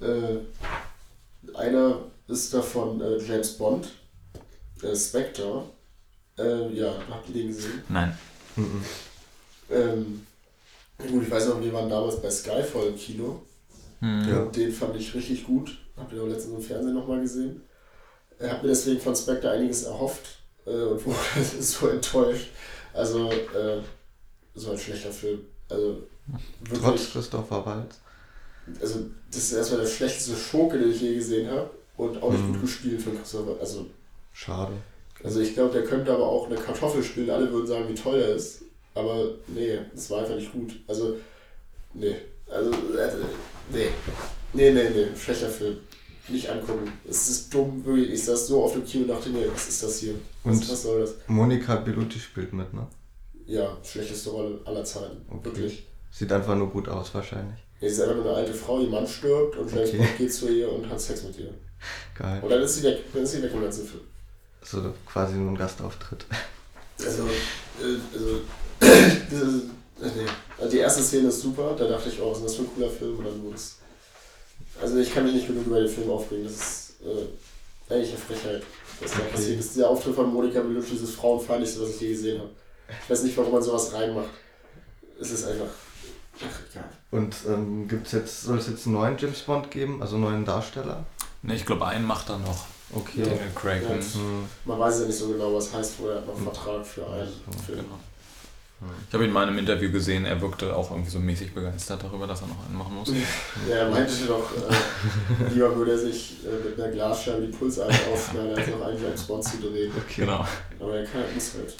Äh, 0.00 0.38
einer 1.56 2.00
ist 2.26 2.52
davon 2.52 3.00
äh, 3.00 3.18
James 3.18 3.52
Bond, 3.56 3.88
äh, 4.82 4.94
Spectre. 4.96 5.64
Äh, 6.38 6.72
ja, 6.74 6.94
habt 7.08 7.28
ihr 7.28 7.34
den 7.34 7.48
gesehen? 7.48 7.82
Nein. 7.88 8.18
Mhm. 8.56 8.84
Ähm, 9.70 10.26
gut, 10.98 11.22
ich 11.22 11.30
weiß 11.30 11.48
noch, 11.48 11.60
wir 11.60 11.72
waren 11.72 11.88
damals 11.88 12.20
bei 12.20 12.30
Skyfall 12.30 12.88
im 12.88 12.96
Kino. 12.96 13.42
Mhm. 14.00 14.28
Ja. 14.28 14.44
Den 14.46 14.72
fand 14.72 14.96
ich 14.96 15.14
richtig 15.14 15.44
gut. 15.44 15.78
Habt 15.96 16.12
ihr 16.12 16.22
auch 16.22 16.26
letztens 16.26 16.56
im 16.56 16.62
Fernsehen 16.62 16.94
nochmal 16.94 17.20
gesehen. 17.20 17.62
Er 18.38 18.52
hat 18.52 18.62
mir 18.62 18.68
deswegen 18.68 19.00
von 19.00 19.16
Spectre 19.16 19.50
einiges 19.50 19.84
erhofft 19.84 20.40
äh, 20.66 20.70
und 20.70 21.06
wurde 21.06 21.16
so 21.60 21.88
enttäuscht. 21.88 22.48
Also, 22.92 23.30
äh, 23.30 23.80
so 24.54 24.72
ein 24.72 24.78
schlechter 24.78 25.12
Film. 25.12 25.40
Also, 25.68 26.02
Trotz 26.68 26.82
wirklich. 26.82 27.12
Christopher 27.12 27.64
Waltz. 27.66 27.98
Also, 28.80 29.00
das 29.30 29.38
ist 29.44 29.52
erstmal 29.52 29.80
der 29.82 29.86
schlechteste 29.88 30.36
Schurke, 30.36 30.78
den 30.78 30.90
ich 30.90 31.00
je 31.00 31.14
gesehen 31.14 31.50
habe. 31.50 31.70
Und 31.96 32.22
auch 32.22 32.30
nicht 32.32 32.42
Mhm. 32.44 32.52
gut 32.52 32.62
gespielt 32.62 33.00
von 33.00 33.16
Christopher. 33.16 33.56
Also, 33.60 33.86
Schade. 34.32 34.72
also 35.24 35.40
ich 35.40 35.54
glaube, 35.54 35.72
der 35.72 35.84
könnte 35.84 36.12
aber 36.12 36.26
auch 36.26 36.46
eine 36.46 36.56
Kartoffel 36.56 37.02
spielen. 37.02 37.30
Alle 37.30 37.50
würden 37.50 37.66
sagen, 37.66 37.88
wie 37.88 37.94
toll 37.94 38.20
er 38.20 38.34
ist. 38.34 38.62
Aber 38.94 39.28
nee, 39.46 39.78
das 39.94 40.10
war 40.10 40.20
einfach 40.20 40.34
nicht 40.36 40.52
gut. 40.52 40.74
Also, 40.86 41.16
nee. 41.94 42.16
Also, 42.50 42.70
äh, 42.70 43.10
nee. 43.72 43.88
Nee, 44.52 44.70
nee, 44.72 44.90
nee. 44.90 45.06
Schlechter 45.18 45.48
Film. 45.48 45.78
Nicht 46.28 46.50
angucken. 46.50 46.90
Es 47.08 47.28
ist 47.28 47.54
dumm, 47.54 47.84
wirklich. 47.84 48.10
Ich 48.10 48.24
saß 48.24 48.48
so 48.48 48.64
auf 48.64 48.72
dem 48.72 48.84
Kino 48.84 49.04
und 49.04 49.10
dachte 49.10 49.28
mir, 49.30 49.50
was 49.52 49.68
ist 49.68 49.82
das 49.82 49.98
hier? 50.00 50.14
Was, 50.44 50.56
Und- 50.58 50.70
was 50.70 50.82
soll 50.82 51.00
das? 51.00 51.14
Monika 51.28 51.76
Bellucci 51.76 52.18
spielt 52.18 52.52
mit, 52.52 52.72
ne? 52.74 52.86
Ja, 53.46 53.76
schlechteste 53.84 54.30
Rolle 54.30 54.58
aller 54.64 54.84
Zeiten. 54.84 55.18
Okay. 55.30 55.44
Wirklich. 55.44 55.86
Sieht 56.18 56.32
einfach 56.32 56.54
nur 56.54 56.70
gut 56.70 56.88
aus, 56.88 57.12
wahrscheinlich. 57.14 57.58
Nee, 57.80 57.88
sie 57.88 57.94
ist 57.96 58.00
einfach 58.00 58.14
nur 58.16 58.24
eine 58.24 58.36
alte 58.36 58.54
Frau, 58.54 58.80
ihr 58.80 58.88
Mann 58.88 59.06
stirbt 59.06 59.56
und 59.56 59.70
James 59.70 59.88
Okay. 59.90 59.98
Bond 59.98 60.16
geht 60.18 60.32
zu 60.32 60.48
ihr 60.48 60.72
und 60.72 60.88
hat 60.88 60.98
Sex 61.00 61.22
mit 61.24 61.38
ihr. 61.38 61.52
Geil. 62.18 62.40
Und 62.42 62.48
dann 62.50 62.62
ist 62.62 62.76
sie 62.76 62.82
weg. 62.84 63.00
Dann 63.12 63.22
ist 63.22 63.32
sie 63.32 63.42
weg 63.42 63.50
im 63.52 63.60
ganzen 63.60 63.86
Film. 63.86 64.00
Also 64.62 64.94
quasi 65.06 65.34
nur 65.34 65.50
ein 65.50 65.58
Gastauftritt. 65.58 66.24
Also, 66.98 67.24
äh, 67.24 67.98
also, 68.14 68.40
äh, 68.80 70.06
nee. 70.06 70.26
Also 70.58 70.70
die 70.70 70.78
erste 70.78 71.02
Szene 71.02 71.28
ist 71.28 71.42
super, 71.42 71.74
da 71.78 71.86
dachte 71.86 72.08
ich, 72.08 72.18
oh, 72.20 72.30
was 72.30 72.38
ist 72.38 72.44
das 72.46 72.54
für 72.56 72.62
ein 72.62 72.70
cooler 72.74 72.88
Film? 72.90 73.18
Wurde 73.18 73.54
es 73.54 73.76
Also 74.80 74.96
ich 74.96 75.12
kann 75.12 75.24
mich 75.24 75.34
nicht 75.34 75.46
genug 75.46 75.66
über 75.66 75.80
den 75.80 75.88
Film 75.88 76.10
aufregen. 76.10 76.44
Das 76.44 76.54
ist 76.54 76.94
äh, 77.04 77.92
eigentlich 77.94 78.08
eine 78.10 78.18
Frechheit, 78.18 78.62
was 79.00 79.10
da 79.12 79.18
Okay. 79.18 79.28
passiert 79.32 79.60
ist. 79.60 79.74
Dieser 79.74 79.90
Auftritt 79.90 80.14
von 80.14 80.32
Monika 80.32 80.60
Bellucci 80.60 80.94
ist 80.94 81.02
das 81.04 81.10
Frauenfeindlichste, 81.10 81.82
was 81.82 81.90
ich 81.90 82.00
je 82.00 82.08
gesehen 82.08 82.38
habe. 82.40 82.50
Ich 83.04 83.10
weiß 83.10 83.22
nicht, 83.24 83.36
warum 83.36 83.52
man 83.52 83.62
sowas 83.62 83.92
reinmacht. 83.92 84.30
Es 85.20 85.30
ist 85.30 85.44
einfach... 85.46 85.68
Ach, 86.40 86.60
egal. 86.70 86.88
Und 87.10 87.34
ähm, 87.48 87.88
gibt's 87.88 88.12
jetzt, 88.12 88.42
soll 88.42 88.58
es 88.58 88.68
jetzt 88.68 88.86
einen 88.86 88.96
neuen 88.96 89.16
James 89.18 89.40
Bond 89.42 89.70
geben, 89.70 90.02
also 90.02 90.16
einen 90.16 90.24
neuen 90.24 90.44
Darsteller? 90.44 91.04
Ne, 91.42 91.54
ich 91.54 91.64
glaube, 91.64 91.86
einen 91.86 92.06
macht 92.06 92.28
er 92.28 92.38
noch. 92.38 92.66
Okay. 92.92 93.20
Ja. 93.20 93.24
Daniel 93.24 93.50
Craig. 93.54 93.82
Ja. 93.82 93.88
hm. 93.90 94.00
Hm. 94.00 94.44
Man 94.64 94.78
weiß 94.78 95.00
ja 95.00 95.06
nicht 95.06 95.18
so 95.18 95.28
genau, 95.28 95.54
was 95.54 95.72
heißt, 95.72 95.94
wo 95.98 96.08
er 96.08 96.16
hat 96.16 96.26
noch 96.26 96.34
einen 96.36 96.44
Vertrag 96.44 96.86
für 96.86 97.06
einen 97.06 97.28
So, 97.28 97.62
Film. 97.64 97.78
Genau. 97.78 97.98
Ich 99.08 99.14
habe 99.14 99.24
ihn 99.24 99.32
mal 99.32 99.44
in 99.44 99.48
einem 99.48 99.58
Interview 99.58 99.90
gesehen, 99.90 100.26
er 100.26 100.38
wirkte 100.42 100.76
auch 100.76 100.90
irgendwie 100.90 101.08
so 101.08 101.18
mäßig 101.18 101.54
begeistert 101.54 102.04
darüber, 102.04 102.26
dass 102.26 102.42
er 102.42 102.48
noch 102.48 102.66
einen 102.66 102.76
machen 102.76 102.94
muss. 102.94 103.08
Ja, 103.68 103.76
er 103.76 103.90
meinte 103.90 104.12
doch, 104.26 104.50
äh, 104.52 105.54
lieber 105.54 105.74
würde 105.74 105.92
er 105.92 105.98
sich 105.98 106.44
äh, 106.44 106.68
mit 106.68 106.78
einer 106.78 106.92
Glasscheibe 106.92 107.46
die 107.46 107.56
Pulsadern 107.56 107.96
aufschneiden, 108.12 108.54
als 108.54 108.66
noch 108.68 108.86
einen 108.86 109.02
James 109.02 109.22
Bond 109.22 109.44
zu 109.44 109.56
drehen. 109.56 109.90
Genau. 110.14 110.46
Aber 110.78 110.94
er 110.94 111.06
kann, 111.06 111.22
muss 111.34 111.54
halt. 111.54 111.74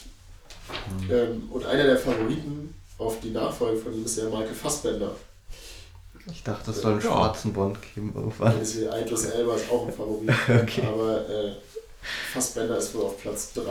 Hm. 1.00 1.10
Ähm, 1.10 1.48
und 1.50 1.66
einer 1.66 1.84
der 1.84 1.98
Favoriten 1.98 2.74
auf 2.98 3.20
die 3.20 3.30
Nachfolge 3.30 3.78
von 3.80 3.92
ihm 3.94 4.04
ist 4.04 4.16
ja 4.18 4.24
Michael 4.24 4.54
Fassbender. 4.54 5.14
Ich 6.30 6.42
dachte, 6.42 6.70
es 6.72 6.80
soll 6.80 6.92
einen 6.94 7.00
Ja. 7.02 7.06
schwarzen 7.08 7.52
Bond 7.52 7.78
geben 7.94 8.12
irgendwann. 8.14 8.54
Hier 8.64 8.92
Idris 8.96 9.26
Elba 9.26 9.54
ist 9.54 9.70
auch 9.70 9.86
ein 9.86 9.92
Favorit. 9.92 10.30
Okay. 10.62 10.82
Aber 10.86 11.28
äh, 11.28 11.52
Fassbender 12.32 12.78
ist 12.78 12.94
wohl 12.94 13.04
auf 13.04 13.20
Platz 13.20 13.52
3 13.54 13.62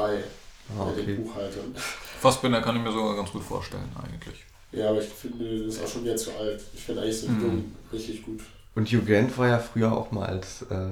Ah, 0.77 0.85
bei 0.85 0.91
den 0.93 1.03
okay. 1.03 1.13
Buchhaltern. 1.15 1.75
Fassbinder 2.21 2.61
kann 2.61 2.75
ich 2.77 2.81
mir 2.81 2.91
sogar 2.91 3.15
ganz 3.15 3.31
gut 3.31 3.43
vorstellen, 3.43 3.89
eigentlich. 4.01 4.43
Ja, 4.71 4.89
aber 4.89 4.99
ich 5.01 5.07
finde, 5.09 5.65
das 5.65 5.75
ist 5.75 5.83
auch 5.83 5.87
schon 5.87 6.03
wieder 6.03 6.15
zu 6.15 6.31
alt. 6.35 6.61
Ich 6.73 6.81
finde 6.83 7.01
eigentlich 7.03 7.19
so 7.19 7.27
Mhm. 7.27 7.75
richtig 7.93 8.23
gut. 8.25 8.39
Und 8.73 8.87
Hugh 8.91 9.05
Grant 9.05 9.37
war 9.37 9.47
ja 9.47 9.59
früher 9.59 9.91
auch 9.91 10.11
mal 10.11 10.25
als 10.25 10.63
äh, 10.63 10.89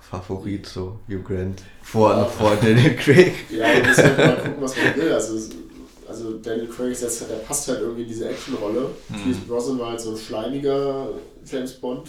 Favorit, 0.00 0.66
so 0.66 0.98
Hugh 1.08 1.22
Grant. 1.22 1.62
Vor, 1.82 2.10
Ja. 2.10 2.24
vor 2.24 2.56
Daniel 2.56 2.96
Craig. 2.96 3.32
Ja, 3.50 3.72
wir 3.74 3.84
müssen 3.86 4.02
halt 4.04 4.18
mal 4.18 4.36
gucken, 4.36 4.54
was 4.62 4.76
man 4.76 4.96
will. 4.96 5.12
Also, 5.12 5.38
also 6.20 6.38
Daniel 6.38 6.68
Craig 6.68 6.92
ist 6.92 7.02
jetzt, 7.02 7.20
der 7.22 7.36
passt 7.36 7.68
halt 7.68 7.80
irgendwie 7.80 8.02
in 8.02 8.08
diese 8.08 8.28
Actionrolle. 8.28 8.90
Mhm. 9.08 9.22
Pierce 9.24 9.38
Brosnan 9.46 9.78
war 9.78 9.90
halt 9.90 10.00
so 10.00 10.10
ein 10.12 10.16
schleimiger 10.18 11.08
James 11.44 11.72
Bond. 11.74 12.08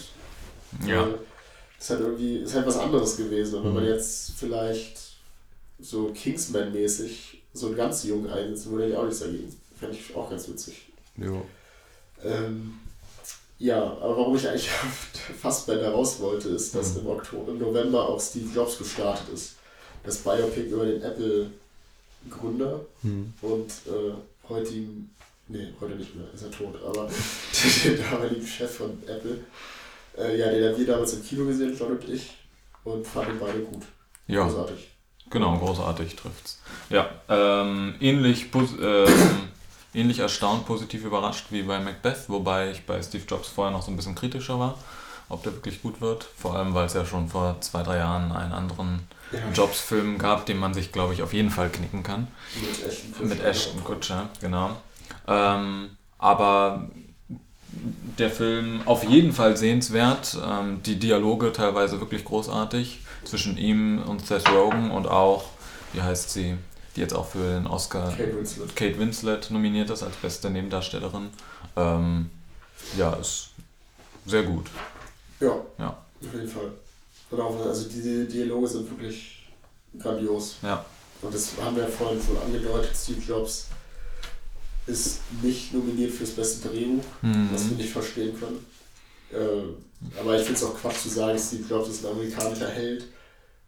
Ja. 0.88 1.08
Äh, 1.08 1.14
Ist 1.80 1.90
halt 1.90 2.02
irgendwie, 2.02 2.38
ist 2.38 2.54
halt 2.56 2.68
was 2.68 2.78
anderes 2.78 3.18
gewesen. 3.18 3.56
Und 3.60 3.66
wenn 3.66 3.74
man 3.74 3.84
Mhm. 3.84 3.90
jetzt 3.90 4.32
vielleicht 4.38 5.00
so 5.80 6.12
Kingsman-mäßig 6.14 7.40
so 7.54 7.68
einen 7.68 7.76
ganz 7.76 8.04
jungen 8.04 8.30
einsetzen 8.30 8.72
würde, 8.72 8.84
hätte 8.84 8.94
ich 8.94 8.98
auch 9.00 9.06
nichts 9.06 9.20
dagegen. 9.20 9.56
Fände 9.80 9.98
ich 9.98 10.16
auch 10.16 10.30
ganz 10.30 10.48
witzig. 10.48 10.86
Jo. 11.18 11.42
Ähm, 12.24 12.76
ja, 13.58 13.82
aber 13.84 14.16
warum 14.18 14.36
ich 14.36 14.48
eigentlich 14.48 14.70
auf 14.84 15.10
Fassbender 15.42 15.90
raus 15.92 16.20
wollte, 16.20 16.50
ist, 16.50 16.76
dass 16.76 16.94
Mhm. 16.96 17.00
im, 17.02 17.08
Oktober, 17.08 17.52
im 17.52 17.60
November 17.60 18.08
auch 18.10 18.22
Steve 18.22 18.50
Jobs 18.54 18.78
gestartet 18.78 19.28
ist. 19.34 19.54
Das 20.04 20.18
Biopic 20.18 20.68
über 20.70 20.86
den 20.86 21.02
Apple-Gründer 22.26 22.82
Hm. 23.02 23.34
und 23.42 23.72
äh, 23.88 24.50
heutigen, 24.50 25.10
nee, 25.48 25.68
heute 25.80 25.96
nicht 25.96 26.16
mehr, 26.16 26.26
ist 26.34 26.44
er 26.44 26.52
tot, 26.52 26.76
aber 26.86 27.10
den 27.84 27.98
damaligen 28.12 28.46
Chef 28.46 28.78
von 28.78 28.92
Apple. 29.08 29.40
Äh, 30.18 30.38
ja, 30.40 30.50
den 30.52 30.70
haben 30.72 30.78
wir 30.78 30.86
damals 30.88 31.14
im 31.14 31.24
Kino 31.24 31.46
gesehen, 31.46 31.76
John 31.78 31.92
und 31.92 32.10
ich, 32.10 32.32
und 32.84 33.06
fanden 33.08 33.40
beide 33.40 33.60
gut. 33.60 33.84
Ja, 34.28 34.44
Großartig. 34.48 34.90
genau, 35.30 35.58
großartig 35.58 36.16
trifft's. 36.16 36.60
Ja, 36.90 37.10
ähm, 37.30 37.96
ähnlich, 38.00 38.48
ähm, 38.82 39.08
ähnlich 39.94 40.20
erstaunt, 40.20 40.66
positiv 40.66 41.04
überrascht 41.06 41.46
wie 41.50 41.64
bei 41.64 41.80
Macbeth, 41.80 42.28
wobei 42.30 42.72
ich 42.72 42.86
bei 42.86 43.02
Steve 43.02 43.24
Jobs 43.28 43.48
vorher 43.48 43.72
noch 43.72 43.84
so 43.84 43.92
ein 43.92 43.96
bisschen 43.98 44.16
kritischer 44.16 44.60
war, 44.60 44.78
ob 45.32 45.44
der 45.44 45.54
wirklich 45.54 45.82
gut 45.82 46.02
wird. 46.02 46.28
Vor 46.38 46.56
allem, 46.56 46.74
weil 46.74 46.86
es 46.86 46.94
ja 46.94 47.06
schon 47.06 47.28
vor 47.30 47.58
zwei, 47.62 47.84
drei 47.84 47.98
Jahren 47.98 48.32
einen 48.32 48.52
anderen 48.52 49.00
Ja, 49.32 49.40
Jobs-Film 49.54 50.18
gab, 50.18 50.46
den 50.46 50.58
man 50.58 50.74
sich, 50.74 50.92
glaube 50.92 51.14
ich, 51.14 51.22
auf 51.24 51.34
jeden 51.34 51.50
Fall 51.50 51.70
knicken 51.70 52.04
kann. 52.04 52.28
mit 52.56 52.86
Ashton 52.86 53.12
Kutcher. 53.14 53.26
Mit 53.28 53.44
Ashton 53.44 53.84
Kutcher, 53.84 54.30
genau. 54.42 54.70
Ähm, 55.28 55.90
aber 56.18 56.90
der 58.18 58.30
Film 58.30 58.82
auf 58.86 59.04
jeden 59.04 59.32
Fall 59.34 59.56
sehenswert. 59.58 60.38
Ähm, 60.46 60.84
die 60.84 61.00
Dialoge 61.00 61.52
teilweise 61.54 62.00
wirklich 62.00 62.26
großartig 62.26 63.00
zwischen 63.24 63.58
ihm 63.58 64.02
und 64.04 64.26
Seth 64.26 64.50
Rogen 64.52 64.92
und 64.92 65.08
auch, 65.08 65.46
wie 65.94 66.02
heißt 66.02 66.32
sie, 66.32 66.58
die 66.96 67.00
jetzt 67.02 67.14
auch 67.14 67.28
für 67.28 67.54
den 67.56 67.68
Oscar 67.68 68.10
Kate 68.10 68.36
Winslet. 68.38 68.76
Kate 68.76 69.00
Winslet 69.00 69.52
nominiert 69.52 69.90
ist 69.90 70.04
als 70.04 70.16
beste 70.18 70.50
Nebendarstellerin. 70.50 71.30
Ähm, 71.78 72.30
ja, 72.98 73.14
ist 73.14 73.52
sehr 74.26 74.44
gut. 74.44 74.66
Ja, 75.42 75.66
Ja. 75.78 75.90
auf 76.22 76.34
jeden 76.34 76.48
Fall. 76.48 76.72
Also 77.66 77.90
die 77.90 78.28
Dialoge 78.28 78.68
sind 78.68 78.90
wirklich 78.90 79.48
grandios. 79.98 80.56
Ja. 80.62 80.86
Und 81.22 81.34
das 81.34 81.52
haben 81.62 81.76
wir 81.76 81.84
ja 81.84 81.90
vorhin 81.90 82.22
schon 82.22 82.38
angedeutet, 82.38 82.92
Steve 82.96 83.22
Jobs 83.22 83.68
ist 84.88 85.20
nicht 85.42 85.74
nominiert 85.74 86.12
fürs 86.12 86.32
beste 86.32 86.68
Drehbuch, 86.70 87.04
was 87.22 87.64
wir 87.66 87.72
Mhm. 87.72 87.78
nicht 87.78 87.92
verstehen 87.92 88.38
können. 88.40 88.66
Äh, 89.32 90.20
aber 90.20 90.36
ich 90.38 90.44
finde 90.44 90.60
es 90.60 90.64
auch 90.66 90.76
Quatsch 90.76 91.04
zu 91.04 91.10
sagen, 91.10 91.38
Steve 91.40 91.64
Jobs 91.70 91.90
ist 91.90 92.06
ein 92.06 92.12
amerikanischer 92.12 92.70
Held 92.70 93.06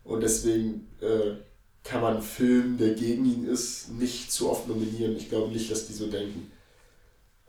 und 0.03 0.21
deswegen 0.21 0.89
äh, 1.01 1.36
kann 1.83 2.01
man 2.01 2.15
einen 2.15 2.23
Film, 2.23 2.77
der 2.77 2.93
gegen 2.95 3.25
ihn 3.25 3.45
ist, 3.47 3.89
nicht 3.91 4.31
zu 4.31 4.49
oft 4.49 4.67
nominieren. 4.67 5.15
Ich 5.17 5.29
glaube 5.29 5.51
nicht, 5.53 5.69
dass 5.71 5.86
die 5.88 5.93
so 5.93 6.07
denken. 6.07 6.51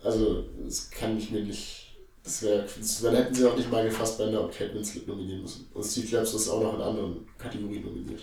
Also, 0.02 0.44
das 0.64 0.90
kann 0.90 1.16
ich 1.18 1.30
mir 1.30 1.40
nicht. 1.42 1.84
Das 2.24 2.42
wäre. 2.42 2.66
Dann 3.02 3.16
hätten 3.16 3.34
sie 3.34 3.46
auch 3.46 3.56
nicht 3.56 3.70
Michael 3.70 3.90
Fassbender 3.90 4.42
und 4.42 4.52
Kate 4.52 4.74
Winslet 4.74 5.06
nominieren 5.06 5.42
müssen. 5.42 5.68
Und 5.74 5.84
Steve 5.84 6.06
Jobs 6.06 6.32
ist 6.32 6.48
auch 6.48 6.62
noch 6.62 6.74
in 6.74 6.80
anderen 6.80 7.28
Kategorien 7.38 7.84
nominiert. 7.84 8.22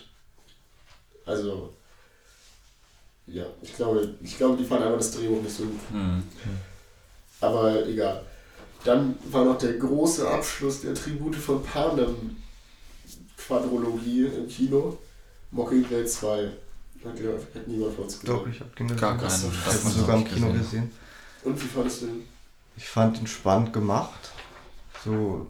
Also. 1.25 1.71
Ja, 3.27 3.45
ich 3.61 3.75
glaube, 3.75 4.15
ich 4.21 4.35
glaube, 4.37 4.57
die 4.57 4.65
fanden 4.65 4.85
einfach 4.85 4.97
das 4.97 5.11
Drehbuch 5.11 5.41
nicht 5.41 5.55
so 5.55 5.63
gut. 5.63 5.91
Mhm. 5.91 6.23
Aber 7.39 7.87
egal. 7.87 8.25
Dann 8.83 9.15
war 9.29 9.45
noch 9.45 9.59
der 9.59 9.73
große 9.73 10.27
Abschluss 10.27 10.81
der 10.81 10.95
Tribute 10.95 11.35
von 11.35 11.63
Panem 11.63 12.35
Quadrologie 13.37 14.25
im 14.25 14.47
Kino. 14.47 14.97
Mockingjay 15.51 16.05
2. 16.05 16.51
Hat, 17.03 17.13
hat 17.13 17.67
niemand 17.67 17.93
von 17.93 18.05
uns 18.05 18.19
gesehen. 18.19 18.35
Doch, 18.35 18.47
ich 18.47 18.59
habe 18.59 18.71
den 18.77 18.87
gesehen. 18.87 18.99
Gar 19.01 19.17
keinen. 19.17 19.27
Ich 19.27 19.33
das 19.33 19.43
habe 19.43 19.77
hab 19.77 19.83
ihn 19.83 19.91
sogar 19.91 20.17
im 20.17 20.25
Kino 20.25 20.47
gesehen. 20.47 20.59
gesehen. 20.63 20.91
Und 21.43 21.63
wie 21.63 21.67
fandest 21.67 22.01
du 22.01 22.05
ihn? 22.07 22.23
Ich 22.77 22.87
fand 22.87 23.19
ihn 23.19 23.27
spannend 23.27 23.73
gemacht. 23.73 24.31
So 25.03 25.47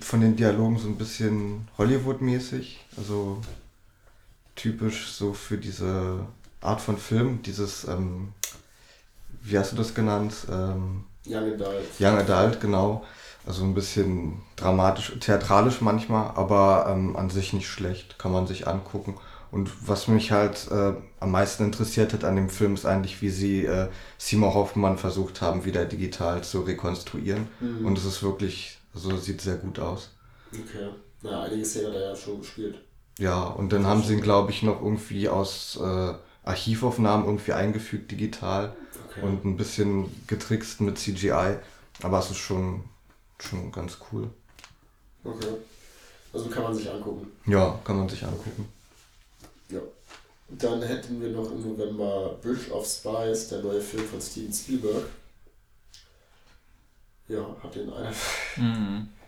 von 0.00 0.20
den 0.20 0.36
Dialogen 0.36 0.78
so 0.78 0.88
ein 0.88 0.96
bisschen 0.96 1.68
Hollywood-mäßig. 1.78 2.84
Also 2.96 3.40
typisch 4.54 5.12
so 5.12 5.32
für 5.32 5.58
diese 5.58 6.26
Art 6.60 6.80
von 6.80 6.98
Film. 6.98 7.42
Dieses, 7.42 7.84
ähm, 7.88 8.32
wie 9.42 9.58
hast 9.58 9.72
du 9.72 9.76
das 9.76 9.94
genannt? 9.94 10.34
Ähm, 10.50 11.04
Young 11.26 11.54
Adult. 11.54 12.00
Young 12.00 12.18
Adult, 12.18 12.60
genau. 12.60 13.04
Also 13.46 13.64
ein 13.64 13.74
bisschen 13.74 14.40
dramatisch, 14.56 15.12
theatralisch 15.20 15.80
manchmal, 15.80 16.30
aber 16.36 16.86
ähm, 16.88 17.16
an 17.16 17.28
sich 17.30 17.52
nicht 17.52 17.68
schlecht, 17.68 18.18
kann 18.18 18.32
man 18.32 18.46
sich 18.46 18.68
angucken. 18.68 19.16
Und 19.52 19.70
was 19.86 20.08
mich 20.08 20.32
halt 20.32 20.68
äh, 20.70 20.94
am 21.20 21.30
meisten 21.30 21.64
interessiert 21.64 22.14
hat 22.14 22.24
an 22.24 22.36
dem 22.36 22.48
Film 22.48 22.72
ist 22.72 22.86
eigentlich, 22.86 23.20
wie 23.20 23.28
sie 23.28 23.66
äh, 23.66 23.88
Seymour 24.16 24.54
Hoffmann 24.54 24.96
versucht 24.96 25.42
haben, 25.42 25.66
wieder 25.66 25.84
digital 25.84 26.42
zu 26.42 26.62
rekonstruieren. 26.62 27.48
Mhm. 27.60 27.84
Und 27.84 27.98
es 27.98 28.06
ist 28.06 28.22
wirklich, 28.22 28.78
also 28.94 29.14
sieht 29.18 29.42
sehr 29.42 29.56
gut 29.56 29.78
aus. 29.78 30.10
Okay. 30.52 30.88
Na, 31.20 31.42
einige 31.42 31.64
Szenen 31.66 31.88
hat 31.88 31.94
er 31.94 32.08
ja 32.10 32.16
schon 32.16 32.40
gespielt. 32.40 32.76
Ja, 33.18 33.42
und 33.44 33.74
dann 33.74 33.86
haben 33.86 34.02
sie 34.02 34.14
ihn, 34.14 34.22
glaube 34.22 34.50
ich, 34.50 34.62
noch 34.62 34.80
irgendwie 34.80 35.28
aus 35.28 35.78
äh, 35.80 36.14
Archivaufnahmen 36.44 37.26
irgendwie 37.26 37.52
eingefügt 37.52 38.10
digital 38.10 38.74
Okay. 39.10 39.26
und 39.26 39.44
ein 39.44 39.58
bisschen 39.58 40.06
getrickst 40.26 40.80
mit 40.80 40.96
CGI. 40.98 41.58
Aber 42.02 42.18
es 42.18 42.30
ist 42.30 42.38
schon, 42.38 42.84
schon 43.38 43.70
ganz 43.70 43.98
cool. 44.10 44.30
okay. 45.24 45.48
Also 46.32 46.48
kann 46.48 46.62
man 46.62 46.74
sich 46.74 46.90
angucken. 46.90 47.30
Ja, 47.44 47.78
kann 47.84 47.98
man 47.98 48.08
sich 48.08 48.24
angucken. 48.24 48.66
Dann 50.58 50.82
hätten 50.82 51.20
wir 51.20 51.30
noch 51.30 51.50
im 51.50 51.62
November 51.62 52.36
Bridge 52.42 52.70
of 52.72 52.86
Spies, 52.86 53.48
der 53.48 53.62
neue 53.62 53.80
Film 53.80 54.04
von 54.04 54.20
Steven 54.20 54.52
Spielberg. 54.52 55.04
Ja, 57.28 57.56
hat 57.62 57.74
den 57.74 57.92
einer. 57.92 58.12
Mhm. 58.56 59.08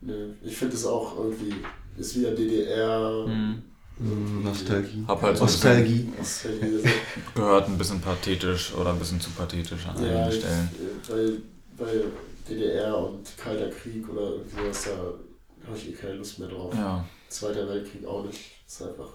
Ne, 0.00 0.34
ich 0.42 0.54
finde 0.54 0.74
es 0.74 0.84
auch 0.84 1.16
irgendwie, 1.16 1.54
ist 1.96 2.18
wieder 2.18 2.32
DDR. 2.32 3.26
Mhm. 3.26 3.62
Mm, 3.98 4.42
Nostalgie. 4.44 5.02
Hab 5.08 5.22
halt 5.22 5.38
so 5.38 5.44
ein 5.44 5.46
bisschen 5.46 5.70
Nostalgie. 5.70 6.12
Nostalgie. 6.18 6.90
gehört, 7.34 7.68
ein 7.68 7.78
bisschen 7.78 8.00
pathetisch 8.02 8.74
oder 8.74 8.90
ein 8.90 8.98
bisschen 8.98 9.18
zu 9.18 9.30
pathetisch 9.30 9.86
an 9.86 10.04
Ja, 10.04 10.24
einigen 10.26 10.40
Stellen. 10.40 10.68
weil, 11.08 11.42
weil 11.78 12.04
DDR 12.46 12.98
und 12.98 13.34
Kalter 13.38 13.70
Krieg 13.70 14.06
oder 14.10 14.32
irgendwie 14.32 14.56
sowas, 14.56 14.84
da 14.84 15.68
habe 15.68 15.78
ich 15.78 15.88
eh 15.88 15.92
keine 15.92 16.14
Lust 16.14 16.38
mehr 16.38 16.48
drauf. 16.48 16.74
Ja. 16.74 17.02
Zweiter 17.30 17.66
Weltkrieg 17.66 18.04
auch 18.04 18.26
nicht. 18.26 18.40
Ist 18.66 18.82
einfach. 18.82 19.08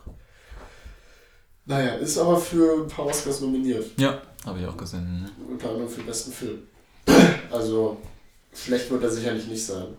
Naja, 1.70 1.94
ist 1.98 2.18
aber 2.18 2.36
für 2.36 2.82
ein 2.82 2.88
paar 2.88 3.06
Oscars 3.06 3.42
nominiert. 3.42 3.86
Ja, 3.98 4.20
habe 4.44 4.60
ich 4.60 4.66
auch 4.66 4.76
gesehen. 4.76 5.22
ne? 5.22 5.30
Unter 5.52 5.70
anderem 5.70 5.88
für 5.88 6.02
den 6.02 6.08
besten 6.08 6.32
Film. 6.32 6.64
Also, 7.52 7.98
schlecht 8.56 8.90
wird 8.90 9.04
er 9.04 9.10
sicherlich 9.12 9.46
nicht 9.48 9.64
sein. 9.64 9.90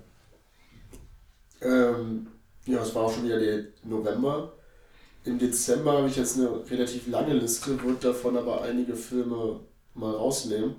Ähm, 1.62 2.26
ja, 2.66 2.82
es 2.82 2.92
war 2.92 3.04
auch 3.04 3.14
schon 3.14 3.22
wieder 3.24 3.38
der 3.38 3.64
November. 3.84 4.52
Im 5.24 5.38
Dezember 5.38 5.92
habe 5.98 6.08
ich 6.08 6.16
jetzt 6.16 6.38
eine 6.38 6.50
relativ 6.68 7.06
lange 7.06 7.34
Liste, 7.34 7.80
würde 7.80 8.08
davon 8.08 8.36
aber 8.36 8.62
einige 8.62 8.96
Filme 8.96 9.60
mal 9.94 10.12
rausnehmen. 10.12 10.74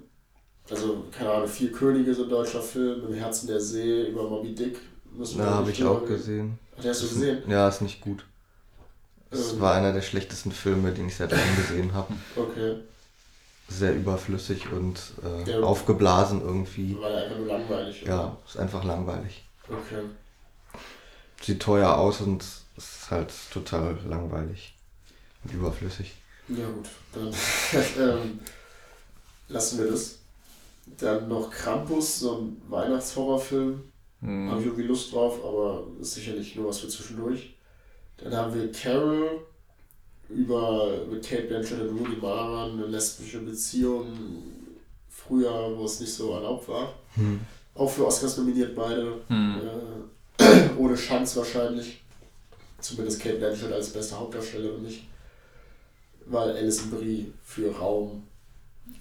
Also, 0.70 1.06
keine 1.18 1.32
Ahnung, 1.32 1.48
Vier 1.48 1.72
Könige, 1.72 2.14
so 2.14 2.24
ein 2.24 2.30
deutscher 2.30 2.62
Film, 2.62 3.06
Im 3.08 3.14
Herzen 3.14 3.48
der 3.48 3.62
See, 3.62 4.08
über 4.10 4.30
Moby 4.30 4.54
Dick. 4.54 4.78
Müssen 5.14 5.38
wir 5.40 5.46
Ja, 5.46 5.52
habe 5.52 5.72
ich 5.72 5.82
auch 5.86 6.02
reden. 6.02 6.08
gesehen. 6.14 6.60
Ach, 6.78 6.82
den 6.82 6.90
hast 6.90 7.04
du 7.04 7.08
gesehen? 7.08 7.44
Ja, 7.48 7.70
ist 7.70 7.82
nicht 7.82 8.02
gut. 8.02 8.26
Es 9.32 9.54
Ähm. 9.54 9.62
war 9.62 9.74
einer 9.76 9.94
der 9.94 10.02
schlechtesten 10.02 10.52
Filme, 10.52 10.92
den 10.92 11.08
ich 11.08 11.16
seit 11.16 11.32
langem 11.32 11.56
gesehen 11.56 11.94
habe. 11.94 12.14
Okay, 12.36 12.76
Sehr 13.70 13.96
überflüssig 13.96 14.70
und 14.72 15.00
äh, 15.24 15.50
Ja. 15.52 15.62
aufgeblasen 15.62 16.42
irgendwie. 16.42 16.98
war 17.00 17.10
einfach 17.16 17.38
nur 17.38 17.48
langweilig. 17.48 18.04
oder? 18.04 18.12
Ja, 18.12 18.38
ist 18.46 18.58
einfach 18.58 18.84
langweilig. 18.84 19.44
Okay. 19.70 20.04
Sieht 21.42 21.62
teuer 21.62 21.96
aus 21.98 22.22
und 22.22 22.44
ist 22.78 23.10
halt 23.10 23.32
total 23.52 23.98
langweilig 24.08 24.76
und 25.44 25.54
überflüssig. 25.54 26.14
Ja 26.50 26.66
gut, 26.70 26.88
dann 27.14 27.34
ähm, 28.00 28.40
lassen 29.48 29.80
wir 29.80 29.92
das. 29.92 30.18
Dann 30.98 31.30
noch 31.30 31.50
Krampus, 31.50 32.20
so 32.20 32.40
ein 32.40 32.62
Weihnachtshorrorfilm. 32.68 33.82
Hm. 34.22 34.50
Habe 34.52 34.60
ich 34.60 34.66
irgendwie 34.68 34.84
Lust 34.88 35.14
drauf, 35.14 35.40
aber 35.46 35.88
ist 36.02 36.14
sicherlich 36.16 36.56
nur 36.56 36.68
was 36.68 36.80
für 36.80 36.90
zwischendurch. 36.90 37.56
Dann 38.24 38.36
haben 38.36 38.54
wir 38.54 38.72
Carol 38.72 39.42
über 40.30 40.92
mit 41.10 41.28
Kate 41.28 41.44
Blanchett 41.44 41.82
und 41.82 41.98
Rooney 42.00 42.16
Mara 42.22 42.66
eine 42.66 42.86
lesbische 42.86 43.40
Beziehung 43.40 44.06
früher, 45.10 45.76
wo 45.78 45.86
es 45.86 46.00
nicht 46.00 46.14
so 46.14 46.34
erlaubt 46.34 46.68
war. 46.68 46.94
Hm. 47.16 47.40
Auch 47.76 47.90
für 47.90 48.06
Oscars 48.08 48.38
nominiert 48.38 48.76
beide. 48.76 49.16
Hm. 49.28 49.62
Äh, 50.38 50.70
ohne 50.78 50.96
Chance 50.96 51.40
wahrscheinlich. 51.40 52.02
Zumindest 52.80 53.22
Kate 53.22 53.38
Blanchett 53.38 53.72
als 53.72 53.90
beste 53.92 54.18
Hauptdarstellerin 54.18 54.84
nicht. 54.84 55.04
Weil 56.26 56.52
Alison 56.56 56.92
Brie 56.92 57.34
für 57.44 57.76
Raum 57.76 58.24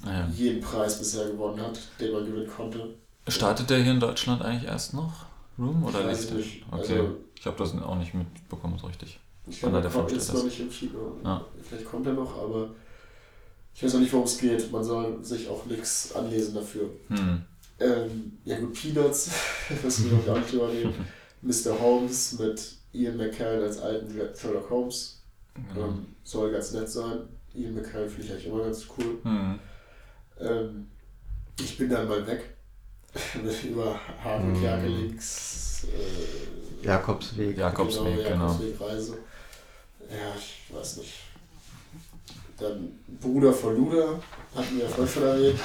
Ja. 0.05 0.29
jeden 0.35 0.61
Preis 0.61 0.99
bisher 0.99 1.27
gewonnen 1.27 1.61
hat, 1.61 1.79
den 2.01 2.12
man 2.12 2.27
gewinnen 2.27 2.49
konnte. 2.49 2.95
Startet 3.29 3.71
der 3.71 3.79
hier 3.83 3.93
in 3.93 4.01
Deutschland 4.01 4.43
eigentlich 4.43 4.68
erst 4.71 4.95
noch? 4.95 5.27
Room 5.59 5.84
oder 5.84 6.11
Ich 6.11 6.30
nicht. 6.30 6.64
Okay. 6.70 6.80
Also- 6.80 7.16
ich 7.38 7.46
habe 7.46 7.57
das 7.57 7.74
auch 7.74 7.96
nicht 7.96 8.12
mitbekommen, 8.12 8.78
so 8.78 8.86
richtig. 8.86 9.18
Ich 9.46 9.61
glaube, 9.61 9.80
der 9.80 9.90
kommt 9.90 10.12
jetzt 10.12 10.28
noch 10.28 10.34
das? 10.36 10.44
nicht 10.44 10.61
im 10.61 10.70
Kino. 10.70 11.16
Ah. 11.24 11.40
Vielleicht 11.62 11.86
kommt 11.86 12.07
er 12.07 12.12
noch, 12.12 12.36
aber 12.36 12.70
ich 13.74 13.82
weiß 13.82 13.94
auch 13.94 14.01
nicht, 14.01 14.12
worum 14.12 14.26
es 14.26 14.38
geht. 14.38 14.70
Man 14.70 14.84
soll 14.84 15.24
sich 15.24 15.48
auch 15.48 15.64
nichts 15.66 16.14
anlesen 16.14 16.55
dafür. 16.55 16.90
Hm. 17.09 17.42
Ähm, 17.78 18.38
ja 18.44 18.61
gut, 18.61 18.74
Peanuts, 18.74 19.30
müssen 19.82 20.11
wir 20.11 20.18
noch 20.18 20.26
gar 20.26 20.38
nicht 20.38 20.53
drüber 20.53 20.68
reden. 20.70 20.94
Mr. 21.42 21.80
Holmes 21.80 22.38
mit 22.38 22.74
Ian 22.92 23.16
McKellen 23.16 23.62
als 23.62 23.78
alten 23.78 24.12
Sherlock 24.36 24.68
Holmes. 24.68 25.22
Genau. 25.55 25.86
Ähm, 25.88 26.07
soll 26.22 26.53
ganz 26.53 26.72
nett 26.72 26.88
sein. 26.90 27.20
Ian 27.55 27.74
McKellen 27.74 28.09
finde 28.11 28.26
ich 28.26 28.32
eigentlich 28.32 28.46
immer 28.46 28.64
ganz 28.64 28.86
cool. 28.98 29.18
Hm. 29.22 29.59
Ähm, 30.38 30.86
ich 31.59 31.78
bin 31.78 31.88
dann 31.88 32.07
mal 32.07 32.26
weg. 32.26 32.57
Über 33.65 34.01
Mm. 34.25 34.61
Kerkelings 34.61 35.85
äh, 35.85 36.87
Jakobsweg. 36.87 37.57
Jakobsweg, 37.59 38.25
genau. 38.25 38.47
Jakobswegreise. 38.47 39.19
Ja, 40.11 40.35
ich 40.37 40.75
weiß 40.75 40.99
nicht. 40.99 41.15
Dann 42.59 42.99
Bruder 43.21 43.53
von 43.53 43.77
Luda, 43.77 44.21
hatten 44.55 44.77
wir 44.77 44.85
ja 44.85 44.89
vorhin 44.91 45.13
schon 45.13 45.23
erwähnt. 45.23 45.61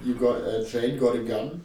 You 0.00 0.14
got, 0.14 0.36
äh, 0.42 0.62
Jane 0.64 0.96
got 0.96 1.14
a 1.14 1.18
gun. 1.18 1.64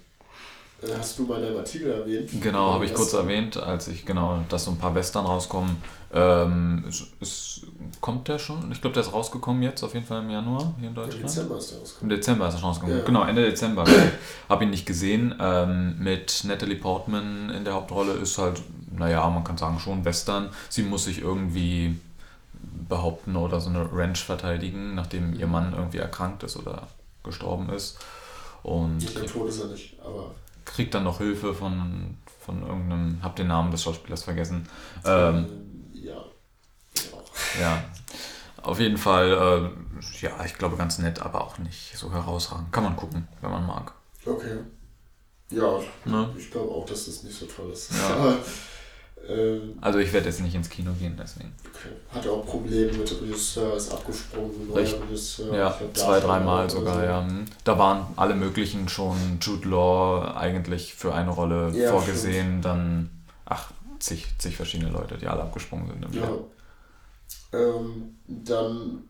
Äh, 0.82 0.88
hast 0.98 1.18
du 1.18 1.24
mal 1.24 1.38
in 1.38 1.44
deinem 1.44 1.58
Artikel 1.58 1.92
erwähnt. 1.92 2.30
Genau, 2.42 2.74
habe 2.74 2.86
ich 2.86 2.94
kurz 2.94 3.14
erwähnt, 3.14 3.58
als 3.58 3.88
ich 3.88 4.06
genau, 4.06 4.44
dass 4.50 4.66
so 4.66 4.72
ein 4.72 4.78
paar 4.78 4.94
Western 4.94 5.26
rauskommen. 5.26 5.78
Ähm, 6.14 6.86
es, 6.88 7.08
es, 7.20 7.62
kommt 8.00 8.28
der 8.28 8.40
schon? 8.40 8.72
Ich 8.72 8.80
glaube, 8.80 8.94
der 8.94 9.04
ist 9.04 9.12
rausgekommen 9.12 9.64
jetzt, 9.64 9.84
auf 9.84 9.94
jeden 9.94 10.06
Fall 10.06 10.22
im 10.22 10.30
Januar 10.30 10.74
hier 10.78 10.90
in 10.90 10.90
Im 10.90 10.96
Deutschland. 10.96 11.24
Dezember 11.24 11.58
ist 11.58 11.72
der 11.72 11.78
Im 11.78 11.82
rausgekommen. 11.82 12.16
Dezember 12.16 12.48
ist 12.48 12.54
er 12.54 12.60
schon 12.60 12.70
rausgekommen. 12.70 13.00
Ja. 13.00 13.06
Genau, 13.06 13.24
Ende 13.24 13.44
Dezember. 13.44 13.86
Habe 14.50 14.64
ihn 14.64 14.70
nicht 14.70 14.86
gesehen. 14.86 15.36
Ähm, 15.40 15.98
mit 16.00 16.44
Natalie 16.44 16.78
Portman 16.78 17.50
in 17.50 17.66
der 17.66 17.74
Hauptrolle 17.74 18.14
ist 18.14 18.38
halt, 18.38 18.62
naja, 18.92 19.28
man 19.30 19.44
kann 19.44 19.58
sagen 19.58 19.80
schon 19.80 20.06
Western. 20.06 20.50
Sie 20.70 20.84
muss 20.84 21.06
sich 21.06 21.22
irgendwie 21.22 22.00
behaupten 22.88 23.36
oder 23.36 23.60
so 23.60 23.70
eine 23.70 23.90
Ranch 23.92 24.24
verteidigen, 24.24 24.96
nachdem 24.96 25.34
ihr 25.34 25.48
Mann 25.48 25.74
irgendwie 25.76 25.98
erkrankt 25.98 26.44
ist 26.44 26.56
oder 26.58 26.88
gestorben 27.24 27.70
ist. 27.70 27.98
Und 28.64 29.04
Ich 29.04 29.14
glaube, 29.14 29.28
tot 29.28 29.50
ist 29.50 29.62
er 29.62 29.68
nicht, 29.68 29.96
aber 30.04 30.32
kriegt 30.68 30.94
dann 30.94 31.04
noch 31.04 31.18
Hilfe 31.18 31.54
von, 31.54 32.18
von 32.40 32.62
irgendeinem, 32.62 33.22
hab 33.24 33.36
den 33.36 33.48
Namen 33.48 33.72
des 33.72 33.84
Schauspielers 33.84 34.24
vergessen. 34.24 34.68
Ähm, 35.06 35.36
ähm, 35.36 35.92
ja. 35.94 36.24
ja. 36.94 37.62
ja, 37.62 37.84
auf 38.62 38.80
jeden 38.80 38.98
Fall, 38.98 39.32
äh, 39.32 40.24
ja, 40.24 40.46
ich 40.46 40.56
glaube 40.58 40.78
ganz 40.78 41.00
nett, 41.00 41.22
aber 41.22 41.42
auch 41.42 41.58
nicht 41.58 41.98
so 41.98 42.12
herausragend. 42.12 42.72
Kann 42.72 42.84
man 42.84 42.96
gucken, 42.96 43.28
wenn 43.42 43.52
man 43.52 43.66
mag. 43.66 43.94
Okay. 44.26 44.60
Ja, 45.50 45.80
Ne? 46.04 46.30
ich 46.38 46.52
glaube 46.52 46.72
auch, 46.72 46.86
dass 46.86 47.06
das 47.06 47.24
nicht 47.24 47.38
so 47.38 47.46
toll 47.46 47.72
ist. 47.72 47.92
Ja. 47.92 48.36
Ähm, 49.28 49.78
Also 49.82 50.00
ich 50.00 50.12
werde 50.14 50.28
jetzt 50.28 50.42
nicht 50.42 50.56
ins 50.56 50.70
Kino 50.70 50.92
gehen, 50.94 51.18
deswegen. 51.20 51.54
okay. 51.66 51.94
Hatte 52.10 52.32
auch 52.32 52.46
Probleme 52.46 52.92
mit 52.94 53.22
Regisseur, 53.22 53.76
ist 53.76 53.92
abgesprungen, 53.92 54.68
neuer. 54.70 54.86
Regisseur. 55.10 55.56
Ja, 55.56 55.78
zwei, 55.94 56.20
dreimal 56.20 56.70
sogar, 56.70 56.96
so. 56.96 57.02
ja. 57.02 57.26
hm. 57.28 57.46
Da 57.64 57.78
waren 57.78 58.06
alle 58.16 58.36
möglichen 58.36 58.88
schon 58.88 59.18
Jude 59.42 59.68
Law 59.70 60.36
eigentlich 60.36 60.94
für 60.94 61.14
eine 61.14 61.32
Rolle 61.32 61.72
Ja, 61.76 61.92
vorgesehen, 61.92 62.62
dann, 62.62 63.10
ach, 63.46 63.72
zig, 64.00 64.26
zig 64.38 64.56
verschiedene 64.56 64.92
Leute, 64.92 65.18
die 65.18 65.28
alle 65.28 65.42
abgesprungen 65.42 65.88
sind. 65.88 66.16
Ja. 66.16 66.30
Ähm, 67.54 68.18
dann, 68.28 69.04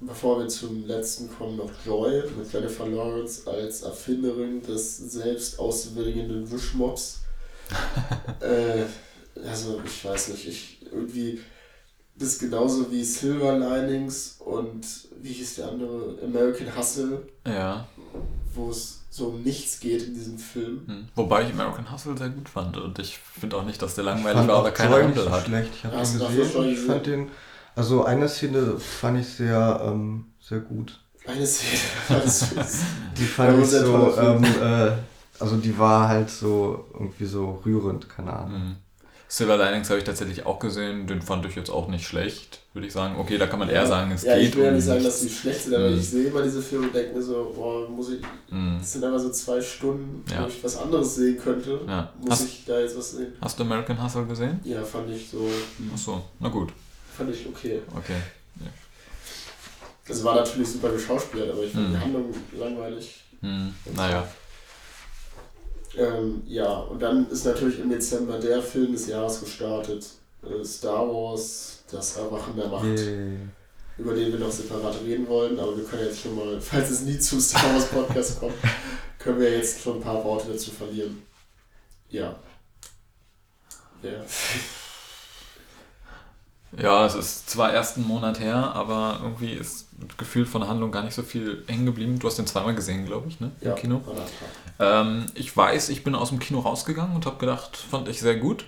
bevor 0.00 0.40
wir 0.40 0.48
zum 0.48 0.86
letzten 0.86 1.30
kommen, 1.36 1.56
noch 1.56 1.70
Joy 1.84 2.22
mit 2.36 2.52
Jennifer 2.52 2.86
Lawrence 2.86 3.48
als 3.50 3.82
Erfinderin 3.82 4.62
des 4.62 4.98
selbst 4.98 5.58
auswilligenden 5.58 6.50
Wischmops. 6.50 7.22
äh, 8.40 8.84
also, 9.42 9.80
ich 9.84 10.04
weiß 10.04 10.28
nicht, 10.28 10.48
ich 10.48 10.86
irgendwie. 10.90 11.40
Das 12.16 12.28
ist 12.28 12.38
genauso 12.38 12.92
wie 12.92 13.02
Silver 13.02 13.58
Linings 13.58 14.36
und 14.38 14.86
wie 15.20 15.32
hieß 15.32 15.56
der 15.56 15.68
andere? 15.68 16.16
American 16.22 16.76
Hustle, 16.76 17.26
Ja. 17.44 17.88
wo 18.54 18.70
es 18.70 19.00
so 19.10 19.26
um 19.28 19.42
nichts 19.42 19.80
geht 19.80 20.02
in 20.02 20.14
diesem 20.14 20.38
Film. 20.38 20.82
Hm. 20.86 21.08
Wobei 21.16 21.42
ich 21.42 21.52
American 21.52 21.90
Hustle 21.92 22.16
sehr 22.16 22.28
gut 22.28 22.48
fand 22.48 22.76
und 22.76 23.00
ich 23.00 23.18
finde 23.18 23.56
auch 23.56 23.64
nicht, 23.64 23.82
dass 23.82 23.96
der 23.96 24.04
langweilig 24.04 24.46
war 24.46 24.60
oder 24.60 24.70
keine 24.70 24.94
Handel 24.94 25.24
so 25.24 25.30
hat. 25.30 25.46
schlecht. 25.46 25.72
Ich 25.74 25.84
habe 25.84 25.96
den 25.96 26.18
gesehen. 26.36 26.68
Ich 26.72 26.78
fand 26.80 27.06
den. 27.06 27.30
Also 27.74 28.04
eine 28.04 28.28
Szene 28.28 28.78
fand 28.78 29.18
ich 29.20 29.26
sehr, 29.26 29.80
ähm, 29.84 30.26
sehr 30.40 30.60
gut. 30.60 31.00
Eine 31.26 31.44
Szene. 31.46 31.80
Die 33.18 33.24
fand 33.24 33.60
ich 33.60 33.70
so, 33.70 34.16
ähm, 34.20 34.44
äh, 34.44 34.92
also 35.40 35.56
die 35.56 35.76
war 35.76 36.06
halt 36.08 36.30
so 36.30 36.86
irgendwie 36.92 37.24
so 37.24 37.60
rührend, 37.66 38.08
keine 38.08 38.32
Ahnung. 38.32 38.60
Mhm. 38.68 38.76
Silver 39.26 39.56
Linings 39.56 39.88
habe 39.90 39.98
ich 39.98 40.04
tatsächlich 40.04 40.46
auch 40.46 40.58
gesehen, 40.58 41.06
den 41.06 41.20
fand 41.22 41.44
ich 41.46 41.56
jetzt 41.56 41.70
auch 41.70 41.88
nicht 41.88 42.06
schlecht, 42.06 42.60
würde 42.72 42.86
ich 42.86 42.92
sagen. 42.92 43.16
Okay, 43.18 43.36
da 43.38 43.46
kann 43.46 43.58
man 43.58 43.68
eher 43.68 43.86
sagen, 43.86 44.12
es 44.12 44.22
ja, 44.22 44.36
geht 44.36 44.50
ich 44.50 44.56
will 44.56 44.64
ja 44.64 44.70
nicht 44.70 44.84
sagen, 44.84 45.02
dass 45.02 45.20
die 45.22 45.28
schlecht 45.30 45.62
sind, 45.64 45.74
aber 45.74 45.90
Mhm. 45.90 45.98
ich 45.98 46.08
sehe 46.08 46.26
immer 46.28 46.42
diese 46.42 46.62
Filme 46.62 46.86
und 46.86 46.94
denke 46.94 47.14
mir 47.16 47.22
so, 47.22 47.52
boah, 47.56 47.88
muss 47.88 48.10
ich, 48.10 48.20
Mhm. 48.50 48.76
das 48.78 48.92
sind 48.92 49.02
aber 49.04 49.18
so 49.18 49.30
zwei 49.30 49.60
Stunden, 49.60 50.24
Ja. 50.30 50.44
wo 50.44 50.48
ich 50.48 50.62
was 50.62 50.76
anderes 50.76 51.14
sehen 51.16 51.38
könnte. 51.38 51.80
Ja. 51.88 52.12
Muss 52.20 52.30
Hast, 52.30 52.44
ich 52.44 52.64
da 52.66 52.78
jetzt 52.78 52.96
was 52.96 53.12
sehen? 53.12 53.32
hast 53.40 53.58
du 53.58 53.64
American 53.64 54.00
Hustle 54.02 54.26
gesehen? 54.26 54.60
Ja, 54.62 54.82
fand 54.84 55.10
ich 55.10 55.28
so, 55.28 55.48
Achso, 55.92 56.22
na 56.38 56.48
gut, 56.48 56.70
fand 57.16 57.34
ich 57.34 57.46
okay. 57.48 57.80
okay. 57.96 58.16
Es 60.06 60.22
war 60.22 60.34
natürlich 60.36 60.68
super 60.68 60.90
geschauspielert, 60.90 61.50
aber 61.50 61.62
ich 61.64 61.72
fand 61.72 61.88
Mhm. 61.88 61.92
die 61.94 61.98
Handlung 61.98 62.34
langweilig. 62.58 63.24
Hm, 63.40 63.74
naja, 63.96 64.28
Ähm, 65.96 66.42
ja, 66.46 66.72
und 66.72 67.00
dann 67.00 67.28
ist 67.30 67.44
natürlich 67.44 67.78
im 67.78 67.90
Dezember 67.90 68.38
der 68.38 68.60
Film 68.62 68.92
des 68.92 69.06
Jahres 69.06 69.40
gestartet. 69.40 70.06
Äh, 70.42 70.64
Star 70.64 71.06
Wars, 71.08 71.84
das 71.90 72.16
Erwachen 72.16 72.56
der 72.56 72.68
Macht. 72.68 72.84
Yay. 72.84 73.38
über 73.96 74.12
den 74.14 74.32
wir 74.32 74.40
noch 74.40 74.50
separat 74.50 74.96
reden 75.04 75.28
wollen, 75.28 75.58
aber 75.58 75.76
wir 75.76 75.84
können 75.84 76.04
jetzt 76.06 76.20
schon 76.20 76.34
mal, 76.34 76.60
falls 76.60 76.90
es 76.90 77.02
nie 77.02 77.18
zum 77.18 77.38
Star 77.40 77.72
Wars 77.72 77.86
Podcast 77.86 78.40
kommt, 78.40 78.54
können 79.18 79.38
wir 79.38 79.56
jetzt 79.56 79.80
schon 79.80 79.96
ein 79.98 80.02
paar 80.02 80.22
Worte 80.24 80.52
dazu 80.52 80.72
verlieren. 80.72 81.22
Ja. 82.08 82.34
Ja. 84.02 84.24
Ja, 86.76 87.06
es 87.06 87.14
ist 87.14 87.50
zwar 87.50 87.72
erst 87.72 87.96
einen 87.96 88.08
Monat 88.08 88.40
her, 88.40 88.56
aber 88.56 89.20
irgendwie 89.22 89.52
ist 89.52 89.83
gefühlt 90.16 90.48
von 90.48 90.60
der 90.60 90.70
Handlung 90.70 90.90
gar 90.92 91.02
nicht 91.02 91.14
so 91.14 91.22
viel 91.22 91.64
hängen 91.66 91.86
geblieben. 91.86 92.18
Du 92.18 92.26
hast 92.26 92.36
den 92.36 92.46
zweimal 92.46 92.74
gesehen, 92.74 93.06
glaube 93.06 93.28
ich, 93.28 93.40
ne? 93.40 93.52
Im 93.60 93.68
ja. 93.68 93.74
Kino. 93.74 94.00
Ähm, 94.78 95.26
ich 95.34 95.56
weiß, 95.56 95.88
ich 95.90 96.04
bin 96.04 96.14
aus 96.14 96.30
dem 96.30 96.38
Kino 96.38 96.60
rausgegangen 96.60 97.14
und 97.14 97.26
habe 97.26 97.38
gedacht, 97.38 97.76
fand 97.76 98.08
ich 98.08 98.20
sehr 98.20 98.36
gut. 98.36 98.64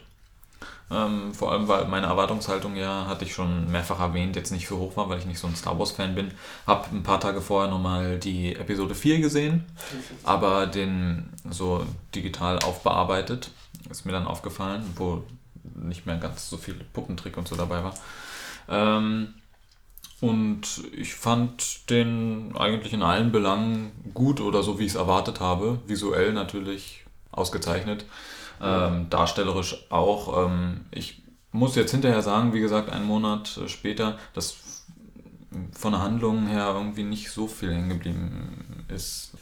Ähm, 0.88 1.34
vor 1.34 1.50
allem, 1.50 1.66
weil 1.66 1.86
meine 1.86 2.06
Erwartungshaltung 2.06 2.76
ja, 2.76 3.06
hatte 3.08 3.24
ich 3.24 3.34
schon 3.34 3.70
mehrfach 3.72 3.98
erwähnt, 3.98 4.36
jetzt 4.36 4.52
nicht 4.52 4.68
so 4.68 4.78
hoch 4.78 4.96
war, 4.96 5.08
weil 5.08 5.18
ich 5.18 5.26
nicht 5.26 5.40
so 5.40 5.48
ein 5.48 5.56
Star 5.56 5.76
Wars-Fan 5.78 6.14
bin. 6.14 6.30
Hab 6.64 6.92
ein 6.92 7.02
paar 7.02 7.18
Tage 7.18 7.40
vorher 7.40 7.68
nochmal 7.68 8.18
die 8.20 8.54
Episode 8.54 8.94
4 8.94 9.18
gesehen, 9.18 9.64
aber 10.22 10.66
den 10.66 11.30
so 11.50 11.84
digital 12.14 12.60
aufbearbeitet. 12.60 13.50
Ist 13.90 14.06
mir 14.06 14.12
dann 14.12 14.26
aufgefallen, 14.26 14.84
wo 14.94 15.24
nicht 15.74 16.06
mehr 16.06 16.18
ganz 16.18 16.48
so 16.48 16.56
viel 16.56 16.74
Puppentrick 16.92 17.36
und 17.36 17.48
so 17.48 17.56
dabei 17.56 17.82
war. 17.82 17.94
Ähm, 18.68 19.34
und 20.20 20.62
ich 20.96 21.14
fand 21.14 21.90
den 21.90 22.56
eigentlich 22.56 22.92
in 22.92 23.02
allen 23.02 23.32
Belangen 23.32 23.92
gut 24.14 24.40
oder 24.40 24.62
so, 24.62 24.78
wie 24.78 24.84
ich 24.84 24.92
es 24.92 24.96
erwartet 24.96 25.40
habe. 25.40 25.78
Visuell 25.86 26.32
natürlich 26.32 27.04
ausgezeichnet. 27.32 28.06
Ähm, 28.62 29.10
darstellerisch 29.10 29.84
auch. 29.90 30.46
Ähm, 30.46 30.86
ich 30.90 31.22
muss 31.52 31.76
jetzt 31.76 31.90
hinterher 31.90 32.22
sagen, 32.22 32.54
wie 32.54 32.60
gesagt, 32.60 32.90
einen 32.90 33.04
Monat 33.04 33.60
später, 33.66 34.18
dass 34.32 34.56
von 35.72 35.92
der 35.92 36.02
Handlung 36.02 36.46
her 36.46 36.72
irgendwie 36.74 37.02
nicht 37.02 37.30
so 37.30 37.46
viel 37.46 37.72
hängen 37.72 37.90
geblieben 37.90 38.84
ist. 38.88 39.32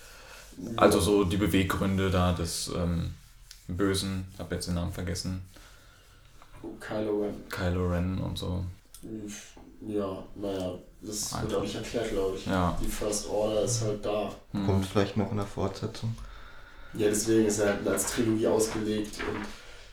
Also 0.77 1.01
so 1.01 1.25
die 1.25 1.37
Beweggründe 1.37 2.11
da 2.11 2.33
des 2.33 2.71
ähm, 2.77 3.15
Bösen, 3.69 4.27
ich 4.33 4.41
habe 4.41 4.55
jetzt 4.55 4.67
den 4.67 4.75
Namen 4.75 4.93
vergessen. 4.93 5.43
Kylo 6.81 7.23
Ren. 7.23 7.35
Kylo 7.51 7.89
Ren 7.89 8.19
und 8.19 8.39
so. 8.39 8.65
Ja, 9.87 10.23
naja, 10.35 10.79
das 11.01 11.33
Einfach. 11.33 11.49
wird 11.49 11.59
auch 11.59 11.63
nicht 11.63 11.75
erklärt, 11.75 12.11
glaube 12.11 12.37
ich. 12.37 12.47
Ja. 12.47 12.79
Die 12.83 12.89
First 12.89 13.29
Order 13.29 13.63
ist 13.63 13.83
halt 13.83 14.05
da. 14.05 14.33
Hm. 14.53 14.67
Kommt 14.67 14.87
vielleicht 14.87 15.17
noch 15.17 15.31
in 15.31 15.37
der 15.37 15.47
Fortsetzung. 15.47 16.15
Ja, 16.95 17.09
deswegen 17.09 17.47
ist 17.47 17.59
er 17.59 17.75
halt 17.75 17.87
als 17.87 18.13
Trilogie 18.13 18.47
ausgelegt 18.47 19.19
und 19.29 19.45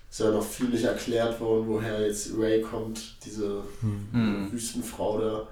ist 0.10 0.20
ja 0.20 0.30
noch 0.30 0.44
viel 0.44 0.70
nicht 0.70 0.84
erklärt 0.84 1.40
worden, 1.40 1.68
woher 1.68 2.06
jetzt 2.06 2.32
Ray 2.38 2.62
kommt, 2.62 3.26
diese 3.26 3.64
hm. 3.82 4.52
Wüstenfrau 4.52 5.20
da, 5.20 5.48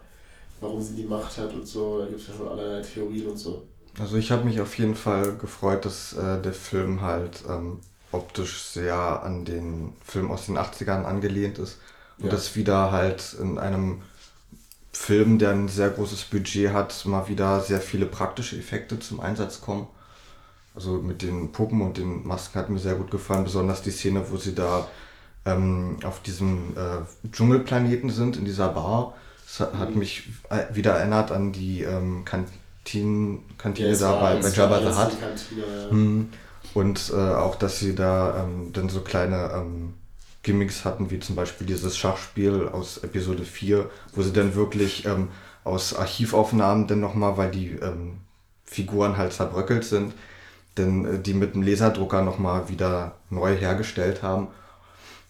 warum 0.62 0.82
sie 0.82 0.96
die 0.96 1.06
Macht 1.06 1.38
hat 1.38 1.54
und 1.54 1.66
so. 1.66 2.00
Da 2.00 2.06
gibt 2.06 2.22
es 2.22 2.28
ja 2.28 2.34
schon 2.36 2.50
allerlei 2.50 2.82
Theorien 2.82 3.28
und 3.28 3.38
so. 3.38 3.68
Also 4.00 4.18
ich 4.18 4.32
habe 4.32 4.46
mich 4.46 4.62
auf 4.62 4.78
jeden 4.78 4.96
Fall 4.96 5.36
gefreut, 5.38 5.86
dass 5.86 6.14
äh, 6.14 6.42
der 6.42 6.54
Film 6.54 7.02
halt 7.02 7.44
ähm, 7.50 7.80
optisch 8.12 8.62
sehr 8.62 9.24
an 9.24 9.46
den 9.46 9.94
Film 10.06 10.32
aus 10.32 10.46
den 10.46 10.58
80ern 10.58 11.04
angelehnt 11.04 11.58
ist. 11.58 11.80
Und 12.18 12.26
ja. 12.26 12.32
dass 12.32 12.56
wieder 12.56 12.92
halt 12.92 13.36
in 13.40 13.58
einem 13.58 14.02
Film, 15.02 15.40
der 15.40 15.52
ein 15.52 15.70
sehr 15.70 15.90
großes 15.90 16.26
Budget 16.26 16.74
hat, 16.74 17.06
mal 17.06 17.30
wieder 17.30 17.62
sehr 17.62 17.80
viele 17.80 18.06
praktische 18.06 18.58
Effekte 18.58 19.00
zum 19.00 19.22
Einsatz 19.22 19.62
kommen. 19.62 19.88
Also 20.76 20.98
mit 20.98 21.22
den 21.22 21.54
Puppen 21.54 21.82
und 21.82 21.98
den 21.98 22.28
Masken 22.28 22.60
hat 22.60 22.70
mir 22.70 22.80
sehr 22.80 22.96
gut 22.96 23.10
gefallen, 23.10 23.46
besonders 23.46 23.82
die 23.82 23.92
Szene, 23.92 24.26
wo 24.30 24.36
sie 24.36 24.54
da 24.54 24.88
ähm, 25.46 25.98
auf 26.04 26.22
diesem 26.22 26.76
äh, 26.76 27.30
Dschungelplaneten 27.32 28.10
sind, 28.10 28.36
in 28.36 28.44
dieser 28.44 28.68
Bar. 28.68 29.16
Das 29.46 29.62
hat, 29.62 29.80
hat 29.80 29.96
mich 29.96 30.30
äh, 30.50 30.66
wieder 30.76 30.96
erinnert 30.96 31.32
an 31.32 31.54
die 31.54 31.82
ähm, 31.84 32.26
Kantine, 32.26 33.40
Kantine 33.58 33.94
ja, 33.94 33.98
da 33.98 34.20
bei, 34.20 34.36
bei 34.36 34.50
Jabba 34.50 34.80
the 34.80 35.00
Hutt. 35.00 35.18
Ja. 35.58 35.94
Mhm. 35.94 36.30
Und 36.74 37.14
äh, 37.16 37.16
auch, 37.16 37.56
dass 37.56 37.80
sie 37.80 37.96
da 37.96 38.44
ähm, 38.44 38.74
dann 38.74 38.90
so 38.90 39.00
kleine 39.00 39.50
ähm, 39.56 39.94
Gimmicks 40.50 40.84
hatten, 40.84 41.12
wie 41.12 41.20
zum 41.20 41.36
Beispiel 41.36 41.68
dieses 41.68 41.96
Schachspiel 41.96 42.68
aus 42.70 42.98
Episode 42.98 43.44
4, 43.44 43.88
wo 44.14 44.24
sie 44.24 44.34
dann 44.34 44.56
wirklich 44.56 45.06
ähm, 45.06 45.28
aus 45.64 45.96
Archivaufnahmen 45.96 46.88
dann 46.88 47.00
nochmal, 47.00 47.38
weil 47.38 47.52
die 47.52 47.74
ähm, 47.74 48.22
Figuren 48.66 49.18
halt 49.18 49.32
zerbröckelt 49.32 49.84
sind, 49.84 50.12
denn 50.76 51.06
äh, 51.06 51.20
die 51.20 51.36
mit 51.36 51.54
dem 51.54 51.62
Laserdrucker 51.62 52.24
nochmal 52.24 52.68
wieder 52.68 53.18
neu 53.30 53.56
hergestellt 53.56 54.24
haben. 54.24 54.48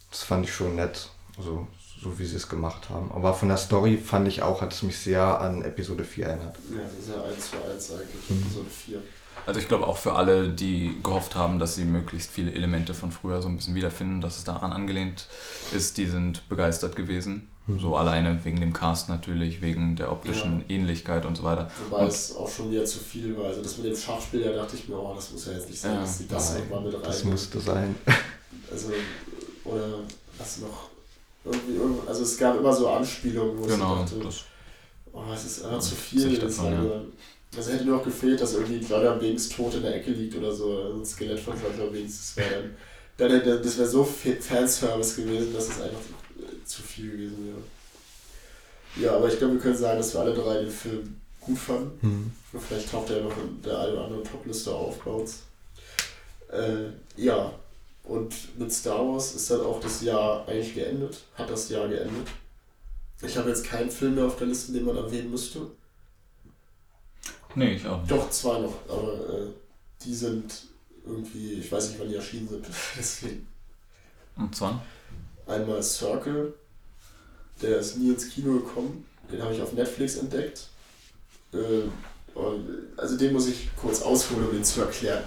Das 0.09 0.23
fand 0.23 0.45
ich 0.45 0.53
schon 0.53 0.77
nett, 0.77 1.09
also 1.37 1.67
so 2.01 2.17
wie 2.17 2.25
sie 2.25 2.37
es 2.37 2.47
gemacht 2.47 2.89
haben. 2.89 3.11
Aber 3.11 3.33
von 3.33 3.49
der 3.49 3.57
Story 3.57 3.97
fand 3.97 4.25
ich 4.29 4.41
auch, 4.41 4.61
hat 4.61 4.71
es 4.71 4.83
mich 4.83 4.97
sehr 4.97 5.41
an 5.41 5.65
Episode 5.65 6.05
4 6.05 6.27
erinnert. 6.27 6.55
Ja, 6.71 6.81
das 6.81 6.93
ist 6.93 7.09
ja 7.09 7.21
1 7.23 7.51
zu 7.51 7.57
1 7.69 7.91
eigentlich, 7.91 8.29
mhm. 8.29 8.41
Episode 8.43 8.69
4. 8.69 9.01
Also 9.45 9.59
ich 9.59 9.67
glaube 9.67 9.87
auch 9.87 9.97
für 9.97 10.13
alle, 10.13 10.49
die 10.49 10.97
gehofft 11.03 11.35
haben, 11.35 11.59
dass 11.59 11.75
sie 11.75 11.85
möglichst 11.85 12.31
viele 12.31 12.51
Elemente 12.53 12.93
von 12.93 13.11
früher 13.11 13.41
so 13.41 13.47
ein 13.47 13.55
bisschen 13.55 13.75
wiederfinden, 13.75 14.21
dass 14.21 14.37
es 14.37 14.43
daran 14.43 14.71
angelehnt 14.71 15.27
ist, 15.73 15.97
die 15.97 16.05
sind 16.05 16.47
begeistert 16.49 16.95
gewesen. 16.95 17.49
Mhm. 17.69 17.79
So 17.79 17.95
alleine 17.95 18.43
wegen 18.43 18.59
dem 18.59 18.73
Cast 18.73 19.09
natürlich, 19.09 19.61
wegen 19.61 19.95
der 19.95 20.11
optischen 20.11 20.63
ja. 20.67 20.75
Ähnlichkeit 20.75 21.25
und 21.25 21.35
so 21.35 21.43
weiter. 21.43 21.69
Wobei 21.89 22.03
und 22.03 22.07
es 22.07 22.35
auch 22.35 22.49
schon 22.49 22.71
wieder 22.71 22.85
zu 22.85 22.99
viel 22.99 23.37
war. 23.37 23.45
Also 23.45 23.61
das 23.61 23.77
mit 23.77 23.87
dem 23.87 23.95
Schachspiel, 23.95 24.43
da 24.43 24.51
dachte 24.53 24.75
ich 24.75 24.87
mir, 24.87 24.97
oh, 24.97 25.13
das 25.15 25.31
muss 25.31 25.45
ja 25.45 25.53
jetzt 25.53 25.69
nicht 25.69 25.79
sein, 25.79 25.95
ja, 25.95 26.01
dass 26.01 26.17
sie 26.17 26.27
das 26.27 26.57
nochmal 26.57 26.81
mit 26.81 26.93
rein. 26.95 27.03
Das 27.03 27.23
musste 27.23 27.59
sein. 27.59 27.95
Also, 28.71 28.89
oder 29.63 29.99
was 30.37 30.59
noch? 30.59 30.89
Irgendwie, 31.43 31.75
irgendwie, 31.75 32.07
also 32.07 32.21
es 32.21 32.37
gab 32.37 32.57
immer 32.57 32.71
so 32.71 32.87
Anspielungen, 32.87 33.57
wo 33.57 33.65
genau, 33.65 34.03
ich 34.03 34.11
dachte, 34.11 34.29
oh, 35.11 35.23
es 35.33 35.45
ist 35.45 35.65
einfach 35.65 35.79
zu 35.79 35.95
viel. 35.95 36.37
Davon, 36.37 36.73
ja. 36.73 37.01
Also 37.55 37.71
hätte 37.71 37.85
nur 37.85 37.97
noch 37.97 38.03
gefehlt, 38.03 38.39
dass 38.39 38.53
irgendwie 38.53 38.79
Claudia 38.79 39.13
Binks 39.13 39.49
tot 39.49 39.73
in 39.73 39.81
der 39.81 39.95
Ecke 39.95 40.11
liegt 40.11 40.35
oder 40.35 40.53
so. 40.53 40.77
Also 40.83 40.99
ein 40.99 41.05
Skelett 41.05 41.39
von 41.39 41.55
Claudia 41.59 41.85
Binks. 41.85 42.35
Das 42.35 42.37
wäre 42.37 42.69
dann, 43.17 43.43
dann, 43.43 43.63
das 43.63 43.77
wäre 43.77 43.87
so 43.87 44.03
Fanservice 44.03 45.15
gewesen, 45.15 45.53
dass 45.53 45.69
es 45.69 45.81
einfach 45.81 45.99
zu 46.65 46.81
viel 46.81 47.11
gewesen 47.11 47.47
wäre. 47.47 49.03
Ja, 49.05 49.17
aber 49.17 49.31
ich 49.31 49.37
glaube, 49.37 49.55
wir 49.55 49.61
können 49.61 49.77
sagen, 49.77 49.97
dass 49.97 50.13
wir 50.13 50.21
alle 50.21 50.33
drei 50.33 50.61
den 50.61 50.71
Film 50.71 51.19
gut 51.41 51.57
fanden. 51.57 51.99
Mhm. 52.01 52.31
Und 52.53 52.61
vielleicht 52.61 52.91
taucht 52.91 53.09
er 53.09 53.21
noch 53.21 53.37
in 53.37 53.61
der 53.63 53.79
einen 53.79 53.93
oder 53.93 54.05
anderen 54.05 54.23
Topliste 54.23 54.73
auf 54.73 54.97
bei 54.99 55.11
uns. 55.11 55.39
Äh, 56.51 56.89
ja, 57.15 57.53
und 58.03 58.57
mit 58.57 58.73
Star 58.73 59.07
Wars 59.07 59.35
ist 59.35 59.51
dann 59.51 59.61
auch 59.61 59.79
das 59.79 60.01
Jahr 60.01 60.47
eigentlich 60.47 60.73
geendet. 60.73 61.17
Hat 61.35 61.49
das 61.49 61.69
Jahr 61.69 61.87
geendet. 61.87 62.27
Ich 63.21 63.37
habe 63.37 63.49
jetzt 63.49 63.65
keinen 63.65 63.91
Film 63.91 64.15
mehr 64.15 64.25
auf 64.25 64.37
der 64.37 64.47
Liste, 64.47 64.71
den 64.71 64.85
man 64.85 64.95
erwähnen 64.95 65.29
müsste. 65.29 65.67
Nee, 67.55 67.73
ich 67.73 67.85
auch 67.85 67.99
nicht. 67.99 68.11
Doch, 68.11 68.29
zwei 68.29 68.59
noch, 68.59 68.73
aber 68.87 69.13
äh, 69.13 69.47
die 70.03 70.13
sind 70.13 70.53
irgendwie, 71.05 71.53
ich 71.53 71.71
weiß 71.71 71.89
nicht, 71.89 71.99
wann 71.99 72.09
die 72.09 72.15
erschienen 72.15 72.47
sind. 72.47 72.65
Deswegen. 72.97 73.47
Und 74.37 74.55
zwar? 74.55 74.83
Einmal 75.47 75.81
Circle, 75.81 76.53
der 77.61 77.79
ist 77.79 77.97
nie 77.97 78.09
ins 78.09 78.29
Kino 78.29 78.53
gekommen. 78.53 79.05
Den 79.31 79.41
habe 79.41 79.53
ich 79.53 79.61
auf 79.61 79.73
Netflix 79.73 80.17
entdeckt. 80.17 80.67
Äh, 81.53 81.89
also 82.95 83.17
den 83.17 83.33
muss 83.33 83.47
ich 83.47 83.69
kurz 83.75 84.01
ausholen, 84.01 84.47
um 84.47 84.53
den 84.53 84.63
zu 84.63 84.81
erklären. 84.81 85.23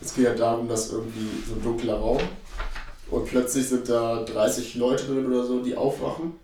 Es 0.00 0.14
geht 0.14 0.24
ja 0.24 0.34
darum, 0.34 0.68
dass 0.68 0.92
irgendwie 0.92 1.28
so 1.48 1.54
ein 1.54 1.62
dunkler 1.62 1.94
Raum 1.94 2.20
und 3.10 3.26
plötzlich 3.26 3.68
sind 3.68 3.88
da 3.88 4.22
30 4.22 4.76
Leute 4.76 5.04
drin 5.06 5.26
oder 5.26 5.44
so, 5.44 5.62
die 5.62 5.76
aufwachen 5.76 6.34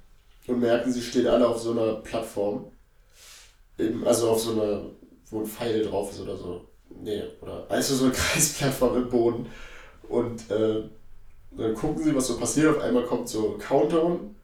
und 0.46 0.60
merken, 0.60 0.92
sie 0.92 1.02
stehen 1.02 1.26
alle 1.26 1.46
auf 1.46 1.60
so 1.60 1.72
einer 1.72 1.94
Plattform. 1.94 2.66
also 4.04 4.30
auf 4.30 4.40
so 4.40 4.52
einer 4.52 4.82
wo 5.30 5.40
ein 5.40 5.46
Pfeil 5.46 5.84
drauf 5.84 6.12
ist 6.12 6.20
oder 6.20 6.36
so. 6.36 6.62
Nee, 7.02 7.22
oder 7.40 7.66
also 7.68 7.94
so 7.94 8.04
eine 8.04 8.12
Kreisplattform 8.14 8.96
im 8.96 9.08
Boden. 9.08 9.46
Und 10.08 10.50
äh, 10.50 10.82
dann 11.52 11.74
gucken 11.74 12.02
sie, 12.02 12.14
was 12.14 12.26
so 12.26 12.36
passiert. 12.36 12.76
Auf 12.76 12.82
einmal 12.82 13.04
kommt 13.04 13.28
so 13.28 13.54
ein 13.54 13.58
Countdown, 13.58 14.34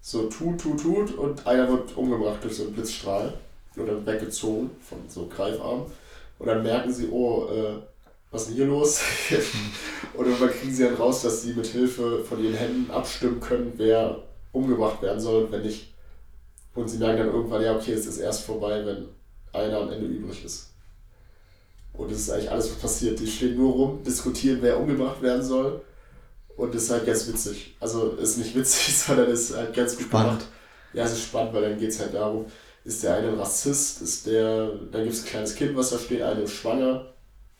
so 0.00 0.28
tut, 0.28 0.60
tut, 0.60 0.80
tut 0.80 1.14
und 1.16 1.46
einer 1.46 1.68
wird 1.68 1.96
umgebracht 1.96 2.42
durch 2.42 2.56
so 2.56 2.64
einen 2.64 2.72
Blitzstrahl 2.72 3.34
oder 3.76 4.04
weggezogen 4.04 4.70
von 4.80 4.98
so 5.08 5.20
einem 5.20 5.30
Greifarm. 5.30 5.86
Und 6.38 6.46
dann 6.46 6.62
merken 6.62 6.92
sie, 6.92 7.08
oh, 7.08 7.48
äh, 7.48 7.74
was 8.30 8.42
ist 8.42 8.48
denn 8.48 8.56
hier 8.56 8.66
los? 8.66 9.00
und 10.14 10.26
irgendwann 10.26 10.50
kriegen 10.50 10.72
sie 10.74 10.84
dann 10.84 10.94
raus, 10.94 11.22
dass 11.22 11.42
sie 11.42 11.52
mit 11.52 11.66
Hilfe 11.66 12.24
von 12.24 12.42
ihren 12.42 12.54
Händen 12.54 12.90
abstimmen 12.90 13.40
können, 13.40 13.74
wer 13.76 14.22
umgebracht 14.50 15.02
werden 15.02 15.20
soll 15.20 15.44
und 15.44 15.52
wenn 15.52 15.62
nicht. 15.62 15.92
Und 16.74 16.88
sie 16.88 16.98
merken 16.98 17.18
dann 17.18 17.34
irgendwann, 17.34 17.62
ja, 17.62 17.76
okay, 17.76 17.92
es 17.92 18.06
ist 18.06 18.18
erst 18.18 18.44
vorbei, 18.44 18.84
wenn 18.84 19.08
einer 19.52 19.78
am 19.78 19.90
Ende 19.90 20.06
übrig 20.06 20.44
ist. 20.44 20.70
Und 21.92 22.10
das 22.10 22.20
ist 22.20 22.30
eigentlich 22.30 22.50
alles, 22.50 22.70
was 22.70 22.78
passiert. 22.78 23.20
Die 23.20 23.26
stehen 23.26 23.56
nur 23.56 23.72
rum, 23.72 24.02
diskutieren, 24.02 24.58
wer 24.62 24.78
umgebracht 24.78 25.20
werden 25.20 25.42
soll. 25.42 25.82
Und 26.56 26.74
das 26.74 26.84
ist 26.84 26.90
halt 26.90 27.06
ganz 27.06 27.26
witzig. 27.28 27.76
Also 27.80 28.12
ist 28.12 28.38
nicht 28.38 28.54
witzig, 28.54 28.96
sondern 29.06 29.30
ist 29.30 29.54
halt 29.54 29.74
ganz 29.74 29.96
gut 29.96 30.06
spannend. 30.06 30.40
gemacht. 30.40 30.46
Ja, 30.94 31.04
es 31.04 31.12
ist 31.12 31.24
spannend, 31.24 31.54
weil 31.54 31.62
dann 31.62 31.78
geht 31.78 31.90
es 31.90 32.00
halt 32.00 32.14
darum, 32.14 32.46
ist 32.84 33.02
der 33.02 33.16
eine 33.16 33.28
ein 33.28 33.38
Rassist, 33.38 34.02
ist 34.02 34.26
der, 34.26 34.68
dann 34.90 35.04
gibt 35.04 35.14
es 35.14 35.22
ein 35.22 35.26
kleines 35.26 35.54
Kind, 35.54 35.76
was 35.76 35.90
da 35.90 35.98
steht, 35.98 36.22
eine 36.22 36.42
ist 36.42 36.52
schwanger. 36.52 37.12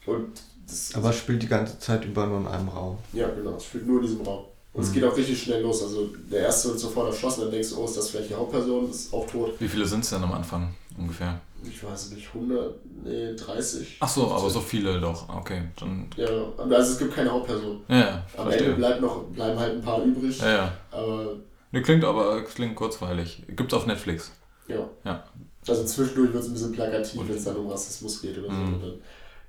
Und 0.07 0.41
das, 0.67 0.95
Aber 0.95 1.11
es 1.11 1.17
spielt 1.17 1.43
die 1.43 1.49
ganze 1.49 1.79
Zeit 1.79 2.05
über 2.05 2.27
nur 2.27 2.41
in 2.41 2.47
einem 2.47 2.69
Raum. 2.69 2.99
Ja, 3.13 3.29
genau, 3.29 3.57
es 3.57 3.65
spielt 3.65 3.87
nur 3.87 4.01
in 4.01 4.07
diesem 4.07 4.23
Raum. 4.23 4.45
Und 4.73 4.81
mhm. 4.81 4.87
es 4.87 4.93
geht 4.93 5.05
auch 5.05 5.17
richtig 5.17 5.43
schnell 5.43 5.63
los. 5.63 5.83
Also 5.83 6.11
der 6.31 6.41
erste 6.41 6.69
wird 6.69 6.81
sofort 6.81 7.13
erschossen, 7.13 7.43
dann 7.43 7.51
denkst 7.51 7.71
du, 7.71 7.79
oh, 7.79 7.85
ist 7.85 7.97
das 7.97 8.11
vielleicht 8.11 8.31
die 8.31 8.35
Hauptperson, 8.35 8.91
ist 8.91 9.13
auch 9.13 9.27
tot. 9.27 9.55
Wie 9.59 9.69
viele 9.69 9.87
sind 9.87 10.01
es 10.01 10.11
denn 10.11 10.23
am 10.23 10.33
Anfang 10.33 10.75
ungefähr? 10.99 11.41
Ich 11.65 11.85
weiß 11.85 12.11
nicht, 12.13 12.29
100, 12.29 12.75
nee, 13.05 13.35
30. 13.35 13.97
Ach 14.01 14.09
so, 14.09 14.31
aber 14.31 14.51
so 14.51 14.61
viele 14.61 15.01
doch, 15.01 15.29
okay. 15.29 15.63
Dann 15.79 16.09
ja, 16.17 16.27
also 16.59 16.93
es 16.93 16.99
gibt 16.99 17.15
keine 17.15 17.31
Hauptperson. 17.31 17.81
Ja, 17.89 17.97
ja 17.97 18.27
Am 18.37 18.45
verstehe. 18.45 18.67
Ende 18.67 18.77
bleibt 18.77 19.01
noch, 19.01 19.25
bleiben 19.25 19.59
halt 19.59 19.75
ein 19.75 19.83
paar 19.83 20.03
übrig. 20.03 20.39
Ja, 20.41 20.51
ja. 20.51 20.73
Aber 20.91 21.37
ne, 21.71 21.83
klingt 21.83 22.05
aber 22.05 22.43
klingt 22.43 22.75
kurzweilig. 22.77 23.43
Gibt's 23.49 23.75
auf 23.75 23.87
Netflix. 23.87 24.33
Ja. 24.69 24.89
ja. 25.05 25.25
Also 25.67 25.85
zwischendurch 25.85 26.33
wird 26.33 26.43
es 26.43 26.49
ein 26.49 26.55
bisschen 26.55 26.73
plakativ, 26.73 27.21
wenn 27.27 27.37
es 27.37 27.45
dann 27.45 27.57
um 27.57 27.71
Rassismus 27.71 28.21
geht 28.21 28.39
oder 28.39 28.49
so. 28.49 28.53
Mhm. 28.53 28.75
Und 28.75 28.83
dann 28.83 28.95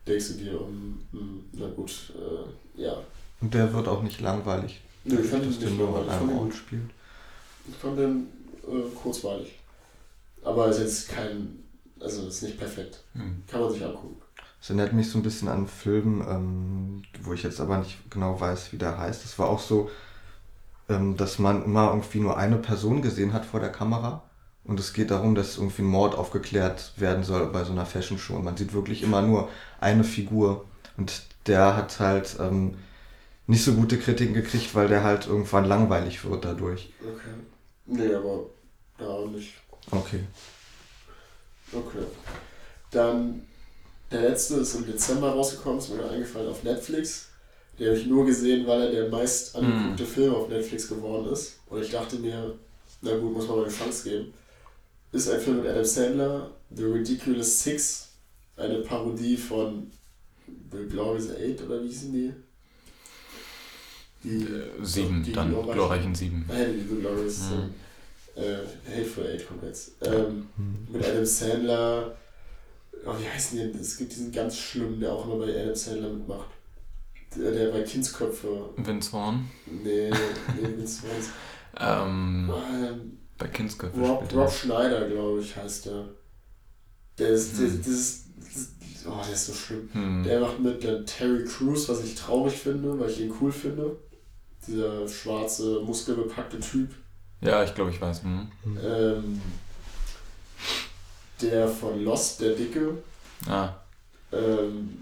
denkst 0.07 0.27
du 0.29 0.33
dir, 0.35 0.61
um, 0.61 1.01
um 1.11 1.45
na 1.53 1.67
gut, 1.67 2.13
äh, 2.15 2.81
ja. 2.81 2.97
Und 3.41 3.53
der 3.53 3.73
wird 3.73 3.87
auch 3.87 4.03
nicht 4.03 4.21
langweilig. 4.21 4.81
Nö, 5.05 5.19
ich 5.19 5.29
fand 5.29 5.43
den 5.43 5.49
nicht 5.49 5.77
nur 5.77 6.03
in 6.03 6.09
einem 6.09 6.37
Ort 6.37 6.53
spielt. 6.53 6.89
Ich 7.67 7.75
fand 7.75 7.97
den 7.97 8.27
äh, 8.63 8.95
kurzweilig. 8.95 9.59
Aber 10.43 10.67
es 10.67 10.77
ist 10.77 10.83
jetzt 10.83 11.09
kein 11.09 11.62
also 12.03 12.27
ist 12.27 12.43
nicht 12.43 12.57
perfekt. 12.57 13.03
Hm. 13.13 13.43
Kann 13.47 13.61
man 13.61 13.71
sich 13.71 13.83
angucken. 13.83 14.17
Das 14.59 14.69
erinnert 14.69 14.93
mich 14.93 15.09
so 15.09 15.17
ein 15.19 15.23
bisschen 15.23 15.47
an 15.47 15.57
einen 15.57 15.67
Film, 15.67 16.23
ähm, 16.27 17.03
wo 17.21 17.33
ich 17.33 17.43
jetzt 17.43 17.59
aber 17.59 17.77
nicht 17.79 17.97
genau 18.09 18.39
weiß, 18.39 18.71
wie 18.71 18.77
der 18.77 18.97
heißt. 18.97 19.23
Das 19.23 19.37
war 19.39 19.49
auch 19.49 19.59
so 19.59 19.89
ähm, 20.89 21.17
dass 21.17 21.39
man 21.39 21.63
immer 21.63 21.89
irgendwie 21.89 22.19
nur 22.19 22.37
eine 22.37 22.57
Person 22.57 23.01
gesehen 23.01 23.33
hat 23.33 23.45
vor 23.45 23.59
der 23.59 23.71
Kamera. 23.71 24.23
Und 24.65 24.79
es 24.79 24.93
geht 24.93 25.11
darum, 25.11 25.35
dass 25.35 25.57
irgendwie 25.57 25.81
ein 25.81 25.87
Mord 25.87 26.15
aufgeklärt 26.15 26.93
werden 26.97 27.23
soll 27.23 27.47
bei 27.47 27.63
so 27.63 27.73
einer 27.73 27.85
Fashion 27.85 28.17
Show. 28.17 28.35
Und 28.35 28.45
man 28.45 28.55
sieht 28.55 28.73
wirklich 28.73 29.03
immer 29.03 29.21
nur 29.21 29.49
eine 29.81 30.03
Figur. 30.03 30.65
Und 30.95 31.23
der 31.47 31.75
hat 31.75 31.99
halt 31.99 32.37
ähm, 32.39 32.75
nicht 33.45 33.63
so 33.63 33.73
gute 33.73 33.97
Kritiken 33.97 34.33
gekriegt, 34.33 34.73
weil 34.73 34.87
der 34.87 35.03
halt 35.03 35.27
irgendwann 35.27 35.65
langweilig 35.65 36.23
wird 36.23 36.45
dadurch. 36.45 36.93
Okay. 37.01 37.33
Nee, 37.85 38.13
aber 38.13 38.45
da 38.97 39.05
auch 39.05 39.27
nicht. 39.27 39.53
Okay. 39.91 40.23
Okay. 41.75 42.05
Dann 42.91 43.41
der 44.11 44.21
letzte 44.21 44.55
ist 44.55 44.75
im 44.75 44.85
Dezember 44.85 45.31
rausgekommen, 45.31 45.79
ist 45.79 45.89
mir 45.89 46.07
eingefallen 46.09 46.49
auf 46.49 46.63
Netflix. 46.63 47.29
Den 47.79 47.87
habe 47.89 47.97
ich 47.97 48.05
nur 48.05 48.25
gesehen, 48.25 48.67
weil 48.67 48.81
er 48.83 48.91
der 48.91 49.09
meist 49.09 49.55
angeguckte 49.55 50.05
Film 50.05 50.35
auf 50.35 50.47
Netflix 50.49 50.87
geworden 50.87 51.31
ist. 51.33 51.55
Und 51.67 51.81
ich 51.81 51.89
dachte 51.89 52.17
mir, 52.17 52.53
na 53.01 53.17
gut, 53.17 53.33
muss 53.33 53.47
man 53.47 53.57
mal 53.57 53.65
eine 53.65 53.73
Chance 53.73 54.07
geben. 54.09 54.33
Ist 55.11 55.29
ein 55.29 55.39
Film 55.41 55.57
mit 55.57 55.67
Adam 55.67 55.83
Sandler, 55.83 56.51
The 56.75 56.83
Ridiculous 56.83 57.63
Six, 57.63 58.09
eine 58.57 58.79
Parodie 58.79 59.37
von 59.37 59.89
The 60.71 60.85
Glorious 60.89 61.31
Eight 61.31 61.61
oder 61.63 61.81
wie 61.83 61.87
hießen 61.87 62.13
die? 62.13 62.33
Die 64.23 64.43
Äh, 64.43 64.63
Sieben, 64.83 65.23
die 65.23 65.31
dann 65.33 65.49
glorreichen- 65.51 65.73
glorreichen 65.73 66.15
sieben. 66.15 66.45
Ah, 66.49 66.53
die 66.63 66.87
The 66.87 67.01
Glorious 67.01 67.39
Mhm. 67.51 67.73
Äh, 68.35 68.57
Hateful 68.89 69.25
Eight 69.27 69.47
kommt 69.47 69.63
jetzt. 69.63 69.91
Ähm, 70.01 70.47
mit 70.91 71.05
Adam 71.05 71.25
Sandler. 71.25 72.15
Oh, 73.05 73.13
wie 73.19 73.27
heißen 73.29 73.57
die? 73.57 73.71
denn? 73.71 73.81
Es 73.81 73.97
gibt 73.97 74.11
diesen 74.11 74.31
ganz 74.31 74.57
schlimmen, 74.57 74.99
der 74.99 75.11
auch 75.11 75.25
immer 75.25 75.45
bei 75.45 75.61
Adam 75.61 75.75
Sandler 75.75 76.09
mitmacht. 76.09 76.47
Der, 77.35 77.51
der 77.51 77.71
bei 77.71 77.81
Kindsköpfe. 77.81 78.69
Vince 78.77 79.09
Vaughn. 79.09 79.49
Nee, 79.65 80.09
nee, 80.09 80.77
Vince 80.77 81.01
Vaughn 81.01 81.11
Ähm, 81.79 82.51
Ähm, 82.71 83.17
bei 83.37 83.47
Kindsköpfe 83.47 83.99
Rob, 83.99 84.19
spielt 84.25 84.33
Rob 84.33 84.45
er. 84.47 84.51
Schneider, 84.51 85.07
glaube 85.09 85.39
ich, 85.41 85.55
heißt 85.55 85.87
der. 85.87 86.05
Der 87.17 87.29
ist, 87.29 87.57
der, 87.59 87.67
Hm. 87.67 87.77
das 87.79 87.87
ist, 87.87 88.25
das, 88.37 89.05
oh, 89.07 89.19
der 89.25 89.33
ist 89.33 89.45
so 89.47 89.53
schlimm. 89.53 89.89
Hm. 89.91 90.23
Der 90.23 90.39
macht 90.39 90.59
mit 90.59 90.83
der 90.83 91.03
Terry 91.05 91.43
Crews, 91.45 91.89
was 91.89 92.03
ich 92.03 92.13
traurig 92.15 92.53
finde, 92.53 92.99
weil 92.99 93.09
ich 93.09 93.21
ihn 93.21 93.33
cool 93.41 93.51
finde. 93.51 93.97
Dieser 94.67 95.07
schwarze, 95.07 95.81
muskelbepackte 95.83 96.59
Typ. 96.59 96.89
Ja, 97.43 97.63
ich 97.63 97.75
glaube, 97.75 97.91
ich 97.91 97.99
weiß. 98.01 98.23
Hm. 98.23 98.47
Ähm, 98.83 99.41
der 101.41 101.67
von 101.67 102.03
Lost, 102.03 102.41
der 102.41 102.51
Dicke. 102.51 102.97
Ah, 103.47 103.73
Ähm, 104.31 104.97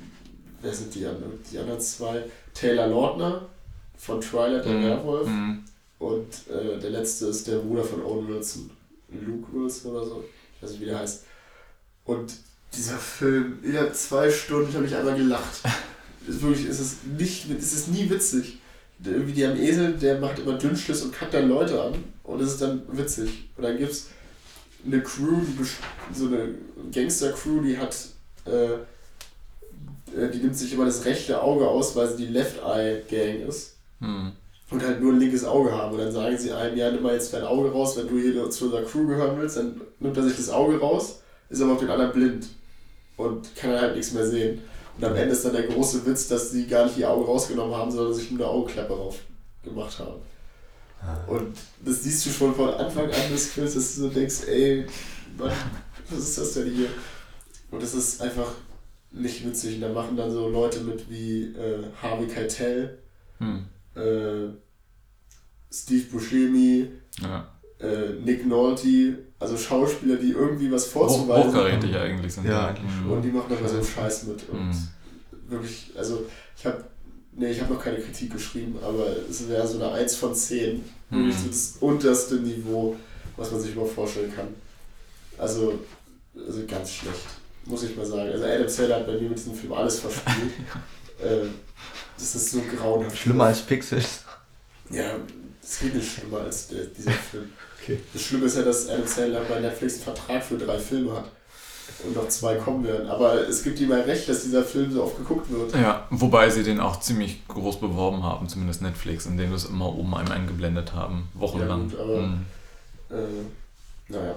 wer 0.61 0.73
sind 0.73 0.93
die 0.95 1.05
anderen? 1.05 1.39
Die 1.51 1.57
anderen 1.59 1.79
zwei. 1.79 2.23
Taylor 2.53 2.87
Lautner 2.87 3.47
von 3.97 4.19
Twilight, 4.19 4.65
der 4.65 4.73
hm, 4.73 4.83
Werwolf. 4.83 5.27
hm. 5.27 5.63
Und 5.99 6.33
äh, 6.49 6.79
der 6.79 6.89
letzte 6.89 7.27
ist 7.27 7.47
der 7.47 7.59
Bruder 7.59 7.83
von 7.83 8.03
Owen 8.03 8.27
Wilson. 8.27 8.71
Luke 9.09 9.47
Wilson 9.53 9.91
oder 9.91 10.05
so. 10.05 10.23
Ich 10.55 10.63
weiß 10.63 10.71
nicht, 10.71 10.81
wie 10.81 10.85
der 10.85 10.99
heißt. 10.99 11.25
Und 12.05 12.33
dieser 12.73 12.97
Film, 12.97 13.59
ja, 13.63 13.93
zwei 13.93 14.31
Stunden, 14.31 14.69
ich 14.69 14.75
habe 14.75 14.85
mich 14.85 14.95
einmal 14.95 15.15
gelacht. 15.15 15.61
ist 16.27 16.41
wirklich, 16.41 16.65
ist 16.65 16.79
es 16.79 16.95
nicht, 17.17 17.49
es 17.51 17.73
ist 17.73 17.89
nie 17.89 18.09
witzig. 18.09 18.60
Der- 19.03 19.13
Irgendwie 19.13 19.33
die 19.33 19.45
am 19.45 19.57
Esel, 19.57 19.93
der 19.93 20.19
macht 20.19 20.39
immer 20.39 20.53
Dünnschiss 20.57 21.01
und 21.01 21.13
kackt 21.13 21.33
dann 21.33 21.49
Leute 21.49 21.81
an. 21.81 21.93
Und 22.23 22.41
es 22.41 22.49
ist 22.53 22.61
dann 22.61 22.83
witzig. 22.91 23.49
Und 23.57 23.63
dann 23.63 23.77
gibt 23.77 23.91
es 23.91 24.07
eine 24.85 25.01
Crew, 25.01 25.41
so 26.13 26.27
eine 26.27 26.49
Gangster-Crew, 26.93 27.61
die 27.61 27.77
hat, 27.77 27.95
äh, 28.45 28.73
äh, 28.73 30.29
die 30.31 30.39
nimmt 30.39 30.55
sich 30.55 30.73
immer 30.73 30.85
das 30.85 31.05
rechte 31.05 31.41
Auge 31.41 31.67
aus, 31.67 31.95
weil 31.95 32.09
sie 32.09 32.25
die 32.25 32.31
Left 32.33 32.57
Eye 32.63 33.01
Gang 33.09 33.47
ist 33.47 33.75
Hm. 33.99 34.31
und 34.71 34.83
halt 34.83 35.01
nur 35.01 35.13
ein 35.13 35.19
linkes 35.19 35.45
Auge 35.45 35.71
haben. 35.71 35.93
Und 35.93 35.99
dann 35.99 36.11
sagen 36.11 36.37
sie 36.37 36.51
einem, 36.51 36.77
ja, 36.77 36.91
nimm 36.91 37.03
mal 37.03 37.13
jetzt 37.13 37.33
dein 37.33 37.43
Auge 37.43 37.71
raus, 37.71 37.97
wenn 37.97 38.07
du 38.07 38.17
hier 38.19 38.49
zu 38.49 38.65
unserer 38.65 38.83
Crew 38.83 39.07
gehören 39.07 39.39
willst, 39.39 39.57
dann 39.57 39.79
nimmt 39.99 40.17
er 40.17 40.23
sich 40.23 40.35
das 40.37 40.49
Auge 40.49 40.79
raus, 40.79 41.21
ist 41.49 41.61
aber 41.61 41.73
auf 41.73 41.79
den 41.79 41.89
anderen 41.89 42.11
blind 42.13 42.47
und 43.17 43.55
kann 43.55 43.71
halt 43.79 43.95
nichts 43.95 44.13
mehr 44.13 44.25
sehen. 44.25 44.61
Und 45.01 45.07
am 45.07 45.15
Ende 45.15 45.33
ist 45.33 45.43
dann 45.43 45.53
der 45.53 45.63
große 45.63 46.05
Witz, 46.05 46.27
dass 46.27 46.51
sie 46.51 46.67
gar 46.67 46.85
nicht 46.85 46.97
ihr 46.97 47.09
Auge 47.09 47.25
rausgenommen 47.25 47.75
haben, 47.75 47.91
sondern 47.91 48.13
sich 48.13 48.29
nur 48.31 48.41
eine 48.41 48.49
Augenklappe 48.49 48.93
drauf 48.93 49.19
gemacht 49.63 49.97
haben. 49.99 50.21
Und 51.27 51.57
das 51.83 52.03
siehst 52.03 52.25
du 52.25 52.29
schon 52.29 52.53
von 52.53 52.69
Anfang 52.69 53.05
an 53.05 53.31
des 53.31 53.47
Films, 53.47 53.73
dass 53.73 53.95
du 53.95 54.01
so 54.01 54.09
denkst, 54.09 54.43
ey, 54.47 54.85
Mann, 55.37 55.51
was 56.09 56.19
ist 56.19 56.37
das 56.37 56.53
denn 56.53 56.71
hier? 56.71 56.89
Und 57.71 57.81
das 57.81 57.95
ist 57.95 58.21
einfach 58.21 58.51
nicht 59.11 59.43
witzig. 59.45 59.75
Und 59.75 59.81
da 59.81 59.89
machen 59.89 60.15
dann 60.15 60.29
so 60.31 60.47
Leute 60.49 60.81
mit 60.81 61.09
wie 61.09 61.45
äh, 61.55 61.83
Harvey 62.01 62.27
Keitel, 62.27 62.99
Hm. 63.39 63.65
äh, 63.95 64.49
Steve 65.73 66.03
Buscemi, 66.11 66.91
Ja. 67.21 67.50
Äh, 67.81 68.13
Nick 68.23 68.45
Nolte, 68.45 69.17
also 69.39 69.57
Schauspieler, 69.57 70.17
die 70.17 70.31
irgendwie 70.31 70.71
was 70.71 70.85
Hoch, 70.87 70.91
vorzuweisen 71.09 71.49
hochkarätig 71.51 71.95
eigentlich 71.95 72.33
sind 72.33 72.45
Ja, 72.45 72.71
die. 72.71 72.79
eigentlich 72.79 72.91
Hm. 73.03 73.11
Und 73.11 73.21
die 73.23 73.29
machen 73.29 73.55
aber 73.57 73.67
so 73.67 73.75
einen 73.77 73.85
Scheiß 73.85 74.23
mit. 74.23 74.47
Und 74.49 74.67
Mhm. 74.69 74.87
wirklich, 75.49 75.91
also 75.97 76.25
ich 76.57 76.65
habe 76.65 76.83
nee, 77.33 77.49
ich 77.51 77.61
habe 77.61 77.73
noch 77.73 77.81
keine 77.83 77.97
Kritik 77.99 78.33
geschrieben, 78.33 78.75
aber 78.83 79.07
es 79.29 79.47
wäre 79.47 79.65
so 79.67 79.75
eine 79.81 79.91
1 79.93 80.15
von 80.15 80.35
10. 80.35 80.83
Wirklich 81.09 81.35
so 81.37 81.45
Mhm. 81.45 81.49
das 81.49 81.73
unterste 81.79 82.35
Niveau, 82.35 82.95
was 83.37 83.51
man 83.51 83.61
sich 83.61 83.71
überhaupt 83.71 83.93
vorstellen 83.93 84.33
kann. 84.35 84.47
Also, 85.37 85.79
also 86.35 86.59
ganz 86.67 86.91
schlecht, 86.91 87.25
muss 87.65 87.83
ich 87.83 87.95
mal 87.97 88.05
sagen. 88.05 88.29
Also 88.31 88.45
Adam 88.45 88.67
Sandler 88.69 88.95
hat 88.97 89.07
bei 89.07 89.13
mir 89.13 89.29
mit 89.29 89.37
diesem 89.37 89.55
Film 89.55 89.73
alles 89.73 89.99
verspielt. 89.99 90.51
äh, 91.23 91.47
das 92.17 92.35
ist 92.35 92.51
so 92.51 92.61
grauenhaft. 92.77 93.17
Schlimmer 93.17 93.45
als 93.45 93.61
Pixels. 93.61 94.23
Ja, 94.91 95.15
es 95.63 95.79
geht 95.79 95.95
nicht 95.95 96.11
schlimmer 96.13 96.41
als 96.41 96.67
der, 96.67 96.85
dieser 96.85 97.11
Film. 97.11 97.49
Okay. 97.81 97.99
Das 98.13 98.21
Schlimme 98.21 98.45
ist 98.45 98.57
ja, 98.57 98.63
dass 98.63 98.89
Adam 98.89 99.07
Sandler 99.07 99.41
bei 99.41 99.59
Netflix 99.59 99.95
einen 99.95 100.03
Vertrag 100.03 100.43
für 100.43 100.57
drei 100.57 100.77
Filme 100.77 101.13
hat. 101.13 101.25
Und 102.05 102.15
noch 102.15 102.27
zwei 102.29 102.55
kommen 102.55 102.83
werden. 102.85 103.07
Aber 103.09 103.47
es 103.47 103.63
gibt 103.63 103.79
ihm 103.79 103.89
mal 103.89 104.01
recht, 104.01 104.27
dass 104.29 104.43
dieser 104.43 104.63
Film 104.63 104.91
so 104.91 105.03
oft 105.03 105.17
geguckt 105.17 105.51
wird. 105.51 105.73
Ja, 105.75 106.07
wobei 106.09 106.49
sie 106.49 106.63
den 106.63 106.79
auch 106.79 106.99
ziemlich 106.99 107.45
groß 107.47 107.79
beworben 107.79 108.23
haben, 108.23 108.47
zumindest 108.47 108.81
Netflix, 108.81 109.25
indem 109.25 109.49
sie 109.49 109.55
es 109.57 109.65
immer 109.65 109.87
oben 109.93 110.15
einem 110.15 110.31
eingeblendet 110.31 110.93
haben, 110.93 111.27
wochenlang. 111.33 111.89
Ja, 111.91 111.97
gut, 111.97 111.99
aber- 111.99 112.17
Hm. 112.17 112.45
Äh, 113.11 114.11
naja. 114.13 114.35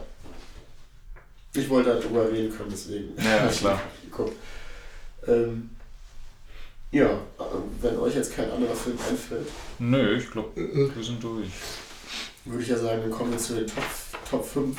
Ich 1.54 1.68
wollte 1.70 1.90
halt 1.94 2.04
drüber 2.04 2.30
reden 2.30 2.54
können, 2.54 2.70
deswegen. 2.72 3.10
Ja, 3.16 3.44
ja, 3.44 3.48
klar. 3.48 3.80
Guck. 4.10 4.32
Ähm, 5.28 5.70
ja, 6.90 7.06
äh, 7.06 7.42
wenn 7.80 7.96
euch 7.98 8.14
jetzt 8.16 8.34
kein 8.34 8.50
anderer 8.50 8.74
Film 8.74 8.98
einfällt, 9.08 9.46
Nö, 9.78 10.16
ich 10.16 10.30
glaube, 10.30 10.50
wir 10.56 11.04
sind 11.04 11.22
durch. 11.22 11.46
Würde 12.44 12.62
ich 12.62 12.68
ja 12.68 12.78
sagen, 12.78 13.00
dann 13.02 13.10
kommen 13.10 13.30
wir 13.32 13.38
zu 13.38 13.54
den 13.54 13.66
Top, 13.66 13.84
Top 14.30 14.44
5. 14.44 14.76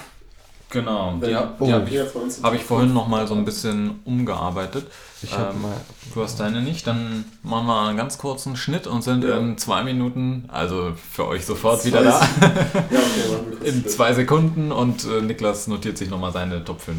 Genau, 0.72 1.16
Wenn 1.20 1.30
die, 1.30 1.36
hab- 1.36 1.62
oh, 1.62 1.66
die 1.68 1.74
habe 1.74 1.90
ich, 1.90 2.44
hab 2.44 2.54
ich 2.54 2.64
vorhin 2.64 2.88
5 2.90 2.94
noch 2.96 3.08
mal 3.08 3.28
so 3.28 3.36
ein 3.36 3.46
bisschen 3.46 4.00
umgearbeitet. 4.04 4.88
Ich 5.22 5.32
habe 5.32 5.54
Ähm, 5.54 5.62
mal. 5.62 5.78
Du 6.14 6.22
hast 6.24 6.40
deine 6.40 6.62
nicht, 6.62 6.86
dann 6.88 7.24
machen 7.44 7.68
wir 7.68 7.82
einen 7.88 7.98
ganz 7.98 8.18
kurzen 8.18 8.58
Schnitt 8.58 8.86
und 8.88 9.02
sind 9.04 9.24
Ja. 9.24 9.38
in 9.38 9.58
zwei 9.58 9.84
Minuten, 9.84 10.46
also 10.52 10.94
für 11.12 11.28
euch 11.28 11.46
sofort 11.46 11.82
Zwei 11.82 11.88
wieder 11.90 12.04
da, 12.04 12.20
Ja, 12.20 12.26
okay, 12.26 12.60
machen 12.92 12.92
wir 13.16 13.58
kurz 13.58 13.70
in 13.70 13.88
zwei 13.88 14.14
Sekunden 14.14 14.72
und 14.72 15.06
äh, 15.06 15.22
Niklas 15.22 15.68
notiert 15.68 15.98
sich 15.98 16.10
nochmal 16.10 16.34
seine 16.34 16.64
Top 16.66 16.82
5. 16.82 16.98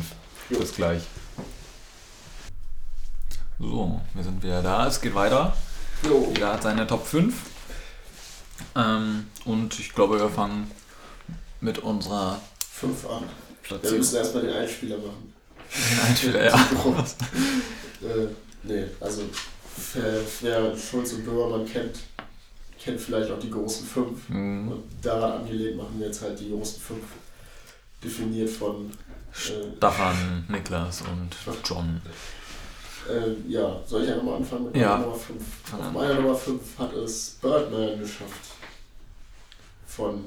Jo. 0.50 0.58
Bis 0.60 0.74
gleich. 0.74 1.02
So, 3.58 4.00
wir 4.14 4.22
sind 4.24 4.42
wieder 4.42 4.62
da, 4.62 4.86
es 4.86 5.00
geht 5.00 5.14
weiter. 5.14 5.54
Jo. 6.08 6.30
Jeder 6.34 6.52
hat 6.54 6.62
seine 6.62 6.86
Top 6.86 7.06
5. 7.06 7.34
Ähm, 8.74 9.26
und 9.44 9.78
ich 9.78 9.92
glaube, 9.92 10.18
wir 10.18 10.28
fangen 10.28 10.70
mit 11.61 11.78
unserer 11.78 12.40
Fünf 12.70 13.07
an. 13.07 13.22
Ja, 13.22 13.28
wir 13.28 13.62
Platzierung. 13.62 13.98
müssen 13.98 14.16
erstmal 14.16 14.42
den 14.44 14.52
Einspieler 14.52 14.98
machen. 14.98 15.32
Einspieler, 16.07 16.44
ja. 16.44 16.54
äh, 18.02 18.26
nee, 18.62 18.84
also 19.00 19.22
wer, 19.94 20.20
wer 20.42 20.76
Schulz 20.76 21.14
und 21.14 21.24
Böhmermann 21.24 21.66
kennt, 21.66 21.98
kennt 22.78 23.00
vielleicht 23.00 23.30
auch 23.30 23.38
die 23.38 23.50
großen 23.50 23.86
fünf. 23.86 24.28
Mhm. 24.28 24.68
Und 24.68 24.84
daran 25.02 25.40
angelehnt 25.40 25.76
machen 25.76 25.98
wir 25.98 26.07
jetzt 26.07 26.22
halt 26.22 26.38
die 26.38 26.50
großen 26.50 26.80
fünf. 26.80 27.04
Definiert 28.04 28.50
von, 28.50 28.90
äh, 28.90 29.76
Stefan, 29.76 30.44
Niklas 30.48 31.02
und 31.02 31.34
John. 31.64 32.00
Äh, 33.09 33.34
ja, 33.50 33.80
soll 33.86 34.04
ich 34.04 34.11
einfach 34.11 34.22
mal 34.24 34.36
anfangen 34.36 34.64
mit 34.66 34.76
Ja. 34.76 34.96
meiner 34.96 35.04
Nummer 35.07 35.16
5? 35.16 35.42
Fang 35.64 35.80
Auf 35.80 35.92
meiner 35.92 36.14
Nummer 36.14 36.34
5 36.34 36.78
hat 36.78 36.92
es 36.94 37.38
Birdman 37.40 37.98
geschafft. 37.98 38.52
Von 39.86 40.24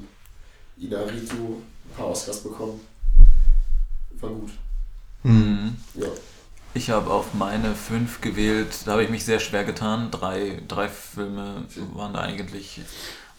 Inaritu 0.77 1.35
ein 1.35 1.95
paar 1.95 2.07
Oscars 2.07 2.41
bekommen. 2.41 2.79
War 4.19 4.29
gut. 4.31 4.51
Mhm. 5.23 5.75
Ja. 5.95 6.07
Ich 6.73 6.89
habe 6.89 7.09
auf 7.11 7.33
meine 7.33 7.73
5 7.75 8.21
gewählt, 8.21 8.69
da 8.85 8.91
habe 8.93 9.03
ich 9.03 9.09
mich 9.09 9.25
sehr 9.25 9.39
schwer 9.39 9.63
getan. 9.63 10.11
Drei, 10.11 10.61
drei 10.67 10.87
Filme 10.87 11.65
waren 11.93 12.13
da 12.13 12.21
eigentlich 12.21 12.81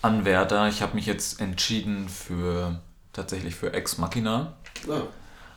Anwärter. 0.02 0.68
Ich 0.68 0.82
habe 0.82 0.94
mich 0.94 1.06
jetzt 1.06 1.40
entschieden 1.40 2.08
für 2.08 2.80
tatsächlich 3.12 3.54
für 3.54 3.72
Ex 3.72 3.98
Machina, 3.98 4.54
Ja. 4.88 5.02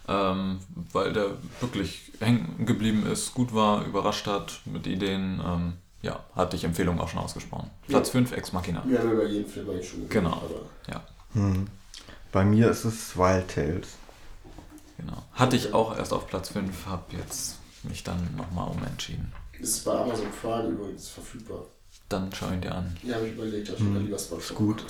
Ähm, 0.07 0.59
weil 0.91 1.13
der 1.13 1.31
wirklich 1.61 2.11
hängen 2.19 2.65
geblieben 2.65 3.05
ist, 3.05 3.33
gut 3.33 3.53
war, 3.53 3.85
überrascht 3.85 4.27
hat 4.27 4.61
mit 4.65 4.87
Ideen. 4.87 5.41
Ähm, 5.45 5.73
ja, 6.01 6.19
hatte 6.35 6.57
ich 6.57 6.65
Empfehlung 6.65 6.99
auch 6.99 7.07
schon 7.07 7.19
ausgesprochen. 7.19 7.69
Platz 7.87 8.09
5, 8.09 8.33
Ex 8.33 8.51
Machina. 8.51 8.83
Wir 8.85 8.99
haben 8.99 9.11
über 9.11 9.25
jeden 9.25 9.49
Film 9.49 9.69
eigentlich 9.69 9.89
schon 9.89 10.07
geredet. 10.07 10.11
Genau. 10.23 10.35
Aber 10.37 11.01
Hm. 11.33 11.67
Bei 12.31 12.45
mir 12.45 12.69
ist 12.69 12.85
es 12.85 13.17
Wild 13.17 13.47
Tales. 13.47 13.87
Genau. 14.97 15.23
Hatte 15.33 15.55
ich 15.55 15.73
auch 15.73 15.97
erst 15.97 16.13
auf 16.13 16.27
Platz 16.27 16.49
5, 16.49 16.85
habe 16.85 17.15
jetzt 17.17 17.57
mich 17.83 18.03
dann 18.03 18.17
nochmal 18.37 18.69
umentschieden. 18.69 19.31
ist 19.59 19.83
bei 19.85 19.97
Amazon 19.97 20.27
Prime 20.41 20.69
übrigens 20.69 21.09
verfügbar. 21.09 21.65
Dann 22.09 22.29
schau 22.33 22.49
ihn 22.51 22.61
dir 22.61 22.75
an. 22.75 22.95
Ja, 23.03 23.15
habe 23.15 23.27
ich 23.27 23.33
überlegt, 23.33 23.69
dass 23.69 23.75
ich 23.75 23.81
Hm. 23.81 24.05
lieber 24.05 24.19
Spot 24.19 24.37
Ist 24.37 24.53
gut. 24.55 24.83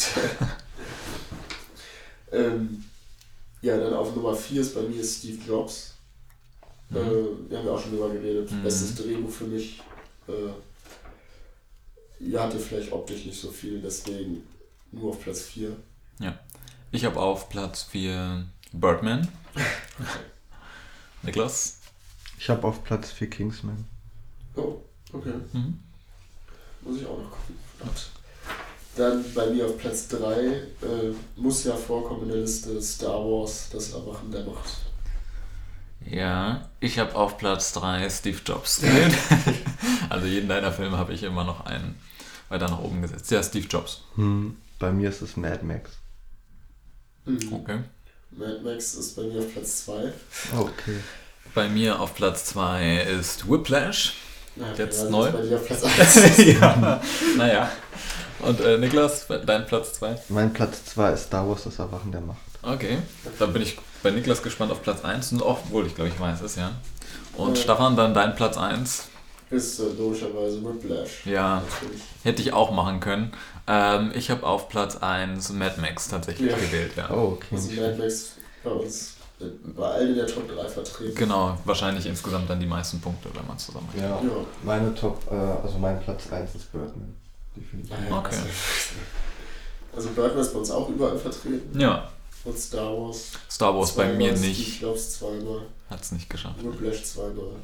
ähm, 2.31 2.83
ja, 3.63 3.77
dann 3.77 3.93
auf 3.93 4.15
Nummer 4.15 4.35
4 4.35 4.61
ist 4.61 4.75
bei 4.75 4.81
mir 4.81 5.03
Steve 5.03 5.39
Jobs. 5.47 5.95
Mhm. 6.89 6.97
Äh, 6.97 7.49
wir 7.49 7.57
haben 7.57 7.65
ja 7.65 7.71
auch 7.71 7.81
schon 7.81 7.91
drüber 7.91 8.09
geredet. 8.09 8.51
Mhm. 8.51 8.63
Bestes 8.63 8.95
Drehbuch 8.95 9.31
für 9.31 9.45
mich. 9.45 9.81
Äh, 10.27 10.51
ja, 12.19 12.43
hatte 12.43 12.59
vielleicht 12.59 12.91
optisch 12.91 13.25
nicht 13.25 13.39
so 13.39 13.49
viel, 13.49 13.81
deswegen 13.81 14.43
nur 14.91 15.09
auf 15.09 15.21
Platz 15.21 15.41
4. 15.41 15.75
Ich 16.91 17.05
habe 17.05 17.19
auf 17.19 17.49
Platz 17.49 17.83
4 17.83 18.45
Birdman. 18.71 19.27
Niklas? 21.23 21.79
Ich 22.37 22.49
habe 22.49 22.67
auf 22.67 22.83
Platz 22.83 23.11
4 23.11 23.29
Kingsman. 23.31 23.85
Oh, 24.55 24.75
okay. 25.11 25.33
Mhm. 25.53 25.79
Muss 26.81 26.97
ich 26.97 27.05
auch 27.07 27.17
noch 27.17 27.31
gucken. 27.31 27.57
Verdammt. 27.77 28.11
Dann 28.95 29.25
bei 29.33 29.47
mir 29.47 29.65
auf 29.65 29.77
Platz 29.77 30.07
3 30.09 30.19
äh, 30.45 30.63
muss 31.35 31.63
ja 31.63 31.75
vorkommen 31.75 32.23
in 32.23 32.29
der 32.29 32.37
Liste 32.39 32.79
Star 32.81 33.19
Wars, 33.19 33.69
das 33.71 33.91
Erwachen 33.93 34.31
der 34.31 34.43
Macht. 34.43 34.69
Ja, 36.05 36.69
ich 36.79 36.99
habe 36.99 37.15
auf 37.15 37.37
Platz 37.37 37.71
3 37.73 38.07
Steve 38.09 38.39
Jobs 38.45 38.81
gewählt. 38.81 39.15
also 40.09 40.27
jeden 40.27 40.47
deiner 40.47 40.71
Filme 40.71 40.97
habe 40.97 41.13
ich 41.13 41.23
immer 41.23 41.43
noch 41.43 41.65
einen 41.65 41.95
weiter 42.49 42.69
nach 42.69 42.79
oben 42.79 43.01
gesetzt. 43.01 43.31
Ja, 43.31 43.41
Steve 43.41 43.65
Jobs. 43.67 44.01
Hm. 44.15 44.57
Bei 44.77 44.91
mir 44.91 45.09
ist 45.09 45.21
es 45.21 45.37
Mad 45.37 45.63
Max. 45.65 45.89
Mhm. 47.25 47.53
Okay. 47.53 47.79
Mad 48.31 48.59
Max 48.63 48.93
ist 48.95 49.15
bei 49.15 49.23
mir 49.23 49.39
auf 49.39 49.53
Platz 49.53 49.85
2. 49.85 50.13
Okay. 50.57 50.97
Bei 51.55 51.67
mir 51.69 51.99
auf 51.99 52.13
Platz 52.15 52.45
2 52.45 53.01
ist 53.03 53.49
Whiplash. 53.49 54.15
Ja, 54.55 54.71
Jetzt 54.77 54.99
also 54.99 55.11
neu? 55.11 55.27
Ist 55.27 55.33
bei 55.33 55.41
dir 55.41 55.55
auf 55.55 55.65
Platz 55.65 56.17
1. 56.17 56.37
ja, 56.45 57.01
naja. 57.37 57.71
Und 58.39 58.59
äh, 58.61 58.77
Niklas, 58.77 59.25
dein 59.45 59.65
Platz 59.65 59.93
2? 59.93 60.15
Mein 60.29 60.51
Platz 60.53 60.85
2 60.85 61.11
ist 61.13 61.23
Star 61.25 61.47
Wars, 61.47 61.63
das 61.63 61.79
Erwachen 61.79 62.11
der 62.11 62.21
Macht. 62.21 62.37
Okay. 62.61 62.97
Da 63.39 63.45
bin 63.45 63.61
ich 63.61 63.77
bei 64.01 64.11
Niklas 64.11 64.41
gespannt 64.43 64.71
auf 64.71 64.81
Platz 64.81 65.03
1 65.03 65.31
und 65.33 65.41
obwohl 65.41 65.85
ich 65.87 65.95
glaube, 65.95 66.09
ich 66.09 66.19
weiß 66.19 66.41
es, 66.41 66.55
ja. 66.55 66.71
Und 67.37 67.57
Ja. 67.57 67.63
Stefan, 67.63 67.95
dann 67.95 68.13
dein 68.13 68.35
Platz 68.35 68.57
1. 68.57 69.07
ist 69.49 69.79
äh, 69.79 69.83
logischerweise 69.97 70.63
Whiplash. 70.63 71.25
Ja, 71.25 71.61
Natürlich. 71.61 72.01
hätte 72.23 72.41
ich 72.41 72.53
auch 72.53 72.71
machen 72.71 72.99
können. 72.99 73.31
Ähm, 73.67 74.11
ich 74.15 74.29
habe 74.29 74.45
auf 74.45 74.67
Platz 74.69 74.97
1 74.97 75.49
Mad 75.51 75.79
Max 75.79 76.07
tatsächlich 76.09 76.51
Ja. 76.51 76.57
gewählt, 76.57 76.91
ja. 76.97 77.09
Oh, 77.11 77.33
okay. 77.37 77.55
Also 77.55 77.69
Mad. 77.71 77.95
Max 77.97 78.31
bei 78.63 78.71
uns 78.71 79.15
äh, 79.39 79.45
bei 79.75 79.85
allen 79.87 80.09
in 80.09 80.15
der 80.15 80.27
Top 80.27 80.47
3 80.53 80.67
vertreten. 80.67 81.15
Genau, 81.15 81.57
wahrscheinlich 81.65 82.05
insgesamt 82.05 82.49
dann 82.49 82.59
die 82.59 82.65
meisten 82.65 82.99
Punkte, 82.99 83.29
wenn 83.33 83.45
man 83.47 83.57
zusammen 83.57 83.87
Ja, 83.95 84.03
Ja. 84.09 84.21
meine 84.63 84.93
Top, 84.95 85.19
äh, 85.31 85.35
also 85.35 85.77
mein 85.79 85.99
Platz 86.01 86.23
1 86.31 86.55
ist 86.55 86.71
Birdman. 86.71 87.15
Definitiv. 87.55 87.93
Okay. 88.11 88.35
Also 89.95 90.09
Birdman 90.09 90.41
ist 90.41 90.53
bei 90.53 90.59
uns 90.59 90.71
auch 90.71 90.89
überall 90.89 91.17
vertreten. 91.17 91.79
Ja, 91.79 92.09
Und 92.45 92.57
Star 92.57 92.91
Wars. 92.97 93.31
Star 93.49 93.75
Wars 93.75 93.95
bei 93.95 94.11
mir 94.13 94.33
nicht. 94.33 94.81
Jobs 94.81 95.19
zweimal. 95.19 95.67
Hat 95.89 96.01
es 96.01 96.11
nicht 96.11 96.29
geschafft. 96.29 96.63
Whiplash 96.63 97.03
zweimal. 97.03 97.55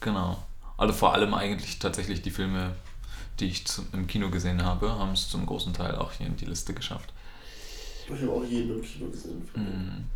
Genau. 0.00 0.42
Also 0.76 0.94
vor 0.94 1.12
allem 1.12 1.34
eigentlich 1.34 1.78
tatsächlich 1.78 2.22
die 2.22 2.30
Filme, 2.30 2.74
die 3.40 3.46
ich 3.46 3.66
zum, 3.66 3.86
im 3.92 4.06
Kino 4.06 4.30
gesehen 4.30 4.64
habe, 4.64 4.90
haben 4.98 5.12
es 5.12 5.28
zum 5.28 5.44
großen 5.44 5.74
Teil 5.74 5.96
auch 5.96 6.12
hier 6.12 6.26
in 6.26 6.36
die 6.36 6.46
Liste 6.46 6.72
geschafft. 6.72 7.12
Ich 8.06 8.22
habe 8.22 8.32
auch 8.32 8.44
jeden 8.44 8.76
im 8.78 8.82
Kino 8.82 9.10
gesehen. 9.10 9.48
Mhm. 9.54 10.06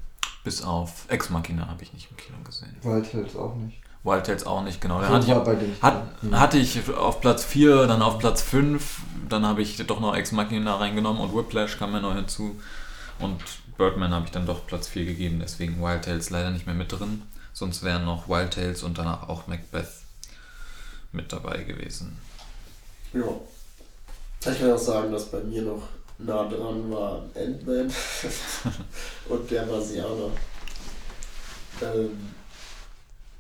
Bis 0.45 0.63
auf 0.63 1.05
Ex 1.09 1.31
Machina 1.31 1.69
habe 1.69 1.83
ich 1.83 1.93
nicht 1.93 2.11
im 2.11 2.17
Kino 2.17 2.39
gesehen. 2.45 2.75
Wild 2.83 3.11
Tales 3.11 3.37
auch 3.37 3.55
nicht. 3.57 3.81
Wild 4.05 4.27
Tales 4.27 4.47
auch 4.47 4.63
nicht, 4.65 4.81
genau. 4.81 5.01
Hatte 5.01 5.27
ich, 5.27 5.35
war 5.35 5.57
hat, 5.81 6.03
Hm. 6.23 6.41
hatte 6.41 6.59
ich 6.59 6.89
auf 6.91 7.21
Platz 7.21 7.45
4, 7.45 7.87
dann 7.87 8.03
auf 8.03 8.19
Platz 8.19 8.43
5, 8.43 8.99
dann 9.29 9.47
habe 9.47 9.63
ich 9.63 9.77
doch 9.87 10.01
noch 10.01 10.17
Ex 10.17 10.33
Machina 10.33 10.77
reingenommen 10.77 11.23
und 11.23 11.37
Whiplash 11.37 11.79
kam 11.79 11.93
mir 11.93 12.01
neu 12.01 12.15
hinzu. 12.15 12.61
Und 13.21 13.41
Birdman 13.79 14.13
habe 14.13 14.25
ich 14.25 14.33
dann 14.33 14.47
doch 14.47 14.67
Platz 14.67 14.89
4 14.89 15.05
gegeben, 15.05 15.39
deswegen 15.41 15.81
Wild 15.81 16.05
Tales 16.05 16.31
leider 16.31 16.51
nicht 16.51 16.67
mehr 16.67 16.75
mit 16.75 16.91
drin. 16.91 17.23
Sonst 17.53 17.83
wären 17.85 18.05
noch 18.05 18.29
Wild 18.29 18.55
Tales 18.55 18.83
und 18.83 18.99
danach 18.99 19.29
auch 19.29 19.47
Macbeth 19.47 19.87
mit 21.13 21.33
dabei 21.33 21.63
gewesen. 21.63 22.19
Ja. 23.13 23.23
Ich 24.51 24.59
kann 24.59 24.73
auch 24.73 24.79
sagen, 24.79 25.13
dass 25.13 25.27
bei 25.27 25.41
mir 25.41 25.63
noch 25.63 25.83
nah 26.19 26.49
dran 26.49 26.91
war 26.91 27.23
Ant-Man 27.37 27.93
und 29.29 29.51
der 29.51 29.67
Marsianer. 29.67 30.31
Ähm, 31.83 32.35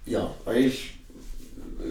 ja, 0.06 0.30
eigentlich, 0.46 0.94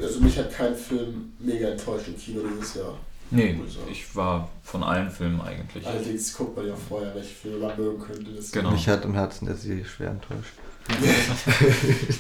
also 0.01 0.20
mich 0.20 0.38
hat 0.38 0.51
kein 0.53 0.76
Film 0.76 1.34
mega 1.39 1.70
enttäuscht 1.70 2.07
im 2.07 2.18
Kino 2.18 2.41
dieses 2.55 2.76
Jahr. 2.76 2.97
Nee, 3.34 3.57
ich 3.89 4.14
war 4.16 4.49
von 4.62 4.84
allen 4.84 5.09
Filmen 5.09 5.39
eigentlich. 5.39 5.86
Allerdings 5.88 6.34
guckt 6.34 6.57
man 6.57 6.68
ja 6.68 6.76
vorher, 6.76 7.16
welche 7.16 7.34
Filme 7.34 7.59
man 7.66 7.78
mögen 7.78 7.99
könnte. 8.01 8.30
Das 8.32 8.51
Genau. 8.51 8.72
Mich 8.72 8.88
hat 8.89 9.05
im 9.05 9.14
Herzen 9.14 9.45
der 9.45 9.55
See 9.55 9.86
schwer 9.86 10.09
enttäuscht. 10.12 10.53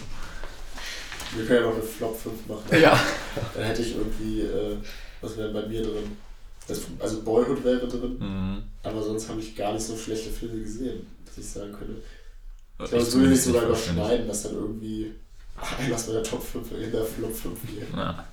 Wir 1.35 1.45
können 1.45 1.61
ja 1.63 1.67
noch 1.69 1.75
eine 1.75 1.83
Flop 1.83 2.19
5 2.19 2.47
machen. 2.47 2.81
Ja. 2.81 2.99
Dann 3.55 3.63
hätte 3.63 3.81
ich 3.81 3.95
irgendwie, 3.95 4.41
äh, 4.41 4.77
was 5.21 5.37
wäre 5.37 5.51
bei 5.53 5.65
mir 5.67 5.81
drin? 5.81 6.15
Das, 6.67 6.81
also 6.99 7.21
Boyhood 7.21 7.63
wäre 7.63 7.87
drin, 7.87 8.17
Mhm. 8.19 8.63
aber 8.83 9.01
sonst 9.01 9.27
habe 9.29 9.39
ich 9.39 9.55
gar 9.55 9.73
nicht 9.73 9.83
so 9.85 9.97
schlechte 9.97 10.29
Filme 10.29 10.61
gesehen, 10.61 11.07
dass 11.25 11.37
ich 11.37 11.45
sagen 11.47 11.71
könnte. 11.71 11.95
Ich 12.79 12.83
Ich 12.85 12.89
glaube, 12.91 13.03
es 13.05 13.15
würde 13.15 13.35
sich 13.35 13.45
sogar 13.45 13.65
überschneiden, 13.65 14.27
dass 14.27 14.43
dann 14.43 14.53
irgendwie 14.55 15.11
was 15.89 16.07
bei 16.07 16.13
der 16.13 16.23
Top 16.23 16.43
5 16.43 16.71
in 16.71 16.91
der 16.91 17.03
Flop 17.05 17.35
5 17.35 17.59
hier. 17.67 17.87
Ja. 17.95 18.25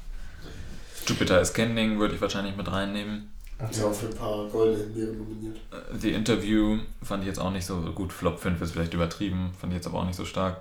Jupiter 1.06 1.38
Ascending 1.40 1.98
würde 1.98 2.14
ich 2.14 2.20
wahrscheinlich 2.20 2.56
mit 2.56 2.70
reinnehmen. 2.70 3.30
Ist 3.70 3.80
ja 3.80 3.86
auch 3.86 3.94
für 3.94 4.06
ein 4.06 4.14
paar 4.14 4.46
goldene 4.48 4.84
Himbeeren 4.84 5.18
nominiert. 5.18 5.56
Äh, 5.72 5.98
The 5.98 6.12
Interview 6.12 6.78
fand 7.02 7.22
ich 7.24 7.26
jetzt 7.28 7.40
auch 7.40 7.50
nicht 7.50 7.66
so 7.66 7.76
gut. 7.92 8.12
Flop 8.12 8.38
5 8.38 8.60
ist 8.60 8.72
vielleicht 8.72 8.94
übertrieben, 8.94 9.52
fand 9.58 9.72
ich 9.72 9.76
jetzt 9.78 9.86
aber 9.86 9.98
auch 9.98 10.04
nicht 10.06 10.16
so 10.16 10.24
stark. 10.24 10.60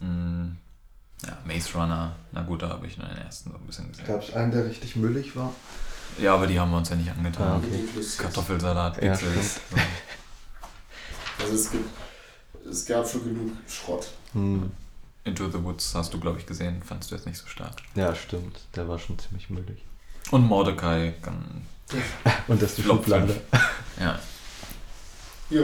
Mm, 0.00 0.52
Ja, 1.26 1.36
Maze 1.44 1.74
Runner, 1.74 2.16
na 2.32 2.42
gut, 2.42 2.62
da 2.62 2.70
habe 2.70 2.86
ich 2.86 2.96
nur 2.96 3.06
den 3.06 3.18
ersten 3.18 3.50
so 3.50 3.56
ein 3.56 3.66
bisschen 3.66 3.88
gesehen. 3.90 4.06
Gab 4.06 4.22
es 4.22 4.32
einen, 4.34 4.50
der 4.50 4.64
richtig 4.64 4.96
müllig 4.96 5.36
war? 5.36 5.52
Ja, 6.18 6.34
aber 6.34 6.46
die 6.46 6.58
haben 6.58 6.70
wir 6.72 6.78
uns 6.78 6.88
ja 6.88 6.96
nicht 6.96 7.10
angetan. 7.10 7.46
Ah, 7.46 7.56
okay. 7.58 7.84
Kartoffelsalat, 8.18 9.02
Ja, 9.02 9.12
Pixels. 9.12 9.60
Also 11.38 11.54
es 11.54 11.70
gibt, 11.70 11.88
es 12.68 12.86
gab 12.86 13.08
schon 13.08 13.24
genug 13.24 13.52
Schrott. 13.68 14.08
Hm. 14.32 14.70
Into 15.24 15.48
the 15.50 15.62
Woods 15.62 15.94
hast 15.94 16.14
du, 16.14 16.18
glaube 16.20 16.38
ich, 16.38 16.46
gesehen. 16.46 16.82
Fandst 16.82 17.10
du 17.10 17.14
jetzt 17.14 17.26
nicht 17.26 17.38
so 17.38 17.46
stark. 17.46 17.76
Ja, 17.94 18.14
stimmt. 18.14 18.58
Der 18.74 18.88
war 18.88 18.98
schon 18.98 19.18
ziemlich 19.18 19.50
müllig. 19.50 19.84
Und 20.30 20.46
Mordecai, 20.46 21.14
Und 22.48 22.62
das 22.62 22.70
ist 22.70 22.78
die 22.78 22.82
Schublade. 22.84 23.40
ja. 23.98 24.18
Ja, 25.50 25.62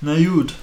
Na 0.00 0.16
gut. 0.16 0.54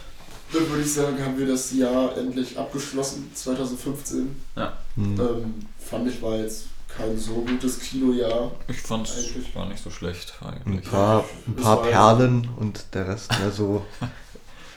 dann 0.52 0.70
würde 0.70 0.82
ich 0.84 0.94
sagen, 0.94 1.24
haben 1.24 1.38
wir 1.40 1.48
das 1.48 1.72
Jahr 1.74 2.18
endlich 2.18 2.58
abgeschlossen, 2.58 3.32
2015. 3.34 4.36
Hm. 4.56 5.20
Ähm, 5.20 5.54
fand 5.80 6.10
ich 6.10 6.22
war 6.22 6.36
jetzt 6.36 6.66
kein 6.90 7.18
so 7.18 7.36
gutes 7.36 7.80
Kinojahr. 7.80 8.52
Ich 8.68 8.82
fand 8.82 9.08
es 9.08 9.18
Eigentlich. 9.30 9.54
gar 9.54 9.66
nicht 9.68 9.82
so 9.82 9.90
schlecht 9.90 10.34
Ein 10.42 10.48
eigentlich. 10.66 10.90
paar, 10.92 11.24
ein 11.48 11.56
Das 11.56 11.64
paar 11.64 11.78
war- 11.78 11.86
Perlen 11.90 12.50
und 12.58 12.86
der 12.94 13.08
Rest 13.08 13.32
mehr 13.40 13.52
so 13.52 13.86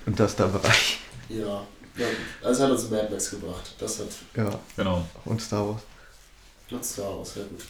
unterster 0.07 0.47
Bereich. 0.49 0.99
Ja, 1.29 1.63
ja. 2.01 2.07
Also 2.43 2.65
hat 2.65 2.71
uns 2.73 2.91
Mad 2.91 3.09
Max 3.11 3.31
gebracht. 3.31 3.75
Das 3.79 3.99
hat 4.01 4.09
Ja, 4.37 4.59
Genau. 4.77 5.07
und 5.25 5.41
Star 5.41 5.69
Wars. 5.69 5.83
hat 6.73 6.85
Star 6.85 7.19
Wars, 7.19 7.35
ja 7.37 7.43
gut. 7.45 7.63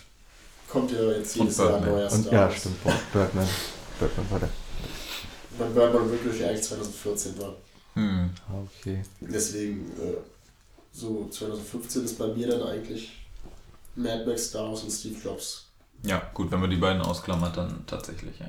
Kommt 0.68 0.92
ja 0.92 1.02
jetzt 1.12 1.36
Und 1.36 1.42
jedes 1.46 1.58
Jahr 1.58 1.76
ein 1.76 1.84
neuer 1.84 2.12
Und 2.12 2.22
Star 2.22 2.32
ja, 2.32 2.40
Wars. 2.48 2.56
stimmt. 2.60 2.84
Boah, 2.84 2.98
Birdman. 3.12 3.48
Birdman 3.98 4.30
war 4.30 4.38
der. 4.40 4.48
Bei 5.58 5.64
Birdman 5.66 6.10
wirklich 6.10 6.44
eigentlich 6.44 6.62
2014 6.62 7.38
war. 7.38 7.54
Hm. 7.94 8.30
Ah, 8.48 8.52
okay. 8.80 9.02
Deswegen, 9.20 9.90
äh, 10.00 10.16
so 10.92 11.28
2015 11.28 12.04
ist 12.04 12.18
bei 12.18 12.28
mir 12.28 12.46
dann 12.48 12.62
eigentlich 12.62 13.12
Mad 13.96 14.24
Max, 14.26 14.46
Star 14.46 14.68
Wars 14.70 14.82
und 14.84 14.90
Steve 14.90 15.16
Jobs. 15.22 15.66
Ja, 16.04 16.22
gut, 16.32 16.50
wenn 16.50 16.60
man 16.60 16.70
die 16.70 16.76
beiden 16.76 17.02
ausklammert, 17.02 17.56
dann 17.56 17.84
tatsächlich, 17.86 18.38
ja. 18.38 18.46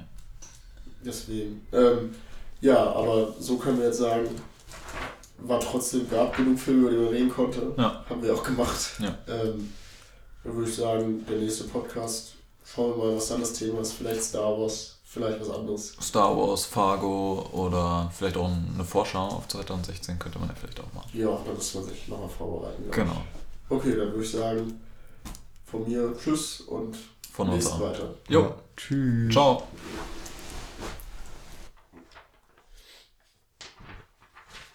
Deswegen. 1.04 1.66
Ähm, 1.74 2.16
ja, 2.62 2.78
aber 2.78 3.34
so 3.40 3.58
können 3.58 3.80
wir 3.80 3.88
jetzt 3.88 3.98
sagen, 3.98 4.30
war 5.42 5.60
trotzdem, 5.60 6.10
gab 6.10 6.36
genug 6.36 6.60
Filme, 6.60 6.90
über 6.90 6.92
die 6.92 6.98
man 6.98 7.08
reden 7.14 7.30
konnte. 7.30 7.74
Ja. 7.78 8.04
Haben 8.10 8.22
wir 8.24 8.34
auch 8.34 8.44
gemacht. 8.44 8.92
Ja. 9.00 9.18
Ähm, 9.28 9.74
dann 10.44 10.56
würde 10.56 10.70
ich 10.70 10.76
sagen, 10.76 11.26
der 11.30 11.38
nächste 11.38 11.66
Podcast, 11.66 12.34
schauen 12.66 12.98
wir 12.98 13.06
mal, 13.06 13.16
was 13.16 13.28
dann 13.28 13.42
das 13.42 13.54
Thema 13.54 13.82
ist. 13.82 13.94
Vielleicht 13.94 14.24
Star 14.24 14.58
Wars, 14.60 14.98
vielleicht 15.06 15.40
was 15.42 15.50
anderes. 15.50 15.96
Star 16.02 16.36
Wars, 16.38 16.66
Fargo 16.66 17.48
oder 17.54 18.12
vielleicht 18.18 18.38
auch 18.38 18.50
eine 18.50 18.84
Vorschau 18.84 19.28
auf 19.28 19.48
2016 19.48 20.18
könnte 20.20 20.40
man 20.40 20.50
ja 20.50 20.56
vielleicht 20.56 20.80
auch 20.80 20.92
machen. 20.94 21.10
Ja, 21.14 21.28
da 21.46 21.54
muss 21.54 21.76
man 21.76 21.86
sich 21.86 22.08
nochmal 22.08 22.30
vorbereiten. 22.30 22.84
glaub 22.90 23.06
ich. 23.08 23.12
Genau. 23.12 23.22
Okay, 23.70 23.96
dann 23.96 24.12
würde 24.12 24.24
ich 24.24 24.32
sagen, 24.32 24.82
von 25.66 25.88
mir 25.88 26.14
Tschüss 26.18 26.62
und 26.62 26.98
Von 27.32 27.50
uns 27.50 27.80
weiter. 27.80 28.14
Jo, 28.28 28.42
Ja. 28.42 28.56
Tschüss. 28.76 29.32
ciao. 29.32 29.64